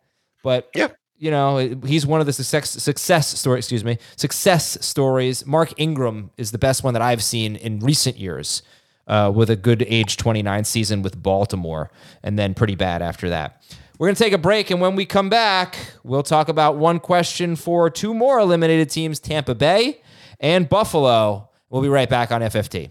but 0.44 0.70
yeah, 0.74 0.88
you 1.18 1.30
know, 1.30 1.57
he's 1.84 2.07
one 2.07 2.20
of 2.20 2.26
the 2.26 2.32
success 2.32 2.70
success 2.70 3.38
story. 3.38 3.59
Excuse 3.59 3.84
me, 3.84 3.99
success 4.16 4.78
stories. 4.84 5.47
Mark 5.47 5.72
Ingram 5.78 6.30
is 6.36 6.53
the 6.53 6.59
best 6.59 6.84
one 6.84 6.92
that 6.94 7.03
I've 7.03 7.22
seen 7.22 7.57
in 7.57 7.80
recent 7.80 8.18
years, 8.18 8.62
uh, 9.07 9.32
with 9.34 9.49
a 9.49 9.57
good 9.57 9.84
age 9.88 10.16
29 10.16 10.64
season 10.64 11.03
with 11.03 11.22
Baltimore, 11.22 11.90
and 12.22 12.38
then 12.38 12.55
pretty 12.55 12.74
bad 12.74 13.03
after 13.03 13.30
that. 13.30 13.62
We're 13.99 14.09
gonna 14.09 14.16
take 14.16 14.34
a 14.34 14.38
break, 14.38 14.70
and 14.70 14.80
when 14.80 14.94
we 14.94 15.07
come 15.07 15.30
back, 15.30 15.78
we'll 16.05 16.22
talk 16.22 16.49
about 16.49 16.76
one 16.76 17.01
question 17.01 17.57
for 17.57 17.88
two 17.88 18.12
more 18.12 18.38
eliminated 18.38 18.90
teams: 18.90 19.18
Tampa 19.18 19.55
Bay 19.55 20.03
and 20.38 20.68
Buffalo. 20.68 21.49
We'll 21.70 21.82
be 21.82 21.88
right 21.88 22.09
back 22.09 22.30
on 22.30 22.42
FFT. 22.42 22.90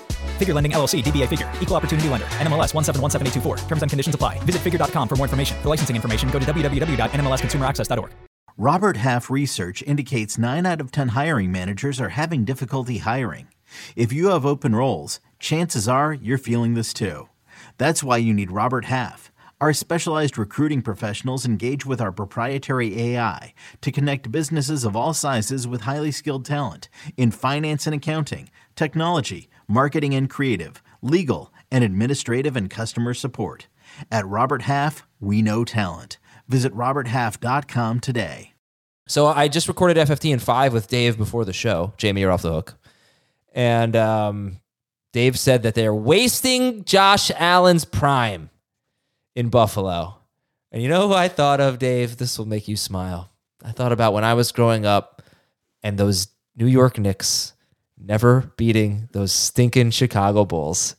Figure 0.41 0.55
Lending 0.55 0.71
LLC, 0.71 1.03
DBA 1.03 1.27
Figure, 1.27 1.47
Equal 1.61 1.75
Opportunity 1.75 2.09
Lender, 2.09 2.25
NMLS 2.39 2.73
1717824. 2.73 3.67
Terms 3.67 3.83
and 3.83 3.91
conditions 3.91 4.15
apply. 4.15 4.39
Visit 4.39 4.63
figure.com 4.63 5.07
for 5.07 5.15
more 5.15 5.25
information. 5.25 5.55
For 5.61 5.69
licensing 5.69 5.95
information, 5.95 6.29
go 6.31 6.39
to 6.39 6.45
www.nmlsconsumeraccess.org. 6.45 8.11
Robert 8.57 8.97
Half 8.97 9.29
research 9.29 9.83
indicates 9.83 10.39
9 10.39 10.65
out 10.65 10.81
of 10.81 10.91
10 10.91 11.09
hiring 11.09 11.51
managers 11.51 12.01
are 12.01 12.09
having 12.09 12.43
difficulty 12.43 12.97
hiring. 12.97 13.49
If 13.95 14.11
you 14.11 14.29
have 14.29 14.43
open 14.43 14.75
roles, 14.75 15.19
chances 15.37 15.87
are 15.87 16.11
you're 16.11 16.39
feeling 16.39 16.73
this 16.73 16.91
too. 16.91 17.29
That's 17.77 18.03
why 18.03 18.17
you 18.17 18.33
need 18.33 18.51
Robert 18.51 18.85
Half. 18.85 19.31
Our 19.61 19.73
specialized 19.73 20.39
recruiting 20.39 20.81
professionals 20.81 21.45
engage 21.45 21.85
with 21.85 22.01
our 22.01 22.11
proprietary 22.11 22.99
AI 22.99 23.53
to 23.81 23.91
connect 23.91 24.31
businesses 24.31 24.85
of 24.85 24.95
all 24.95 25.13
sizes 25.13 25.67
with 25.67 25.81
highly 25.81 26.11
skilled 26.11 26.45
talent 26.45 26.89
in 27.15 27.29
finance 27.29 27.85
and 27.85 27.93
accounting, 27.93 28.49
technology, 28.75 29.50
marketing 29.71 30.13
and 30.13 30.29
creative, 30.29 30.83
legal, 31.01 31.53
and 31.71 31.83
administrative 31.83 32.55
and 32.55 32.69
customer 32.69 33.13
support. 33.13 33.67
At 34.11 34.27
Robert 34.27 34.63
Half, 34.63 35.07
we 35.19 35.41
know 35.41 35.63
talent. 35.63 36.17
Visit 36.47 36.73
RobertHalf.com 36.73 38.01
today. 38.01 38.53
So 39.07 39.27
I 39.27 39.47
just 39.47 39.67
recorded 39.67 39.97
FFT 39.97 40.31
in 40.31 40.39
five 40.39 40.73
with 40.73 40.87
Dave 40.87 41.17
before 41.17 41.45
the 41.45 41.53
show. 41.53 41.93
Jamey, 41.97 42.19
you're 42.19 42.31
off 42.31 42.41
the 42.41 42.51
hook. 42.51 42.77
And 43.53 43.95
um, 43.95 44.59
Dave 45.13 45.39
said 45.39 45.63
that 45.63 45.75
they're 45.75 45.95
wasting 45.95 46.83
Josh 46.83 47.31
Allen's 47.31 47.85
prime 47.85 48.49
in 49.35 49.49
Buffalo. 49.49 50.15
And 50.71 50.81
you 50.81 50.87
know 50.87 51.07
who 51.07 51.13
I 51.13 51.27
thought 51.27 51.59
of, 51.59 51.79
Dave? 51.79 52.17
This 52.17 52.37
will 52.37 52.45
make 52.45 52.67
you 52.67 52.77
smile. 52.77 53.29
I 53.63 53.71
thought 53.71 53.91
about 53.91 54.13
when 54.13 54.23
I 54.23 54.33
was 54.33 54.51
growing 54.51 54.85
up 54.85 55.21
and 55.83 55.97
those 55.97 56.27
New 56.55 56.67
York 56.67 56.97
Knicks 56.97 57.53
never 58.03 58.51
beating 58.57 59.09
those 59.11 59.31
stinking 59.31 59.91
Chicago 59.91 60.45
Bulls. 60.45 60.95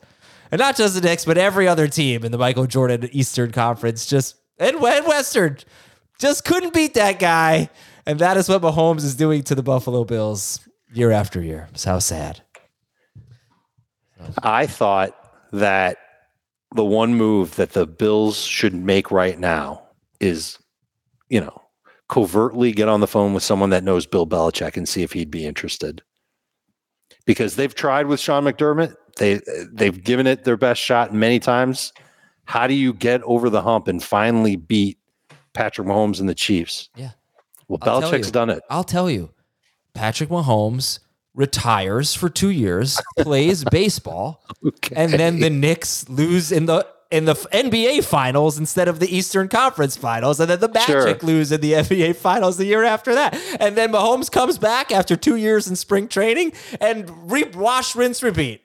And 0.51 0.59
not 0.59 0.77
just 0.77 0.95
the 0.95 1.01
Knicks, 1.01 1.25
but 1.25 1.39
every 1.39 1.67
other 1.67 1.89
team 1.89 2.25
in 2.25 2.33
the 2.33 2.39
Michael 2.39 2.67
Jordan 2.67 3.09
Eastern 3.13 3.53
Conference 3.53 4.07
just 4.07 4.37
and 4.59 4.81
Western 4.81 5.59
just 6.19 6.45
couldn't 6.45 6.75
beat 6.75 6.95
that 6.95 7.19
guy. 7.19 7.71
And 8.07 8.19
that 8.19 8.37
is 8.37 8.49
what 8.49 8.63
Mahomes 8.63 9.05
is 9.05 9.15
doing 9.15 9.43
to 9.45 9.55
the 9.55 9.63
Buffalo 9.63 10.05
Bills 10.05 10.61
year 10.93 11.11
after 11.11 11.41
year. 11.41 11.69
It's 11.73 11.85
how 11.85 11.99
sad. 11.99 12.43
I 14.43 14.67
thought 14.67 15.17
that 15.53 15.99
the 16.75 16.85
one 16.85 17.15
move 17.15 17.57
that 17.57 17.73
the 17.73 17.87
Bills 17.87 18.39
should 18.39 18.75
make 18.75 19.11
right 19.11 19.39
now 19.39 19.83
is, 20.21 20.59
you 21.29 21.41
know, 21.41 21.63
covertly 22.09 22.73
get 22.73 22.89
on 22.89 23.01
the 23.01 23.07
phone 23.07 23.35
with 23.35 23.43
someone 23.43 23.71
that 23.71 23.85
knows 23.85 24.07
Bill 24.07 24.27
Belichick 24.27 24.77
and 24.77 24.89
see 24.89 25.03
if 25.03 25.13
he'd 25.13 25.31
be 25.31 25.47
interested. 25.47 26.03
Because 27.25 27.57
they've 27.57 27.75
tried 27.75 28.07
with 28.07 28.21
Sean 28.21 28.45
McDermott, 28.45 28.95
they 29.17 29.41
they've 29.73 30.03
given 30.03 30.27
it 30.27 30.45
their 30.45 30.57
best 30.57 30.81
shot 30.81 31.15
many 31.15 31.39
times. 31.39 31.93
How 32.45 32.67
do 32.67 32.75
you 32.75 32.93
get 32.93 33.23
over 33.23 33.49
the 33.49 33.63
hump 33.63 33.89
and 33.89 34.03
finally 34.03 34.57
beat 34.57 34.99
Patrick 35.53 35.87
Mahomes 35.87 36.21
and 36.21 36.29
the 36.29 36.35
Chiefs? 36.35 36.89
Yeah. 36.97 37.11
Well, 37.69 37.79
I'll 37.83 38.03
Belichick's 38.03 38.31
done 38.31 38.51
it. 38.51 38.63
I'll 38.69 38.85
tell 38.85 39.09
you. 39.09 39.31
Patrick 39.95 40.31
Mahomes 40.31 40.99
retires 41.35 42.15
for 42.15 42.29
two 42.29 42.51
years, 42.51 43.01
plays 43.19 43.65
baseball, 43.71 44.43
okay. 44.67 44.95
and 44.97 45.13
then 45.13 45.41
the 45.41 45.51
Knicks 45.51 46.09
lose 46.09 46.51
in 46.53 46.67
the 46.67 46.87
in 47.13 47.27
the 47.27 47.35
NBA 47.35 48.05
finals 48.05 48.59
instead 48.59 48.89
of 48.89 48.99
the 48.99 49.15
Eastern 49.15 49.49
Conference 49.49 49.97
finals, 49.97 50.41
and 50.41 50.51
then 50.51 50.59
the 50.59 50.69
Magic 50.69 51.21
sure. 51.21 51.29
lose 51.29 51.53
in 51.53 51.61
the 51.61 51.73
NBA 51.75 52.17
finals 52.17 52.57
the 52.57 52.65
year 52.65 52.83
after 52.83 53.15
that, 53.15 53.39
and 53.61 53.77
then 53.77 53.93
Mahomes 53.93 54.33
comes 54.33 54.59
back 54.59 54.91
after 54.91 55.15
two 55.15 55.37
years 55.37 55.69
in 55.69 55.77
spring 55.77 56.09
training 56.09 56.53
and 56.81 57.31
re- 57.31 57.45
wash, 57.55 57.95
rinse, 57.95 58.23
repeat. 58.23 58.63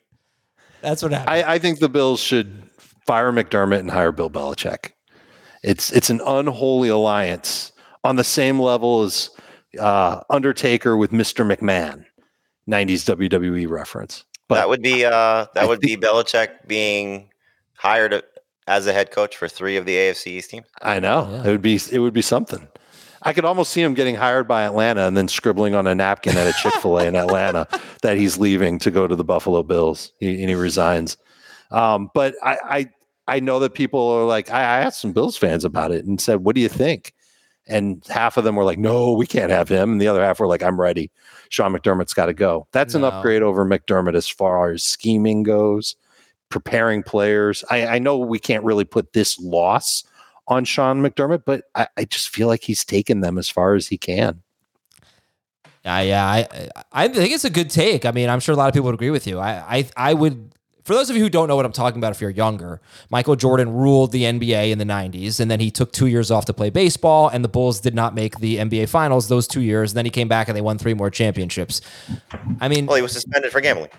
That's 0.82 1.04
what 1.04 1.12
happened. 1.12 1.30
I, 1.30 1.56
I 1.56 1.60
think 1.60 1.80
the 1.80 1.90
Bills 1.90 2.22
should 2.22 2.70
fire 3.06 3.32
McDermott 3.32 3.80
and 3.80 3.92
hire 3.92 4.12
Bill 4.12 4.30
Belichick. 4.30 4.92
It's 5.62 5.92
it's 5.92 6.10
an 6.10 6.22
unholy 6.26 6.90
alliance 6.90 7.74
on 8.04 8.16
the 8.16 8.24
same 8.24 8.60
level 8.60 9.04
as 9.04 9.30
uh, 9.78 10.22
Undertaker 10.30 10.96
with 10.96 11.12
Mr. 11.12 11.46
McMahon. 11.46 12.06
90s 12.70 13.16
WWE 13.16 13.70
reference. 13.70 14.26
But 14.50 14.56
that 14.56 14.70
would 14.70 14.82
be 14.82 15.06
uh, 15.06 15.46
that 15.54 15.64
I 15.64 15.66
would 15.66 15.80
think, 15.80 16.02
be 16.02 16.08
Belichick 16.08 16.68
being 16.68 17.30
hired 17.76 18.24
as 18.68 18.86
a 18.86 18.94
head 18.94 19.12
coach 19.12 19.36
for 19.38 19.48
three 19.48 19.78
of 19.78 19.86
the 19.86 19.96
AFC 19.96 20.28
East 20.28 20.50
teams. 20.52 20.68
I 20.82 21.00
know 21.00 21.28
yeah. 21.32 21.48
it 21.48 21.52
would 21.52 21.62
be 21.62 21.80
it 21.92 22.00
would 22.00 22.14
be 22.14 22.22
something. 22.22 22.68
I 23.24 23.34
could 23.34 23.46
almost 23.46 23.72
see 23.72 23.82
him 23.82 23.94
getting 23.94 24.16
hired 24.16 24.48
by 24.48 24.64
Atlanta 24.64 25.08
and 25.08 25.18
then 25.18 25.28
scribbling 25.28 25.74
on 25.74 25.88
a 25.88 25.96
napkin 25.96 26.38
at 26.38 26.48
a 26.48 26.54
Chick 26.62 26.74
Fil 26.76 27.00
A 27.00 27.06
in 27.06 27.16
Atlanta 27.16 27.68
that 28.02 28.18
he's 28.18 28.38
leaving 28.38 28.78
to 28.80 28.92
go 28.92 29.08
to 29.08 29.16
the 29.16 29.24
Buffalo 29.24 29.64
Bills, 29.64 30.12
he, 30.20 30.40
and 30.42 30.50
he 30.50 30.56
resigns. 30.56 31.18
Um, 31.72 32.10
but 32.14 32.36
I, 32.44 32.58
I 32.64 32.90
I 33.28 33.40
know 33.40 33.60
that 33.60 33.74
people 33.74 34.08
are 34.10 34.24
like 34.24 34.52
I, 34.52 34.60
I 34.60 34.80
asked 34.82 35.02
some 35.02 35.14
Bills 35.14 35.38
fans 35.38 35.66
about 35.66 35.92
it 35.92 36.06
and 36.06 36.22
said, 36.22 36.44
"What 36.44 36.56
do 36.56 36.62
you 36.62 36.70
think?" 36.70 37.14
And 37.70 38.02
half 38.08 38.38
of 38.38 38.46
them 38.46 38.56
were 38.56 38.64
like, 38.64 38.80
"No, 38.80 39.12
we 39.14 39.28
can't 39.28 39.52
have 39.52 39.68
him," 39.68 39.94
and 39.94 40.02
the 40.02 40.08
other 40.08 40.24
half 40.24 40.40
were 40.40 40.48
like, 40.48 40.64
"I'm 40.64 40.80
ready." 40.80 41.12
Sean 41.50 41.74
McDermott's 41.74 42.14
got 42.14 42.28
to 42.28 42.34
go. 42.34 42.68
That's 42.72 42.94
no. 42.94 43.00
an 43.00 43.14
upgrade 43.14 43.42
over 43.42 43.66
McDermott 43.66 44.16
as 44.16 44.28
far 44.28 44.72
as 44.72 44.84
scheming 44.84 45.44
goes, 45.44 45.96
preparing 46.50 47.04
players. 47.04 47.64
I, 47.70 47.88
I 47.88 48.00
know 48.00 48.18
we 48.18 48.40
can't 48.40 48.64
really 48.64 48.86
put 48.86 49.14
this 49.14 49.40
loss 49.40 50.04
on 50.48 50.64
Sean 50.64 51.02
McDermott, 51.02 51.44
but 51.46 51.66
I, 51.76 51.88
I 51.98 52.06
just 52.06 52.30
feel 52.30 52.48
like 52.48 52.64
he's 52.64 52.86
taken 52.86 53.22
them 53.22 53.38
as 53.38 53.50
far 53.50 53.76
as 53.76 53.88
he 53.88 53.98
can. 53.98 54.42
Yeah, 55.84 56.02
yeah, 56.02 56.26
I 56.26 56.70
I 56.92 57.08
think 57.08 57.34
it's 57.34 57.46
a 57.46 57.50
good 57.50 57.70
take. 57.70 58.06
I 58.06 58.12
mean, 58.12 58.30
I'm 58.30 58.42
sure 58.42 58.54
a 58.54 58.58
lot 58.58 58.68
of 58.68 58.74
people 58.74 58.88
would 58.88 58.96
agree 58.96 59.10
with 59.10 59.26
you. 59.26 59.40
I 59.40 59.78
I, 59.78 59.90
I 59.96 60.14
would 60.14 60.54
for 60.88 60.94
those 60.94 61.10
of 61.10 61.18
you 61.18 61.22
who 61.22 61.30
don't 61.30 61.50
know 61.50 61.58
what 61.58 61.66
I'm 61.66 61.74
talking 61.74 62.00
about, 62.00 62.14
if 62.14 62.22
you're 62.22 62.30
younger, 62.30 62.80
Michael 63.10 63.36
Jordan 63.36 63.74
ruled 63.74 64.14
the 64.14 64.24
NBA 64.24 64.72
in 64.72 64.78
the 64.78 64.86
90s, 64.86 65.42
and 65.42 65.52
then 65.52 65.60
he 65.60 65.70
took 65.70 65.92
two 65.92 66.08
years 66.08 66.32
off 66.32 66.46
to 66.46 66.54
play 66.54 66.70
baseball, 66.70 67.28
and 67.28 67.44
the 67.44 67.50
Bulls 67.50 67.82
did 67.82 67.94
not 67.94 68.16
make 68.16 68.40
the 68.40 68.56
NBA 68.56 68.88
Finals 68.88 69.28
those 69.28 69.50
two 69.50 69.60
years. 69.60 69.92
And 69.92 69.98
then 69.98 70.06
he 70.06 70.12
came 70.12 70.30
back 70.30 70.48
and 70.48 70.56
they 70.56 70.62
won 70.62 70.78
three 70.78 70.94
more 70.94 71.10
championships. 71.10 71.82
I 72.62 72.70
mean, 72.70 72.86
well, 72.86 72.96
he 72.96 73.02
was 73.02 73.12
suspended 73.12 73.52
for 73.52 73.60
gambling. 73.60 73.90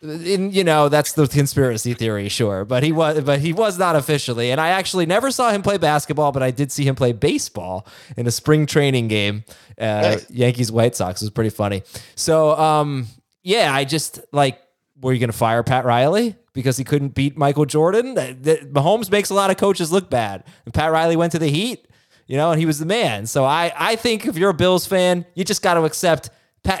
In, 0.00 0.50
you 0.50 0.64
know 0.64 0.88
that's 0.88 1.12
the 1.12 1.26
conspiracy 1.26 1.92
theory, 1.92 2.30
sure, 2.30 2.64
but 2.64 2.82
he 2.82 2.92
was, 2.92 3.20
but 3.20 3.40
he 3.40 3.52
was 3.52 3.78
not 3.78 3.94
officially. 3.94 4.50
And 4.50 4.60
I 4.60 4.68
actually 4.68 5.04
never 5.04 5.30
saw 5.30 5.50
him 5.50 5.60
play 5.60 5.76
basketball, 5.76 6.32
but 6.32 6.42
I 6.42 6.50
did 6.50 6.72
see 6.72 6.84
him 6.84 6.94
play 6.94 7.12
baseball 7.12 7.86
in 8.16 8.26
a 8.26 8.30
spring 8.30 8.64
training 8.64 9.08
game. 9.08 9.44
Uh, 9.78 9.84
nice. 9.84 10.30
Yankees 10.30 10.72
White 10.72 10.96
Sox 10.96 11.20
it 11.20 11.26
was 11.26 11.30
pretty 11.30 11.50
funny. 11.50 11.82
So, 12.14 12.56
um, 12.56 13.08
yeah, 13.42 13.74
I 13.74 13.84
just 13.84 14.20
like 14.32 14.58
were 15.00 15.12
you 15.12 15.18
going 15.18 15.30
to 15.30 15.36
fire 15.36 15.62
Pat 15.62 15.84
Riley 15.84 16.36
because 16.52 16.76
he 16.76 16.84
couldn't 16.84 17.14
beat 17.14 17.36
Michael 17.36 17.66
Jordan? 17.66 18.14
Mahomes 18.14 19.10
makes 19.10 19.30
a 19.30 19.34
lot 19.34 19.50
of 19.50 19.56
coaches 19.56 19.92
look 19.92 20.10
bad. 20.10 20.44
And 20.64 20.72
Pat 20.72 20.92
Riley 20.92 21.16
went 21.16 21.32
to 21.32 21.38
the 21.38 21.48
Heat, 21.48 21.86
you 22.26 22.36
know, 22.36 22.50
and 22.50 22.60
he 22.60 22.66
was 22.66 22.78
the 22.78 22.86
man. 22.86 23.26
So 23.26 23.44
I, 23.44 23.72
I 23.76 23.96
think 23.96 24.26
if 24.26 24.36
you're 24.36 24.50
a 24.50 24.54
Bills 24.54 24.86
fan, 24.86 25.26
you 25.34 25.44
just 25.44 25.62
got 25.62 25.74
to 25.74 25.84
accept 25.84 26.30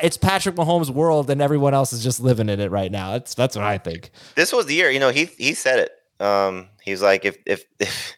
it's 0.02 0.16
Patrick 0.16 0.54
Mahomes' 0.54 0.90
world, 0.90 1.28
and 1.28 1.42
everyone 1.42 1.74
else 1.74 1.92
is 1.92 2.02
just 2.02 2.20
living 2.20 2.48
in 2.48 2.60
it 2.60 2.70
right 2.70 2.90
now. 2.90 3.12
That's 3.12 3.34
that's 3.34 3.54
what 3.54 3.64
I 3.64 3.78
think. 3.78 4.10
This 4.34 4.52
was 4.52 4.66
the 4.66 4.74
year, 4.74 4.90
you 4.90 4.98
know. 4.98 5.10
He 5.10 5.26
he 5.26 5.52
said 5.54 5.78
it. 5.78 6.24
Um, 6.24 6.68
was 6.86 7.02
like, 7.02 7.24
if 7.24 7.36
if, 7.44 7.64
if 7.78 8.16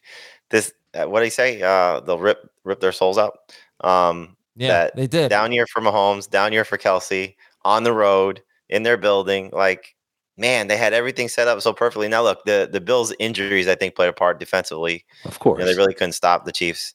this, 0.50 0.72
uh, 0.94 1.06
what 1.06 1.20
did 1.20 1.26
he 1.26 1.30
say? 1.30 1.62
Uh, 1.62 2.00
they'll 2.00 2.18
rip 2.18 2.48
rip 2.64 2.80
their 2.80 2.92
souls 2.92 3.18
out. 3.18 3.52
Um, 3.80 4.36
yeah, 4.54 4.90
they 4.94 5.06
did. 5.06 5.28
Down 5.28 5.52
year 5.52 5.66
for 5.66 5.82
Mahomes, 5.82 6.30
down 6.30 6.52
year 6.52 6.64
for 6.64 6.78
Kelce, 6.78 7.34
on 7.64 7.82
the 7.82 7.92
road 7.92 8.42
in 8.68 8.82
their 8.82 8.96
building. 8.96 9.50
Like 9.52 9.96
man, 10.36 10.68
they 10.68 10.76
had 10.76 10.92
everything 10.92 11.28
set 11.28 11.48
up 11.48 11.60
so 11.60 11.72
perfectly. 11.72 12.08
Now 12.08 12.22
look, 12.22 12.44
the 12.44 12.68
the 12.70 12.80
Bills' 12.80 13.12
injuries 13.18 13.68
I 13.68 13.74
think 13.74 13.94
played 13.94 14.08
a 14.08 14.12
part 14.12 14.38
defensively. 14.38 15.04
Of 15.24 15.38
course, 15.38 15.58
you 15.58 15.64
know, 15.64 15.70
they 15.70 15.76
really 15.76 15.94
couldn't 15.94 16.12
stop 16.12 16.44
the 16.44 16.52
Chiefs. 16.52 16.94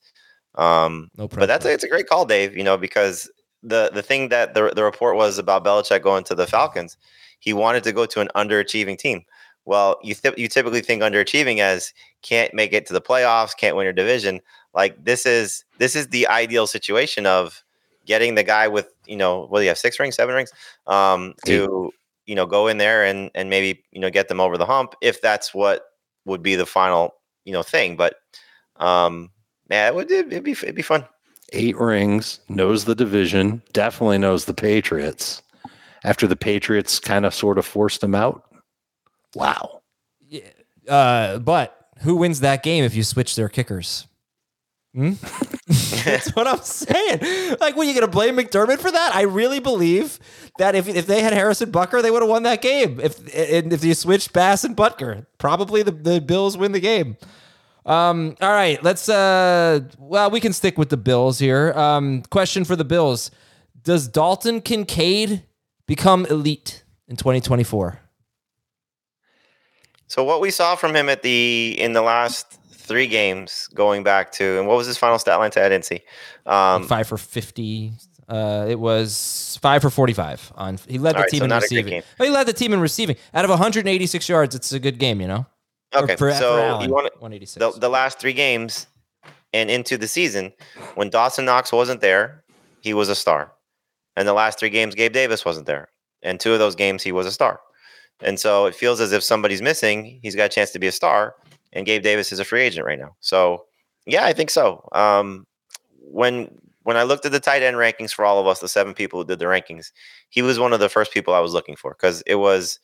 Um, 0.55 1.09
no 1.17 1.27
but 1.27 1.45
that's 1.45 1.65
a, 1.65 1.71
it's 1.71 1.83
a 1.83 1.89
great 1.89 2.07
call, 2.07 2.25
Dave. 2.25 2.55
You 2.55 2.63
know, 2.63 2.77
because 2.77 3.29
the 3.63 3.91
the 3.93 4.01
thing 4.03 4.29
that 4.29 4.53
the 4.53 4.71
the 4.75 4.83
report 4.83 5.15
was 5.15 5.37
about 5.37 5.65
Belichick 5.65 6.03
going 6.03 6.23
to 6.25 6.35
the 6.35 6.47
Falcons, 6.47 6.97
he 7.39 7.53
wanted 7.53 7.83
to 7.83 7.91
go 7.91 8.05
to 8.05 8.21
an 8.21 8.29
underachieving 8.35 8.97
team. 8.97 9.23
Well, 9.65 9.99
you 10.01 10.15
th- 10.15 10.37
you 10.37 10.47
typically 10.47 10.81
think 10.81 11.01
underachieving 11.03 11.59
as 11.59 11.93
can't 12.23 12.53
make 12.53 12.73
it 12.73 12.85
to 12.87 12.93
the 12.93 13.01
playoffs, 13.01 13.55
can't 13.55 13.75
win 13.75 13.83
your 13.83 13.93
division. 13.93 14.41
Like 14.73 15.03
this 15.03 15.25
is 15.25 15.65
this 15.77 15.95
is 15.95 16.07
the 16.07 16.27
ideal 16.27 16.67
situation 16.67 17.25
of 17.25 17.63
getting 18.11 18.35
the 18.35 18.43
guy 18.43 18.67
with 18.67 18.89
you 19.05 19.15
know 19.15 19.45
what 19.47 19.59
do 19.59 19.63
you 19.63 19.69
have 19.69 19.77
six 19.77 19.97
rings, 19.97 20.15
seven 20.15 20.35
rings, 20.35 20.51
um, 20.85 21.33
to 21.45 21.89
you 22.25 22.35
know 22.35 22.45
go 22.45 22.67
in 22.67 22.77
there 22.77 23.05
and 23.05 23.31
and 23.33 23.49
maybe 23.49 23.81
you 23.91 24.01
know 24.01 24.09
get 24.09 24.27
them 24.27 24.41
over 24.41 24.57
the 24.57 24.65
hump 24.65 24.95
if 25.01 25.21
that's 25.21 25.53
what 25.53 25.85
would 26.25 26.43
be 26.43 26.55
the 26.55 26.65
final 26.65 27.15
you 27.45 27.53
know 27.53 27.63
thing. 27.63 27.95
But 27.95 28.15
um, 28.75 29.29
yeah, 29.69 29.87
it 29.87 29.95
would 29.95 30.11
it'd 30.11 30.43
be 30.43 30.51
it'd 30.51 30.75
be 30.75 30.81
fun. 30.81 31.05
Eight 31.53 31.77
rings, 31.77 32.41
knows 32.49 32.83
the 32.83 32.95
division, 32.95 33.61
definitely 33.71 34.17
knows 34.17 34.43
the 34.43 34.53
Patriots. 34.53 35.41
After 36.03 36.27
the 36.27 36.35
Patriots 36.35 36.99
kind 36.99 37.25
of 37.25 37.33
sort 37.33 37.57
of 37.57 37.65
forced 37.65 38.03
him 38.03 38.15
out. 38.15 38.43
Wow. 39.35 39.81
Yeah, 40.27 40.49
uh, 40.89 41.39
but 41.39 41.87
who 41.99 42.15
wins 42.17 42.41
that 42.41 42.63
game 42.63 42.83
if 42.83 42.93
you 42.93 43.03
switch 43.03 43.37
their 43.37 43.49
kickers? 43.49 44.07
Hmm? 44.93 45.13
That's 46.03 46.35
what 46.35 46.47
I'm 46.47 46.61
saying. 46.61 47.57
Like, 47.61 47.75
when 47.75 47.87
you 47.87 47.93
going 47.93 48.05
to 48.05 48.11
blame 48.11 48.35
McDermott 48.35 48.79
for 48.79 48.91
that? 48.91 49.15
I 49.15 49.21
really 49.21 49.59
believe 49.59 50.19
that 50.57 50.75
if, 50.75 50.87
if 50.87 51.07
they 51.07 51.21
had 51.21 51.31
Harrison 51.31 51.71
Butker, 51.71 52.01
they 52.01 52.11
would 52.11 52.21
have 52.21 52.29
won 52.29 52.43
that 52.43 52.61
game. 52.61 52.99
If 52.99 53.19
if 53.33 53.83
you 53.83 53.93
switched 53.93 54.33
Bass 54.33 54.63
and 54.63 54.75
Butker, 54.75 55.25
probably 55.37 55.83
the, 55.83 55.91
the 55.91 56.19
Bills 56.19 56.57
win 56.57 56.73
the 56.73 56.79
game. 56.79 57.17
Um, 57.85 58.35
all 58.41 58.51
right, 58.51 58.83
let's. 58.83 59.07
Uh, 59.07 59.81
well, 59.97 60.29
we 60.29 60.39
can 60.39 60.53
stick 60.53 60.77
with 60.77 60.89
the 60.89 60.97
Bills 60.97 61.39
here. 61.39 61.71
Um, 61.73 62.23
question 62.23 62.65
for 62.65 62.75
the 62.75 62.85
Bills: 62.85 63.31
Does 63.83 64.07
Dalton 64.07 64.61
Kincaid 64.61 65.43
become 65.87 66.25
elite 66.27 66.83
in 67.07 67.15
2024? 67.15 67.99
So 70.07 70.23
what 70.23 70.41
we 70.41 70.51
saw 70.51 70.75
from 70.75 70.95
him 70.95 71.09
at 71.09 71.23
the 71.23 71.75
in 71.79 71.93
the 71.93 72.01
last 72.01 72.59
three 72.91 73.07
games, 73.07 73.69
going 73.73 74.03
back 74.03 74.31
to 74.33 74.59
and 74.59 74.67
what 74.67 74.77
was 74.77 74.85
his 74.85 74.97
final 74.97 75.17
stat 75.17 75.39
line? 75.39 75.49
To 75.51 75.65
I 75.65 75.69
didn't 75.69 75.85
see. 75.85 76.01
Um, 76.45 76.85
five 76.85 77.07
for 77.07 77.17
50. 77.17 77.93
Uh, 78.27 78.65
it 78.69 78.79
was 78.79 79.57
five 79.61 79.81
for 79.81 79.89
45 79.89 80.53
on. 80.55 80.77
He 80.87 80.97
led 80.97 81.15
the 81.15 81.21
right, 81.21 81.29
team 81.29 81.39
so 81.39 81.45
in 81.45 81.51
receiving. 81.51 82.03
He 82.17 82.29
led 82.29 82.47
the 82.47 82.53
team 82.53 82.73
in 82.73 82.79
receiving. 82.79 83.15
Out 83.33 83.45
of 83.45 83.49
186 83.49 84.29
yards, 84.29 84.55
it's 84.55 84.71
a 84.71 84.79
good 84.79 84.99
game, 84.99 85.19
you 85.19 85.27
know. 85.27 85.45
Okay, 85.93 86.15
for, 86.15 86.31
so 86.33 86.77
for 86.77 86.83
you 86.83 86.91
want 86.91 87.13
186. 87.19 87.55
The, 87.55 87.79
the 87.79 87.89
last 87.89 88.19
three 88.19 88.33
games 88.33 88.87
and 89.53 89.69
into 89.69 89.97
the 89.97 90.07
season, 90.07 90.53
when 90.95 91.09
Dawson 91.09 91.45
Knox 91.45 91.71
wasn't 91.71 92.01
there, 92.01 92.43
he 92.81 92.93
was 92.93 93.09
a 93.09 93.15
star. 93.15 93.51
And 94.15 94.27
the 94.27 94.33
last 94.33 94.59
three 94.59 94.69
games, 94.69 94.95
Gabe 94.95 95.13
Davis 95.13 95.43
wasn't 95.43 95.65
there, 95.65 95.89
and 96.21 96.39
two 96.39 96.53
of 96.53 96.59
those 96.59 96.75
games 96.75 97.03
he 97.03 97.11
was 97.11 97.25
a 97.25 97.31
star. 97.31 97.59
And 98.21 98.39
so 98.39 98.65
it 98.65 98.75
feels 98.75 99.01
as 99.01 99.11
if 99.11 99.23
somebody's 99.23 99.61
missing. 99.61 100.19
He's 100.21 100.35
got 100.35 100.45
a 100.45 100.49
chance 100.49 100.71
to 100.71 100.79
be 100.79 100.87
a 100.87 100.91
star, 100.91 101.35
and 101.73 101.85
Gabe 101.85 102.03
Davis 102.03 102.31
is 102.31 102.39
a 102.39 102.45
free 102.45 102.61
agent 102.61 102.85
right 102.85 102.99
now. 102.99 103.15
So 103.19 103.65
yeah, 104.05 104.25
I 104.25 104.33
think 104.33 104.49
so. 104.49 104.87
Um, 104.91 105.45
when 105.99 106.49
when 106.83 106.97
I 106.97 107.03
looked 107.03 107.25
at 107.25 107.31
the 107.31 107.39
tight 107.39 107.61
end 107.61 107.77
rankings 107.77 108.11
for 108.11 108.25
all 108.25 108.39
of 108.39 108.47
us, 108.47 108.59
the 108.59 108.67
seven 108.67 108.93
people 108.93 109.19
who 109.19 109.25
did 109.25 109.39
the 109.39 109.45
rankings, 109.45 109.91
he 110.29 110.41
was 110.41 110.59
one 110.59 110.73
of 110.73 110.79
the 110.79 110.89
first 110.89 111.13
people 111.13 111.33
I 111.33 111.39
was 111.39 111.53
looking 111.53 111.75
for 111.75 111.91
because 111.91 112.21
it 112.25 112.35
was 112.35 112.79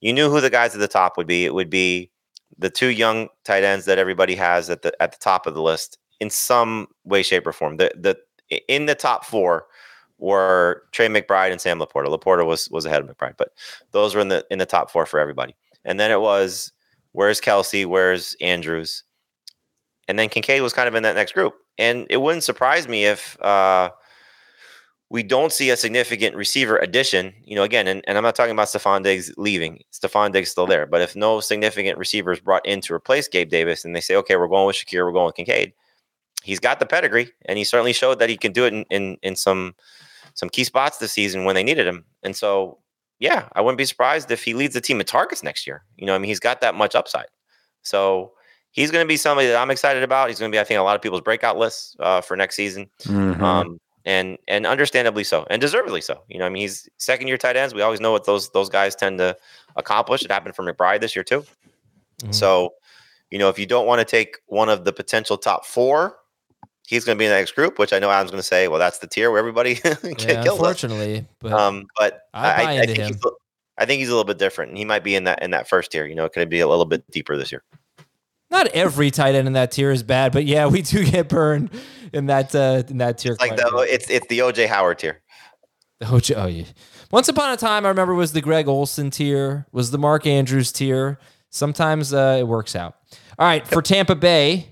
you 0.00 0.12
knew 0.12 0.30
who 0.30 0.40
the 0.40 0.50
guys 0.50 0.74
at 0.74 0.80
the 0.80 0.88
top 0.88 1.16
would 1.16 1.26
be. 1.26 1.44
It 1.44 1.54
would 1.54 1.70
be 1.70 2.10
the 2.58 2.70
two 2.70 2.88
young 2.88 3.28
tight 3.44 3.64
ends 3.64 3.86
that 3.86 3.98
everybody 3.98 4.34
has 4.34 4.70
at 4.70 4.82
the 4.82 4.94
at 5.02 5.12
the 5.12 5.18
top 5.18 5.46
of 5.46 5.54
the 5.54 5.62
list 5.62 5.98
in 6.20 6.30
some 6.30 6.86
way, 7.04 7.22
shape, 7.22 7.46
or 7.46 7.52
form. 7.52 7.76
The 7.76 7.90
the 7.96 8.16
in 8.68 8.86
the 8.86 8.94
top 8.94 9.24
four 9.24 9.66
were 10.18 10.82
Trey 10.92 11.08
McBride 11.08 11.50
and 11.50 11.60
Sam 11.60 11.78
LaPorta. 11.78 12.06
LaPorta 12.06 12.46
was 12.46 12.68
was 12.70 12.84
ahead 12.84 13.00
of 13.00 13.08
McBride, 13.08 13.36
but 13.36 13.52
those 13.92 14.14
were 14.14 14.20
in 14.20 14.28
the 14.28 14.44
in 14.50 14.58
the 14.58 14.66
top 14.66 14.90
four 14.90 15.06
for 15.06 15.18
everybody. 15.18 15.56
And 15.84 15.98
then 15.98 16.10
it 16.10 16.20
was 16.20 16.72
where's 17.12 17.40
Kelce? 17.40 17.86
where's 17.86 18.36
Andrews, 18.40 19.04
and 20.08 20.18
then 20.18 20.28
Kincaid 20.28 20.62
was 20.62 20.72
kind 20.72 20.88
of 20.88 20.94
in 20.94 21.02
that 21.02 21.16
next 21.16 21.32
group. 21.32 21.54
And 21.78 22.06
it 22.10 22.18
wouldn't 22.18 22.44
surprise 22.44 22.88
me 22.88 23.06
if 23.06 23.40
uh, 23.40 23.90
we 25.08 25.22
don't 25.22 25.52
see 25.52 25.70
a 25.70 25.76
significant 25.76 26.36
receiver 26.36 26.76
addition, 26.78 27.32
you 27.44 27.56
know, 27.56 27.62
again, 27.62 27.88
and, 27.88 28.04
and 28.06 28.18
I'm 28.18 28.22
not 28.22 28.34
talking 28.34 28.52
about 28.52 28.68
Stefon 28.68 29.02
Diggs 29.02 29.32
leaving. 29.36 29.82
Stefon 29.92 30.32
Diggs 30.32 30.50
still 30.50 30.66
there. 30.66 30.86
But 30.86 31.00
if 31.00 31.16
no 31.16 31.40
significant 31.40 31.98
receivers 31.98 32.40
brought 32.40 32.66
in 32.66 32.80
to 32.82 32.94
replace 32.94 33.28
Gabe 33.28 33.48
Davis 33.48 33.84
and 33.84 33.94
they 33.94 34.00
say, 34.00 34.14
okay, 34.16 34.36
we're 34.36 34.48
going 34.48 34.66
with 34.66 34.76
Shakir, 34.76 35.04
we're 35.04 35.12
going 35.12 35.26
with 35.26 35.34
Kincaid, 35.34 35.72
he's 36.42 36.60
got 36.60 36.80
the 36.80 36.86
pedigree 36.86 37.30
and 37.46 37.58
he 37.58 37.64
certainly 37.64 37.92
showed 37.92 38.18
that 38.18 38.28
he 38.28 38.36
can 38.36 38.52
do 38.52 38.66
it 38.66 38.72
in, 38.72 38.84
in, 38.90 39.16
in 39.22 39.36
some 39.36 39.74
some 40.34 40.48
key 40.48 40.64
spots 40.64 40.98
this 40.98 41.12
season 41.12 41.44
when 41.44 41.54
they 41.54 41.64
needed 41.64 41.86
him. 41.86 42.04
And 42.22 42.36
so, 42.36 42.78
yeah, 43.20 43.48
I 43.52 43.60
wouldn't 43.60 43.78
be 43.78 43.84
surprised 43.84 44.30
if 44.30 44.42
he 44.42 44.54
leads 44.54 44.74
the 44.74 44.80
team 44.80 44.98
in 44.98 45.06
targets 45.06 45.42
next 45.42 45.66
year. 45.66 45.84
You 45.96 46.06
know, 46.06 46.14
I 46.14 46.18
mean, 46.18 46.28
he's 46.28 46.40
got 46.40 46.62
that 46.62 46.74
much 46.74 46.94
upside. 46.94 47.26
So 47.82 48.32
he's 48.72 48.90
going 48.90 49.04
to 49.04 49.08
be 49.08 49.18
somebody 49.18 49.48
that 49.48 49.56
I'm 49.56 49.70
excited 49.70 50.02
about. 50.02 50.28
He's 50.28 50.38
going 50.38 50.50
to 50.50 50.56
be, 50.56 50.58
I 50.58 50.64
think, 50.64 50.80
a 50.80 50.82
lot 50.82 50.96
of 50.96 51.02
people's 51.02 51.20
breakout 51.20 51.58
lists 51.58 51.94
uh, 52.00 52.22
for 52.22 52.34
next 52.34 52.56
season. 52.56 52.88
Mm-hmm. 53.04 53.44
Um, 53.44 53.78
and 54.06 54.38
and 54.48 54.66
understandably 54.66 55.24
so, 55.24 55.46
and 55.50 55.60
deservedly 55.60 56.00
so. 56.00 56.22
You 56.28 56.38
know, 56.38 56.46
I 56.46 56.48
mean, 56.48 56.62
he's 56.62 56.88
second 56.96 57.28
year 57.28 57.36
tight 57.36 57.56
ends. 57.56 57.74
We 57.74 57.82
always 57.82 58.00
know 58.00 58.12
what 58.12 58.24
those 58.24 58.48
those 58.50 58.70
guys 58.70 58.96
tend 58.96 59.18
to 59.18 59.36
accomplish. 59.76 60.24
It 60.24 60.30
happened 60.30 60.56
for 60.56 60.64
McBride 60.64 61.02
this 61.02 61.14
year 61.14 61.22
too. 61.22 61.42
Mm-hmm. 62.22 62.32
So, 62.32 62.74
you 63.30 63.38
know, 63.38 63.50
if 63.50 63.58
you 63.58 63.66
don't 63.66 63.86
want 63.86 63.98
to 63.98 64.06
take 64.06 64.38
one 64.46 64.70
of 64.70 64.84
the 64.84 64.92
potential 64.94 65.36
top 65.36 65.66
four, 65.66 66.16
he's 66.90 67.04
going 67.04 67.16
to 67.16 67.18
be 67.18 67.24
in 67.24 67.30
the 67.30 67.36
next 67.36 67.54
group. 67.54 67.78
Which 67.78 67.92
I 67.92 67.98
know 67.98 68.10
Adam's 68.10 68.32
going 68.32 68.42
to 68.42 68.46
say, 68.46 68.68
well, 68.68 68.78
that's 68.78 68.98
the 68.98 69.06
tier 69.06 69.30
where 69.30 69.38
everybody 69.38 69.74
get 69.82 70.02
yeah, 70.04 70.42
killed. 70.42 70.58
Unfortunately, 70.58 71.24
but 71.38 71.52
um, 71.52 71.86
but 71.96 72.22
I, 72.34 72.50
I, 72.50 72.80
I 72.80 72.86
think 72.86 72.98
him. 72.98 73.06
he's, 73.08 73.32
I 73.78 73.86
think 73.86 74.00
he's 74.00 74.08
a 74.08 74.12
little 74.12 74.24
bit 74.24 74.38
different, 74.38 74.70
and 74.70 74.78
he 74.78 74.84
might 74.84 75.04
be 75.04 75.14
in 75.14 75.24
that 75.24 75.42
in 75.42 75.52
that 75.52 75.68
first 75.68 75.92
tier. 75.92 76.04
You 76.04 76.14
know, 76.14 76.26
it 76.26 76.32
could 76.32 76.50
be 76.50 76.60
a 76.60 76.68
little 76.68 76.84
bit 76.84 77.08
deeper 77.10 77.36
this 77.36 77.50
year. 77.50 77.62
Not 78.50 78.66
every 78.68 79.12
tight 79.12 79.36
end 79.36 79.46
in 79.46 79.52
that 79.52 79.70
tier 79.70 79.92
is 79.92 80.02
bad, 80.02 80.32
but 80.32 80.44
yeah, 80.44 80.66
we 80.68 80.82
do 80.82 81.04
get 81.04 81.28
burned 81.28 81.70
in 82.12 82.26
that 82.26 82.54
uh, 82.54 82.82
in 82.88 82.98
that 82.98 83.18
tier. 83.18 83.32
It's 83.32 83.40
like 83.40 83.56
the 83.56 83.86
it's 83.88 84.10
it's 84.10 84.26
the 84.26 84.40
OJ 84.40 84.66
Howard 84.66 84.98
tier. 84.98 85.20
The 86.00 86.06
OJ, 86.06 86.34
oh 86.36 86.46
yeah. 86.46 86.64
Once 87.10 87.28
upon 87.28 87.52
a 87.52 87.56
time, 87.56 87.84
I 87.84 87.88
remember 87.88 88.14
was 88.14 88.32
the 88.32 88.40
Greg 88.40 88.68
Olsen 88.68 89.10
tier, 89.10 89.66
was 89.72 89.90
the 89.90 89.98
Mark 89.98 90.26
Andrews 90.26 90.70
tier. 90.70 91.18
Sometimes 91.50 92.12
uh, 92.12 92.36
it 92.38 92.46
works 92.46 92.76
out. 92.76 92.96
All 93.38 93.46
right, 93.46 93.66
for 93.66 93.82
Tampa 93.82 94.14
Bay, 94.14 94.68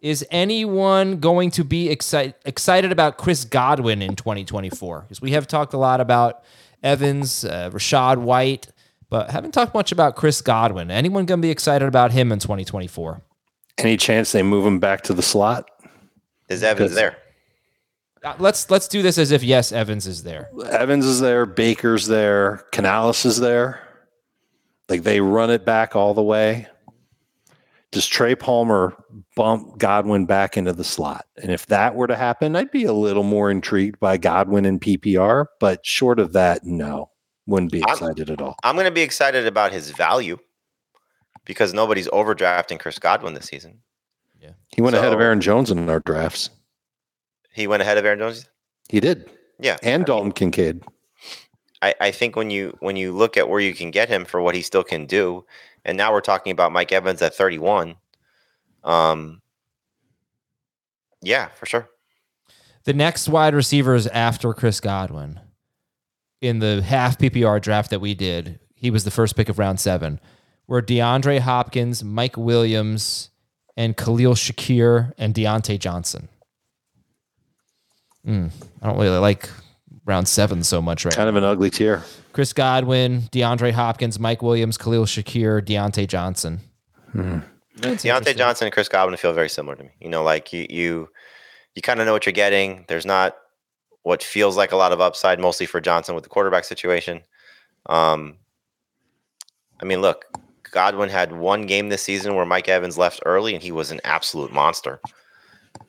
is 0.00 0.24
anyone 0.30 1.18
going 1.18 1.50
to 1.52 1.64
be 1.64 1.88
excited 1.88 2.34
excited 2.44 2.92
about 2.92 3.18
Chris 3.18 3.44
Godwin 3.44 4.02
in 4.02 4.16
2024? 4.16 5.02
Because 5.02 5.20
we 5.20 5.32
have 5.32 5.46
talked 5.46 5.72
a 5.72 5.78
lot 5.78 6.00
about 6.00 6.42
Evans, 6.82 7.44
uh, 7.44 7.70
Rachaad 7.72 8.18
White, 8.18 8.68
but 9.08 9.30
haven't 9.30 9.52
talked 9.52 9.74
much 9.74 9.92
about 9.92 10.16
Chris 10.16 10.40
Godwin. 10.42 10.90
Anyone 10.90 11.26
going 11.26 11.40
to 11.40 11.46
be 11.46 11.50
excited 11.50 11.86
about 11.86 12.12
him 12.12 12.30
in 12.32 12.38
2024? 12.38 13.22
Any 13.78 13.96
chance 13.96 14.32
they 14.32 14.42
move 14.42 14.66
him 14.66 14.78
back 14.78 15.02
to 15.02 15.14
the 15.14 15.22
slot? 15.22 15.70
Is 16.48 16.62
Evans 16.62 16.94
there? 16.94 17.16
Uh, 18.22 18.34
let's 18.38 18.70
let's 18.70 18.88
do 18.88 19.02
this 19.02 19.18
as 19.18 19.30
if 19.30 19.42
yes, 19.42 19.72
Evans 19.72 20.06
is 20.06 20.22
there. 20.22 20.48
Evans 20.70 21.06
is 21.06 21.20
there. 21.20 21.46
Baker's 21.46 22.06
there. 22.06 22.64
Canales 22.72 23.24
is 23.24 23.38
there. 23.38 23.80
Like 24.88 25.02
they 25.02 25.20
run 25.20 25.50
it 25.50 25.64
back 25.64 25.96
all 25.96 26.14
the 26.14 26.22
way. 26.22 26.68
Does 27.92 28.06
Trey 28.06 28.34
Palmer 28.34 28.96
bump 29.36 29.78
Godwin 29.78 30.26
back 30.26 30.56
into 30.56 30.72
the 30.72 30.84
slot? 30.84 31.26
And 31.40 31.50
if 31.50 31.66
that 31.66 31.94
were 31.94 32.06
to 32.06 32.16
happen, 32.16 32.56
I'd 32.56 32.70
be 32.70 32.84
a 32.84 32.92
little 32.92 33.22
more 33.22 33.50
intrigued 33.50 34.00
by 34.00 34.16
Godwin 34.16 34.64
and 34.64 34.80
PPR. 34.80 35.46
But 35.60 35.86
short 35.86 36.18
of 36.18 36.32
that, 36.32 36.64
no, 36.64 37.10
wouldn't 37.46 37.72
be 37.72 37.80
excited 37.80 38.28
I'm, 38.28 38.34
at 38.34 38.42
all. 38.42 38.56
I'm 38.64 38.74
going 38.74 38.86
to 38.86 38.90
be 38.90 39.02
excited 39.02 39.46
about 39.46 39.72
his 39.72 39.90
value 39.90 40.36
because 41.44 41.72
nobody's 41.72 42.08
overdrafting 42.08 42.80
Chris 42.80 42.98
Godwin 42.98 43.34
this 43.34 43.46
season. 43.46 43.80
Yeah. 44.40 44.50
He 44.74 44.82
went 44.82 44.94
so, 44.94 45.00
ahead 45.00 45.12
of 45.12 45.20
Aaron 45.20 45.40
Jones 45.40 45.70
in 45.70 45.88
our 45.88 46.00
drafts. 46.00 46.50
He 47.52 47.66
went 47.66 47.82
ahead 47.82 47.96
of 47.96 48.04
Aaron 48.04 48.18
Jones? 48.18 48.48
He 48.88 49.00
did. 49.00 49.30
Yeah. 49.58 49.78
And 49.82 50.02
I 50.02 50.06
Dalton 50.06 50.26
mean, 50.26 50.32
Kincaid. 50.32 50.82
I, 51.86 51.94
I 52.00 52.10
think 52.10 52.34
when 52.34 52.50
you 52.50 52.76
when 52.80 52.96
you 52.96 53.12
look 53.12 53.36
at 53.36 53.48
where 53.48 53.60
you 53.60 53.74
can 53.74 53.90
get 53.90 54.08
him 54.08 54.24
for 54.24 54.42
what 54.42 54.54
he 54.54 54.62
still 54.62 54.82
can 54.82 55.06
do, 55.06 55.44
and 55.84 55.96
now 55.96 56.12
we're 56.12 56.20
talking 56.20 56.50
about 56.50 56.72
Mike 56.72 56.92
Evans 56.92 57.22
at 57.22 57.34
31. 57.34 57.94
Um 58.82 59.40
yeah, 61.22 61.48
for 61.48 61.66
sure. 61.66 61.88
The 62.84 62.92
next 62.92 63.28
wide 63.28 63.54
receivers 63.54 64.06
after 64.08 64.52
Chris 64.52 64.80
Godwin 64.80 65.40
in 66.40 66.58
the 66.58 66.82
half 66.82 67.18
PPR 67.18 67.60
draft 67.60 67.90
that 67.90 68.00
we 68.00 68.14
did, 68.14 68.60
he 68.74 68.90
was 68.90 69.04
the 69.04 69.10
first 69.10 69.36
pick 69.36 69.48
of 69.48 69.58
round 69.58 69.80
seven, 69.80 70.20
were 70.66 70.82
DeAndre 70.82 71.40
Hopkins, 71.40 72.04
Mike 72.04 72.36
Williams, 72.36 73.30
and 73.76 73.96
Khalil 73.96 74.34
Shakir 74.34 75.12
and 75.18 75.34
Diontae 75.34 75.78
Johnson. 75.78 76.28
Mm, 78.26 78.50
I 78.82 78.86
don't 78.86 78.98
really 78.98 79.18
like 79.18 79.48
round 80.06 80.28
seven 80.28 80.62
so 80.62 80.80
much 80.80 81.04
right 81.04 81.14
Kind 81.14 81.26
now. 81.26 81.30
of 81.30 81.36
an 81.36 81.44
ugly 81.44 81.68
tier. 81.68 82.02
Chris 82.32 82.52
Godwin, 82.52 83.22
DeAndre 83.32 83.72
Hopkins, 83.72 84.18
Mike 84.18 84.42
Williams, 84.42 84.78
Khalil 84.78 85.04
Shakir, 85.04 85.60
Diontae 85.60 86.06
Johnson. 86.06 86.60
Hmm. 87.12 87.40
Diontae 87.80 88.36
Johnson 88.36 88.66
and 88.66 88.72
Chris 88.72 88.88
Godwin 88.88 89.16
feel 89.18 89.32
very 89.32 89.48
similar 89.50 89.76
to 89.76 89.82
me. 89.84 89.90
You 90.00 90.08
know, 90.08 90.22
like 90.22 90.52
you 90.52 90.66
you 90.70 91.08
you 91.74 91.82
kind 91.82 92.00
of 92.00 92.06
know 92.06 92.12
what 92.12 92.24
you're 92.24 92.32
getting. 92.32 92.84
There's 92.88 93.04
not 93.04 93.36
what 94.02 94.22
feels 94.22 94.56
like 94.56 94.72
a 94.72 94.76
lot 94.76 94.92
of 94.92 95.00
upside, 95.00 95.40
mostly 95.40 95.66
for 95.66 95.80
Johnson 95.80 96.14
with 96.14 96.24
the 96.24 96.30
quarterback 96.30 96.64
situation. 96.64 97.22
Um, 97.86 98.36
I 99.80 99.84
mean, 99.84 100.00
look, 100.00 100.24
Godwin 100.70 101.08
had 101.10 101.32
one 101.32 101.66
game 101.66 101.88
this 101.88 102.02
season 102.02 102.34
where 102.34 102.46
Mike 102.46 102.68
Evans 102.68 102.96
left 102.96 103.20
early, 103.26 103.54
and 103.54 103.62
he 103.62 103.72
was 103.72 103.90
an 103.90 104.00
absolute 104.04 104.52
monster. 104.52 105.00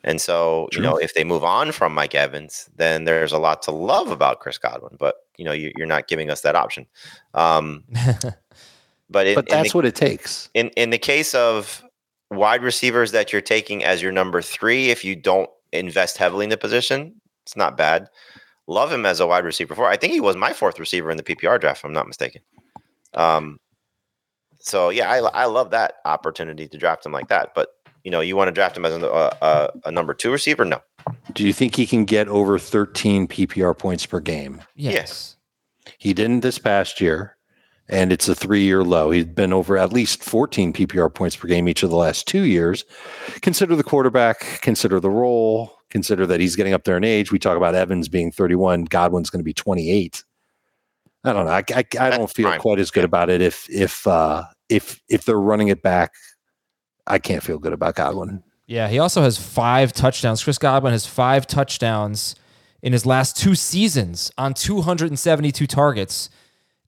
And 0.03 0.21
so, 0.21 0.69
you 0.71 0.79
know, 0.79 0.97
if 0.97 1.13
they 1.13 1.23
move 1.23 1.43
on 1.43 1.71
from 1.71 1.93
Mike 1.93 2.15
Evans, 2.15 2.69
then 2.75 3.03
there's 3.03 3.31
a 3.31 3.37
lot 3.37 3.61
to 3.63 3.71
love 3.71 4.09
about 4.09 4.39
Chris 4.39 4.57
Godwin. 4.57 4.95
But 4.97 5.15
you 5.37 5.45
know, 5.45 5.51
you, 5.51 5.71
are 5.79 5.85
not 5.85 6.07
giving 6.07 6.29
us 6.29 6.41
that 6.41 6.55
option. 6.55 6.87
Um, 7.33 7.83
but 9.09 9.27
in, 9.27 9.35
but 9.35 9.49
that's 9.49 9.71
the, 9.71 9.77
what 9.77 9.85
it 9.85 9.95
takes. 9.95 10.49
In 10.53 10.69
in 10.69 10.89
the 10.89 10.97
case 10.97 11.33
of 11.35 11.83
wide 12.31 12.63
receivers 12.63 13.11
that 13.11 13.31
you're 13.31 13.41
taking 13.41 13.83
as 13.83 14.01
your 14.01 14.11
number 14.11 14.41
three, 14.41 14.89
if 14.89 15.03
you 15.03 15.15
don't 15.15 15.49
invest 15.71 16.17
heavily 16.17 16.45
in 16.45 16.49
the 16.49 16.57
position, 16.57 17.19
it's 17.43 17.55
not 17.55 17.77
bad. 17.77 18.09
Love 18.67 18.91
him 18.91 19.05
as 19.05 19.19
a 19.19 19.27
wide 19.27 19.45
receiver. 19.45 19.75
Four. 19.75 19.87
I 19.87 19.97
think 19.97 20.13
he 20.13 20.19
was 20.19 20.35
my 20.35 20.53
fourth 20.53 20.79
receiver 20.79 21.09
in 21.09 21.17
the 21.17 21.23
PPR 21.23 21.59
draft. 21.59 21.79
If 21.79 21.85
I'm 21.85 21.93
not 21.93 22.07
mistaken. 22.07 22.41
Um, 23.13 23.59
so 24.59 24.89
yeah, 24.89 25.09
I 25.09 25.19
I 25.19 25.45
love 25.45 25.71
that 25.71 25.95
opportunity 26.05 26.67
to 26.67 26.77
draft 26.77 27.05
him 27.05 27.11
like 27.11 27.29
that. 27.29 27.53
But 27.55 27.69
you 28.07 28.11
know, 28.11 28.21
you 28.21 28.37
want 28.37 28.47
to 28.47 28.53
draft 28.53 28.77
him 28.77 28.85
as 28.85 28.93
a, 28.93 29.05
a, 29.05 29.69
a 29.83 29.91
number 29.91 30.13
two 30.13 30.31
receiver? 30.31 30.63
No. 30.63 30.79
Do 31.33 31.45
you 31.45 31.51
think 31.51 31.75
he 31.75 31.85
can 31.85 32.05
get 32.05 32.29
over 32.29 32.57
13 32.57 33.27
PPR 33.27 33.77
points 33.77 34.05
per 34.05 34.21
game? 34.21 34.61
Yes. 34.77 34.93
yes. 34.93 35.35
He 35.97 36.13
didn't 36.13 36.39
this 36.39 36.57
past 36.57 37.01
year 37.01 37.35
and 37.89 38.13
it's 38.13 38.29
a 38.29 38.33
three 38.33 38.63
year 38.63 38.81
low. 38.81 39.11
He's 39.11 39.25
been 39.25 39.51
over 39.51 39.77
at 39.77 39.91
least 39.91 40.23
14 40.23 40.71
PPR 40.71 41.13
points 41.13 41.35
per 41.35 41.49
game 41.49 41.67
each 41.67 41.83
of 41.83 41.89
the 41.89 41.97
last 41.97 42.29
two 42.29 42.43
years. 42.43 42.85
Consider 43.41 43.75
the 43.75 43.83
quarterback, 43.83 44.61
consider 44.61 45.01
the 45.01 45.09
role, 45.09 45.77
consider 45.89 46.25
that 46.27 46.39
he's 46.39 46.55
getting 46.55 46.71
up 46.71 46.85
there 46.85 46.95
in 46.95 47.03
age. 47.03 47.33
We 47.33 47.39
talk 47.39 47.57
about 47.57 47.75
Evans 47.75 48.07
being 48.07 48.31
31, 48.31 48.85
Godwin's 48.85 49.29
going 49.29 49.41
to 49.41 49.43
be 49.43 49.53
28. 49.53 50.23
I 51.25 51.33
don't 51.33 51.45
know. 51.45 51.51
I, 51.51 51.63
I, 51.75 51.83
I 51.99 52.09
don't 52.11 52.31
feel 52.31 52.47
prime. 52.47 52.61
quite 52.61 52.79
as 52.79 52.89
good 52.89 53.03
about 53.03 53.29
it 53.29 53.41
if 53.41 53.69
if 53.69 54.07
uh, 54.07 54.45
if 54.69 55.01
if 55.09 55.25
they're 55.25 55.37
running 55.37 55.67
it 55.67 55.81
back. 55.81 56.13
I 57.07 57.19
can't 57.19 57.43
feel 57.43 57.57
good 57.57 57.73
about 57.73 57.95
Godwin. 57.95 58.43
Yeah, 58.65 58.89
he 58.89 58.99
also 58.99 59.21
has 59.21 59.37
five 59.37 59.93
touchdowns. 59.93 60.43
Chris 60.43 60.57
Godwin 60.57 60.91
has 60.91 61.05
five 61.05 61.47
touchdowns 61.47 62.35
in 62.81 62.93
his 62.93 63.05
last 63.05 63.37
two 63.37 63.55
seasons 63.55 64.31
on 64.37 64.53
272 64.53 65.65
targets. 65.67 66.29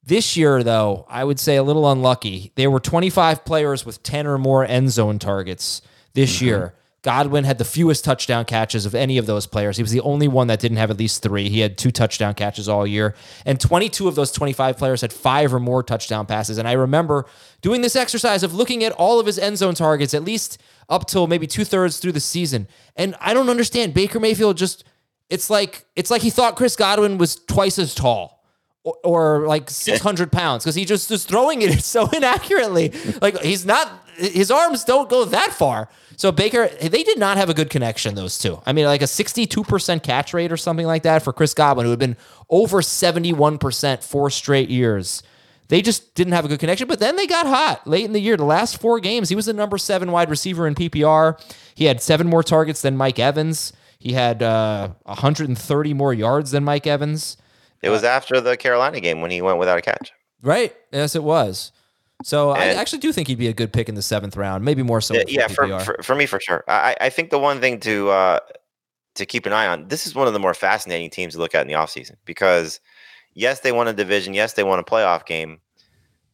This 0.04 0.36
year, 0.36 0.64
though, 0.64 1.06
I 1.10 1.24
would 1.24 1.40
say 1.40 1.56
a 1.56 1.64
little 1.64 1.90
unlucky. 1.90 2.52
There 2.56 2.70
were 2.70 2.80
25 2.80 3.46
players 3.46 3.86
with 3.86 4.04
10 4.04 4.28
or 4.28 4.38
more 4.38 4.66
end 4.66 4.92
zone 4.92 5.20
targets 5.20 5.82
this 6.14 6.38
mm-hmm. 6.38 6.46
year. 6.46 6.76
Godwin 7.10 7.44
had 7.44 7.58
the 7.58 7.66
fewest 7.66 8.06
touchdown 8.06 8.46
catches 8.46 8.86
of 8.86 8.94
any 8.94 9.18
of 9.18 9.26
those 9.26 9.48
players. 9.48 9.78
He 9.78 9.82
was 9.82 9.92
the 9.92 10.02
only 10.02 10.28
one 10.28 10.46
that 10.46 10.60
didn't 10.60 10.78
have 10.78 10.92
at 10.92 11.00
least 11.00 11.24
three. 11.24 11.50
He 11.50 11.62
had 11.62 11.76
two 11.76 11.90
touchdown 11.90 12.36
catches 12.36 12.70
all 12.70 12.86
year. 12.86 13.16
And 13.48 13.60
22 13.60 14.08
of 14.08 14.14
those 14.14 14.32
25 14.32 14.78
players 14.78 15.02
had 15.02 15.12
five 15.12 15.52
or 15.52 15.60
more 15.60 15.82
touchdown 15.82 16.28
passes. 16.28 16.60
And 16.60 16.68
I 16.68 16.74
remember 16.74 17.26
doing 17.64 17.82
this 17.82 17.96
exercise 17.96 18.44
of 18.44 18.54
looking 18.54 18.84
at 18.84 18.92
all 18.92 19.20
of 19.20 19.26
his 19.26 19.40
end 19.40 19.58
zone 19.58 19.74
targets, 19.74 20.14
at 20.14 20.24
least 20.24 20.62
up 20.88 21.08
till 21.08 21.26
maybe 21.26 21.48
two 21.48 21.66
thirds 21.66 21.98
through 21.98 22.12
the 22.12 22.20
season. 22.20 22.68
And 22.96 23.16
I 23.20 23.34
don't 23.34 23.50
understand. 23.50 23.96
Baker 23.96 24.20
Mayfield 24.20 24.58
just, 24.58 24.84
it's 25.32 25.50
like, 25.50 25.86
it's 25.96 26.12
like 26.12 26.22
he 26.22 26.30
thought 26.30 26.56
Chris 26.58 26.76
Godwin 26.76 27.18
was 27.18 27.38
twice 27.38 27.80
as 27.80 27.96
tall 27.96 28.39
or, 28.84 28.98
or 29.04 29.48
like 29.48 29.70
600 29.70 30.32
pounds 30.32 30.64
because 30.64 30.76
he 30.76 30.86
just 30.86 31.12
is 31.12 31.26
throwing 31.26 31.62
it 31.62 31.84
so 31.84 32.08
inaccurately. 32.10 32.94
Like 33.22 33.42
he's 33.42 33.66
not, 33.66 34.08
his 34.18 34.52
arms 34.52 34.84
don't 34.84 35.10
go 35.10 35.26
that 35.26 35.54
far. 35.54 35.90
So 36.18 36.34
Baker, 36.34 36.68
they 36.68 37.04
did 37.04 37.18
not 37.18 37.38
have 37.38 37.50
a 37.50 37.54
good 37.54 37.70
connection, 37.70 38.16
those 38.16 38.38
two. 38.38 38.62
I 38.66 38.74
mean, 38.74 38.86
like 38.86 39.02
a 39.02 39.06
62% 39.06 40.04
catch 40.04 40.34
rate 40.34 40.52
or 40.52 40.58
something 40.58 40.86
like 40.86 41.04
that 41.04 41.24
for 41.24 41.32
Chris 41.32 41.54
Godwin, 41.54 41.86
who 41.86 41.92
had 41.92 42.00
been 42.00 42.18
over 42.50 42.82
71% 42.82 44.04
four 44.04 44.30
straight 44.30 44.70
years. 44.70 45.24
They 45.70 45.82
just 45.82 46.16
didn't 46.16 46.34
have 46.34 46.46
a 46.46 46.48
good 46.48 46.60
connection, 46.60 46.88
but 46.88 47.00
then 47.00 47.16
they 47.16 47.28
got 47.28 47.46
hot 47.46 47.88
late 47.88 48.04
in 48.04 48.12
the 48.12 48.20
year. 48.20 48.36
The 48.36 48.44
last 48.44 48.82
four 48.82 49.00
games, 49.00 49.30
he 49.30 49.36
was 49.36 49.46
the 49.46 49.54
number 49.54 49.78
seven 49.78 50.12
wide 50.12 50.30
receiver 50.30 50.68
in 50.68 50.76
PPR. 50.76 51.40
He 51.76 51.86
had 51.86 52.02
seven 52.02 52.28
more 52.28 52.44
targets 52.44 52.82
than 52.82 52.98
Mike 52.98 53.20
Evans. 53.20 53.72
He 54.00 54.14
had 54.14 54.42
uh, 54.42 54.90
130 55.04 55.94
more 55.94 56.14
yards 56.14 56.52
than 56.52 56.64
Mike 56.64 56.88
Evans. 56.88 57.38
It 57.82 57.90
was 57.90 58.04
uh, 58.04 58.08
after 58.08 58.42
the 58.42 58.58
Carolina 58.58 59.00
game 59.00 59.22
when 59.22 59.32
he 59.32 59.42
went 59.42 59.58
without 59.58 59.78
a 59.78 59.82
catch. 59.82 60.12
Right. 60.42 60.76
Yes, 60.92 61.16
it 61.16 61.24
was. 61.24 61.72
So 62.24 62.52
and, 62.52 62.62
I 62.62 62.82
actually 62.82 63.00
do 63.00 63.14
think 63.14 63.30
he'd 63.30 63.38
be 63.38 63.48
a 63.48 63.54
good 63.54 63.72
pick 63.72 63.88
in 63.88 63.96
the 63.96 64.02
seventh 64.02 64.36
round, 64.36 64.66
maybe 64.66 64.84
more 64.84 65.00
so. 65.00 65.16
Yeah, 65.28 65.48
for, 65.48 65.80
for, 65.80 65.98
for, 66.04 66.16
me 66.16 66.26
for 66.26 66.40
sure. 66.40 66.66
I, 66.68 66.96
I 67.00 67.10
think 67.10 67.30
the 67.30 67.40
one 67.40 67.62
thing 67.62 67.80
to 67.82 68.10
uh, 68.10 68.40
to 69.16 69.26
keep 69.26 69.46
an 69.46 69.54
eye 69.54 69.68
on. 69.68 69.88
This 69.88 70.06
is 70.06 70.16
one 70.16 70.28
of 70.28 70.34
the 70.34 70.40
more 70.40 70.54
fascinating 70.54 71.10
teams 71.10 71.34
to 71.36 71.40
look 71.40 71.56
at 71.56 71.62
in 71.62 71.68
the 71.68 71.74
offseason 71.74 72.16
because 72.26 72.80
yes, 73.34 73.62
they 73.62 73.72
won 73.72 73.88
a 73.88 73.94
division, 73.94 74.34
yes, 74.34 74.54
they 74.54 74.64
won 74.64 74.80
a 74.80 74.84
playoff 74.84 75.26
game, 75.26 75.60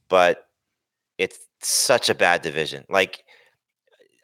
but 0.09 0.47
it's 1.17 1.37
such 1.61 2.09
a 2.09 2.15
bad 2.15 2.41
division. 2.41 2.85
Like 2.89 3.24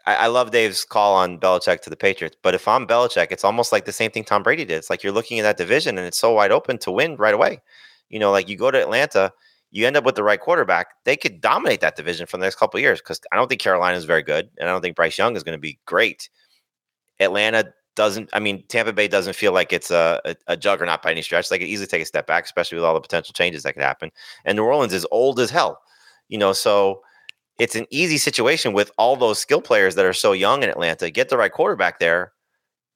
I, 0.05 0.15
I, 0.15 0.27
love 0.27 0.51
Dave's 0.51 0.83
call 0.83 1.15
on 1.15 1.39
Belichick 1.39 1.81
to 1.81 1.89
the 1.89 1.95
Patriots, 1.95 2.35
but 2.41 2.55
if 2.55 2.67
I'm 2.67 2.87
Belichick, 2.87 3.27
it's 3.31 3.43
almost 3.43 3.71
like 3.71 3.85
the 3.85 3.91
same 3.91 4.11
thing 4.11 4.23
Tom 4.23 4.43
Brady 4.43 4.65
did. 4.65 4.77
It's 4.77 4.89
like 4.89 5.03
you're 5.03 5.13
looking 5.13 5.39
at 5.39 5.43
that 5.43 5.57
division 5.57 5.97
and 5.97 6.07
it's 6.07 6.17
so 6.17 6.33
wide 6.33 6.51
open 6.51 6.77
to 6.79 6.91
win 6.91 7.15
right 7.17 7.33
away. 7.33 7.61
You 8.09 8.19
know, 8.19 8.31
like 8.31 8.49
you 8.49 8.57
go 8.57 8.71
to 8.71 8.79
Atlanta, 8.79 9.31
you 9.71 9.87
end 9.87 9.95
up 9.95 10.03
with 10.03 10.15
the 10.15 10.23
right 10.23 10.39
quarterback, 10.39 10.87
they 11.05 11.15
could 11.15 11.41
dominate 11.41 11.81
that 11.81 11.95
division 11.95 12.27
for 12.27 12.37
the 12.37 12.43
next 12.43 12.57
couple 12.57 12.79
years 12.79 12.99
because 12.99 13.21
I 13.31 13.35
don't 13.35 13.47
think 13.47 13.61
Carolina 13.61 13.97
is 13.97 14.05
very 14.05 14.23
good, 14.23 14.49
and 14.57 14.67
I 14.67 14.71
don't 14.71 14.81
think 14.81 14.95
Bryce 14.95 15.17
Young 15.17 15.35
is 15.35 15.43
going 15.43 15.57
to 15.57 15.61
be 15.61 15.79
great. 15.85 16.29
Atlanta 17.19 17.73
doesn't. 17.95 18.29
I 18.33 18.39
mean, 18.39 18.63
Tampa 18.67 18.93
Bay 18.93 19.07
doesn't 19.07 19.35
feel 19.35 19.53
like 19.53 19.71
it's 19.73 19.91
a, 19.91 20.19
a, 20.25 20.35
a 20.47 20.57
juggernaut 20.57 21.01
by 21.01 21.11
any 21.11 21.21
stretch. 21.21 21.49
They 21.49 21.59
could 21.59 21.67
easily 21.67 21.87
take 21.87 22.01
a 22.01 22.05
step 22.05 22.27
back, 22.27 22.45
especially 22.45 22.77
with 22.77 22.85
all 22.85 22.93
the 22.93 23.01
potential 23.01 23.33
changes 23.33 23.63
that 23.63 23.73
could 23.73 23.83
happen. 23.83 24.11
And 24.45 24.55
New 24.55 24.63
Orleans 24.63 24.93
is 24.93 25.05
old 25.11 25.39
as 25.39 25.49
hell, 25.49 25.81
you 26.27 26.37
know. 26.37 26.53
So 26.53 27.01
it's 27.61 27.75
an 27.75 27.85
easy 27.91 28.17
situation 28.17 28.73
with 28.73 28.91
all 28.97 29.15
those 29.15 29.37
skill 29.37 29.61
players 29.61 29.93
that 29.93 30.03
are 30.03 30.13
so 30.13 30.31
young 30.31 30.63
in 30.63 30.69
Atlanta. 30.69 31.11
Get 31.11 31.29
the 31.29 31.37
right 31.37 31.51
quarterback 31.51 31.99
there, 31.99 32.33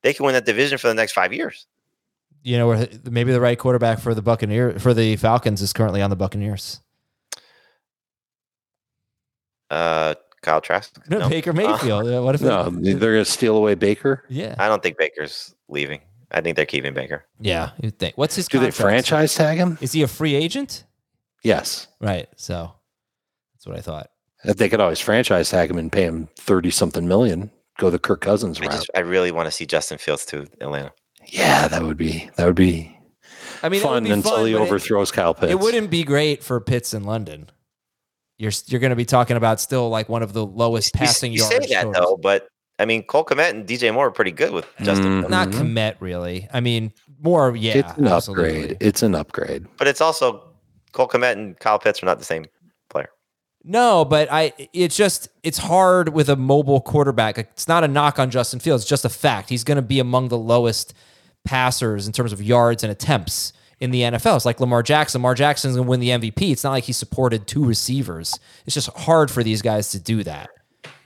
they 0.01 0.11
can 0.11 0.25
win 0.25 0.33
that 0.33 0.45
division 0.45 0.79
for 0.79 0.87
the 0.87 0.95
next 0.95 1.11
five 1.11 1.31
years. 1.31 1.67
You 2.41 2.57
know, 2.57 2.87
maybe 3.03 3.31
the 3.31 3.39
right 3.39 3.59
quarterback 3.59 3.99
for 3.99 4.15
the 4.15 4.23
Buccaneer 4.23 4.79
for 4.79 4.95
the 4.95 5.17
Falcons 5.17 5.61
is 5.61 5.71
currently 5.71 6.01
on 6.01 6.09
the 6.09 6.15
Buccaneers. 6.15 6.79
Uh, 9.69 10.15
Kyle 10.41 10.61
Trask. 10.61 10.99
No, 11.09 11.19
no. 11.19 11.29
Baker 11.29 11.51
uh, 11.51 11.53
Mayfield. 11.53 12.07
Uh, 12.11 12.23
what 12.23 12.33
if 12.33 12.41
no? 12.41 12.71
They, 12.71 12.93
are 12.93 12.97
going 12.97 13.23
to 13.23 13.25
steal 13.25 13.57
away 13.57 13.75
Baker. 13.75 14.23
Yeah, 14.29 14.55
I 14.57 14.67
don't 14.67 14.81
think 14.81 14.97
Baker's 14.97 15.53
leaving. 15.69 16.01
I 16.31 16.41
think 16.41 16.55
they're 16.55 16.65
keeping 16.65 16.95
Baker. 16.95 17.23
Yeah, 17.39 17.69
you 17.81 17.91
think? 17.91 18.17
What's 18.17 18.35
his? 18.35 18.47
Do 18.47 18.57
contract? 18.57 18.77
they 18.77 18.83
franchise 18.83 19.35
tag 19.35 19.59
him? 19.59 19.77
Is 19.79 19.91
he 19.91 20.01
a 20.01 20.07
free 20.07 20.33
agent? 20.33 20.85
Yes. 21.43 21.87
Right. 22.01 22.27
So 22.35 22.73
that's 23.53 23.67
what 23.67 23.77
I 23.77 23.81
thought. 23.81 24.09
They 24.45 24.69
could 24.69 24.79
always 24.79 24.99
franchise 24.99 25.49
tag 25.49 25.69
him 25.69 25.77
and 25.77 25.91
pay 25.91 26.03
him 26.03 26.29
thirty 26.37 26.71
something 26.71 27.07
million. 27.07 27.51
Go 27.77 27.89
the 27.89 27.99
Kirk 27.99 28.21
Cousins 28.21 28.59
I 28.59 28.65
route. 28.65 28.71
Just, 28.71 28.91
I 28.95 28.99
really 29.01 29.31
want 29.31 29.47
to 29.47 29.51
see 29.51 29.65
Justin 29.65 29.97
Fields 29.97 30.25
to 30.27 30.47
Atlanta. 30.61 30.93
Yeah, 31.27 31.67
that 31.67 31.83
would 31.83 31.97
be 31.97 32.29
that 32.35 32.45
would 32.45 32.55
be. 32.55 32.91
I 33.63 33.69
mean, 33.69 33.81
fun 33.81 34.03
be 34.03 34.11
until 34.11 34.37
fun, 34.37 34.47
he 34.47 34.55
overthrows 34.55 35.09
it, 35.09 35.13
Kyle 35.13 35.33
Pitts. 35.33 35.51
It 35.51 35.59
wouldn't 35.59 35.89
be 35.89 36.03
great 36.03 36.43
for 36.43 36.59
Pitts 36.61 36.93
in 36.93 37.03
London. 37.03 37.49
You're 38.37 38.51
you're 38.67 38.79
going 38.79 38.91
to 38.91 38.95
be 38.95 39.05
talking 39.05 39.37
about 39.37 39.59
still 39.59 39.89
like 39.89 40.09
one 40.09 40.21
of 40.21 40.33
the 40.33 40.45
lowest 40.45 40.93
passing 40.93 41.31
you, 41.31 41.37
you 41.37 41.49
yards. 41.49 41.55
You 41.55 41.61
say 41.61 41.73
that 41.75 41.83
totals. 41.83 42.05
though, 42.05 42.17
but 42.17 42.47
I 42.77 42.85
mean, 42.85 43.03
Cole 43.03 43.23
Kmet 43.23 43.51
and 43.51 43.65
DJ 43.65 43.93
Moore 43.93 44.07
are 44.07 44.11
pretty 44.11 44.31
good 44.31 44.51
with 44.51 44.67
Justin. 44.81 45.21
Mm-hmm. 45.21 45.31
Not 45.31 45.49
Kmet 45.49 45.95
really. 45.99 46.47
I 46.53 46.59
mean, 46.59 46.91
more 47.21 47.55
yeah. 47.55 47.77
It's 47.77 47.97
an 47.97 48.07
absolutely. 48.07 48.61
upgrade. 48.61 48.77
It's 48.81 49.03
an 49.03 49.15
upgrade. 49.15 49.65
But 49.77 49.87
it's 49.87 50.01
also 50.01 50.43
Cole 50.91 51.07
Kmet 51.07 51.33
and 51.33 51.57
Kyle 51.59 51.79
Pitts 51.79 52.03
are 52.03 52.05
not 52.05 52.19
the 52.19 52.25
same 52.25 52.45
no, 53.67 54.05
but 54.05 54.31
I 54.31 54.53
it's 54.73 54.95
just 54.95 55.27
it's 55.41 55.57
hard 55.57 56.09
with 56.09 56.29
a 56.29 56.35
mobile 56.35 56.81
quarterback. 56.81 57.37
It's 57.39 57.67
not 57.67 57.83
a 57.83 57.87
knock 57.87 58.19
on 58.19 58.29
Justin 58.29 58.59
Fields, 58.59 58.83
it's 58.83 58.89
just 58.89 59.05
a 59.05 59.09
fact. 59.09 59.49
He's 59.49 59.63
going 59.63 59.77
to 59.77 59.81
be 59.81 59.99
among 59.99 60.27
the 60.27 60.37
lowest 60.37 60.93
passers 61.43 62.05
in 62.05 62.13
terms 62.13 62.31
of 62.31 62.41
yards 62.41 62.83
and 62.83 62.91
attempts 62.91 63.53
in 63.79 63.91
the 63.91 64.01
NFL. 64.01 64.35
It's 64.35 64.45
like 64.45 64.59
Lamar 64.59 64.83
Jackson. 64.83 65.19
Lamar 65.19 65.33
Jackson's 65.33 65.75
going 65.75 65.85
to 65.85 65.89
win 65.89 65.99
the 65.99 66.09
MVP. 66.09 66.51
It's 66.51 66.63
not 66.63 66.71
like 66.71 66.83
he 66.83 66.93
supported 66.93 67.47
two 67.47 67.65
receivers. 67.65 68.39
It's 68.65 68.73
just 68.75 68.89
hard 68.95 69.31
for 69.31 69.43
these 69.43 69.61
guys 69.61 69.89
to 69.91 69.99
do 69.99 70.23
that. 70.23 70.49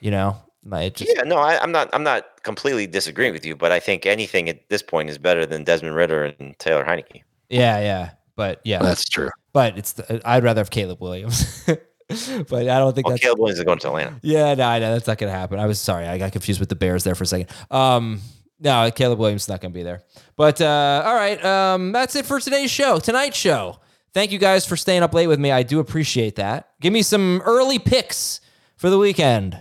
You 0.01 0.11
know? 0.11 0.37
Just, 0.69 1.11
yeah, 1.15 1.23
no, 1.23 1.37
I, 1.37 1.61
am 1.63 1.71
not. 1.71 1.89
I'm 1.93 2.03
not 2.03 2.43
completely 2.43 2.85
disagreeing 2.85 3.33
with 3.33 3.43
you, 3.43 3.55
but 3.55 3.71
I 3.71 3.79
think 3.79 4.05
anything 4.05 4.49
at 4.49 4.69
this 4.69 4.83
point 4.83 5.09
is 5.09 5.17
better 5.17 5.45
than 5.45 5.63
Desmond 5.63 5.95
Ridder 5.95 6.25
and 6.37 6.57
Taylor 6.59 6.85
Heinicke. 6.85 7.23
Yeah, 7.49 7.79
yeah, 7.79 8.11
but 8.35 8.61
yeah, 8.63 8.79
that's 8.79 9.07
true. 9.09 9.29
But 9.51 9.79
it's 9.79 9.93
the, 9.93 10.21
I'd 10.25 10.43
rather 10.43 10.59
have 10.59 10.69
Caleb 10.69 11.01
Williams. 11.01 11.65
but 12.49 12.67
I 12.67 12.79
don't 12.79 12.93
think 12.95 13.05
well, 13.05 13.13
that's 13.13 13.21
Caleb 13.21 13.39
Williams 13.39 13.59
is 13.59 13.65
going 13.65 13.79
to 13.79 13.87
Atlanta. 13.87 14.19
Yeah, 14.23 14.55
no, 14.55 14.65
I 14.65 14.79
know 14.79 14.93
that's 14.93 15.05
not 15.05 15.19
going 15.19 15.31
to 15.31 15.37
happen. 15.37 15.59
I 15.59 15.67
was 15.67 15.79
sorry, 15.79 16.07
I 16.07 16.17
got 16.17 16.31
confused 16.31 16.59
with 16.59 16.69
the 16.69 16.75
Bears 16.75 17.03
there 17.03 17.13
for 17.13 17.23
a 17.23 17.27
second. 17.27 17.49
Um, 17.69 18.21
no, 18.59 18.89
Caleb 18.91 19.19
Williams 19.19 19.43
is 19.43 19.49
not 19.49 19.61
going 19.61 19.71
to 19.71 19.77
be 19.77 19.83
there. 19.83 20.01
But 20.35 20.59
uh, 20.59 21.03
all 21.05 21.13
right, 21.13 21.43
um, 21.45 21.91
that's 21.91 22.15
it 22.15 22.25
for 22.25 22.39
today's 22.39 22.71
show, 22.71 22.99
tonight's 22.99 23.37
show. 23.37 23.79
Thank 24.13 24.31
you 24.31 24.39
guys 24.39 24.65
for 24.65 24.75
staying 24.75 25.03
up 25.03 25.13
late 25.13 25.27
with 25.27 25.39
me. 25.39 25.51
I 25.51 25.61
do 25.61 25.79
appreciate 25.79 26.35
that. 26.37 26.69
Give 26.81 26.91
me 26.91 27.03
some 27.03 27.41
early 27.45 27.77
picks 27.77 28.41
for 28.75 28.89
the 28.89 28.97
weekend. 28.97 29.59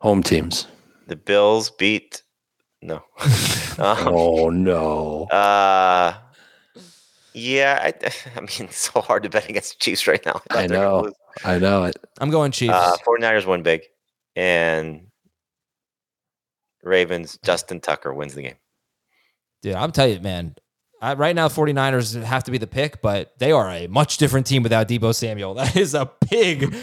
Home 0.00 0.22
teams. 0.22 0.66
The 1.06 1.16
Bills 1.16 1.70
beat. 1.70 2.22
No. 2.82 2.96
um, 2.96 3.02
oh 3.78 4.50
no. 4.50 5.24
Uh, 5.24 6.14
Yeah, 7.34 7.78
I, 7.82 8.10
I 8.36 8.40
mean, 8.40 8.68
it's 8.68 8.90
so 8.92 9.00
hard 9.00 9.24
to 9.24 9.28
bet 9.28 9.48
against 9.48 9.72
the 9.78 9.84
Chiefs 9.84 10.06
right 10.06 10.24
now. 10.24 10.40
I 10.50 10.66
know. 10.66 11.10
I 11.44 11.58
know 11.58 11.84
it. 11.84 11.96
I'm 12.20 12.30
going 12.30 12.52
Chiefs. 12.52 12.72
Uh, 12.74 12.96
49ers 13.06 13.46
win 13.46 13.62
big, 13.62 13.82
and 14.36 15.08
Ravens, 16.82 17.38
Justin 17.44 17.80
Tucker 17.80 18.14
wins 18.14 18.34
the 18.34 18.42
game. 18.42 18.54
Dude, 19.62 19.74
I'm 19.74 19.90
telling 19.92 20.14
you, 20.14 20.20
man. 20.20 20.54
I, 21.00 21.14
right 21.14 21.34
now, 21.36 21.48
49ers 21.48 22.22
have 22.22 22.44
to 22.44 22.50
be 22.50 22.56
the 22.56 22.66
pick, 22.66 23.02
but 23.02 23.32
they 23.38 23.52
are 23.52 23.68
a 23.68 23.88
much 23.88 24.16
different 24.16 24.46
team 24.46 24.62
without 24.62 24.88
Deebo 24.88 25.14
Samuel. 25.14 25.54
That 25.64 25.76
is 25.76 25.94
a 25.94 26.10
big, 26.30 26.74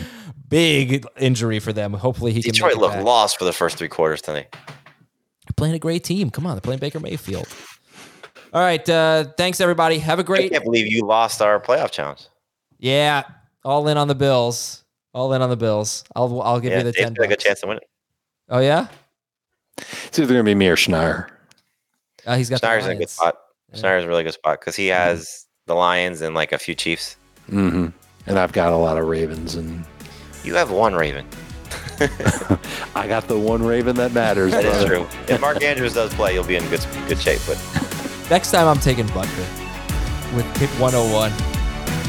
big 0.47 1.05
injury 1.17 1.59
for 1.59 1.73
them. 1.73 1.93
Hopefully, 1.93 2.33
he 2.33 2.41
Detroit 2.41 2.73
can. 2.73 2.81
looked 2.81 2.95
back. 2.95 3.03
lost 3.05 3.39
for 3.39 3.45
the 3.45 3.53
first 3.53 3.77
three 3.77 3.87
quarters 3.87 4.21
tonight. 4.21 4.47
They're 4.51 5.55
playing 5.55 5.75
a 5.75 5.79
great 5.79 6.03
team. 6.03 6.29
Come 6.29 6.45
on, 6.45 6.55
they're 6.55 6.61
playing 6.61 6.79
Baker 6.79 6.99
Mayfield. 6.99 7.47
All 8.53 8.61
right. 8.61 8.87
Uh, 8.87 9.25
thanks, 9.37 9.61
everybody. 9.61 9.99
Have 9.99 10.19
a 10.19 10.23
great. 10.23 10.45
I 10.45 10.49
can't 10.49 10.63
believe 10.63 10.87
you 10.87 11.05
lost 11.05 11.41
our 11.41 11.59
playoff 11.59 11.91
challenge. 11.91 12.27
Yeah, 12.79 13.23
all 13.63 13.87
in 13.87 13.97
on 13.97 14.07
the 14.07 14.15
Bills. 14.15 14.83
All 15.13 15.33
in 15.33 15.41
on 15.41 15.49
the 15.49 15.57
Bills. 15.57 16.03
I'll 16.15 16.41
I'll 16.41 16.59
give 16.59 16.71
yeah, 16.71 16.79
you 16.79 16.83
the 16.85 16.91
Dave's 16.91 17.11
ten. 17.11 17.13
got 17.13 17.31
a 17.31 17.35
chance 17.35 17.61
to 17.61 17.67
win 17.67 17.77
it. 17.77 17.89
Oh 18.49 18.59
yeah. 18.59 18.87
It's 19.77 20.19
either 20.19 20.33
gonna 20.33 20.43
be 20.43 20.55
me 20.55 20.67
or 20.67 20.75
Schneier. 20.75 21.29
Uh, 22.25 22.37
he's 22.37 22.49
got 22.49 22.61
the 22.61 22.67
Schneider's 22.67 22.85
in 22.85 22.91
a 22.91 22.95
good 22.95 23.09
spot. 23.09 23.37
Yeah. 23.71 23.79
Schneider's 23.79 24.03
in 24.03 24.09
a 24.09 24.11
really 24.11 24.23
good 24.23 24.33
spot 24.33 24.59
because 24.59 24.75
he 24.75 24.87
has 24.87 25.47
the 25.65 25.75
Lions 25.75 26.21
and 26.21 26.35
like 26.35 26.51
a 26.51 26.57
few 26.57 26.75
Chiefs. 26.75 27.17
Mm-hmm. 27.49 27.87
And 28.27 28.39
I've 28.39 28.53
got 28.53 28.71
a 28.71 28.75
lot 28.75 28.97
of 28.97 29.07
Ravens, 29.07 29.55
and 29.55 29.83
You 30.43 30.55
have 30.55 30.71
one 30.71 30.93
Raven. 30.93 31.25
I 32.95 33.07
got 33.07 33.27
the 33.27 33.39
one 33.39 33.63
Raven 33.63 33.95
that 33.97 34.11
matters. 34.11 34.51
That 34.51 34.65
is 34.65 34.71
brother. 34.71 34.87
true. 34.87 35.07
If 35.27 35.41
Mark 35.41 35.61
Andrews 35.63 35.93
does 35.93 36.13
play, 36.13 36.33
you'll 36.33 36.43
be 36.43 36.55
in 36.55 36.67
good 36.69 36.85
good 37.07 37.19
shape. 37.19 37.41
But 37.47 37.57
Next 38.31 38.51
time 38.51 38.65
I'm 38.65 38.79
taking 38.79 39.07
Butker 39.07 39.45
with 40.33 40.45
pick 40.55 40.69
101. 40.79 41.33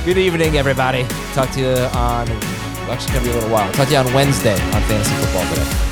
Good 0.05 0.19
evening, 0.19 0.57
everybody. 0.57 1.05
Talk 1.35 1.51
to 1.51 1.61
you 1.61 1.67
on 1.67 2.29
actually 2.89 3.15
gonna 3.15 3.25
be 3.25 3.31
a 3.31 3.35
little 3.35 3.51
while. 3.51 3.73
Talk 3.73 3.89
to 3.89 3.95
you 3.95 3.99
on 3.99 4.15
Wednesday 4.15 4.55
on 4.55 4.83
Fantasy 4.83 5.15
Football 5.17 5.49
today. 5.49 5.92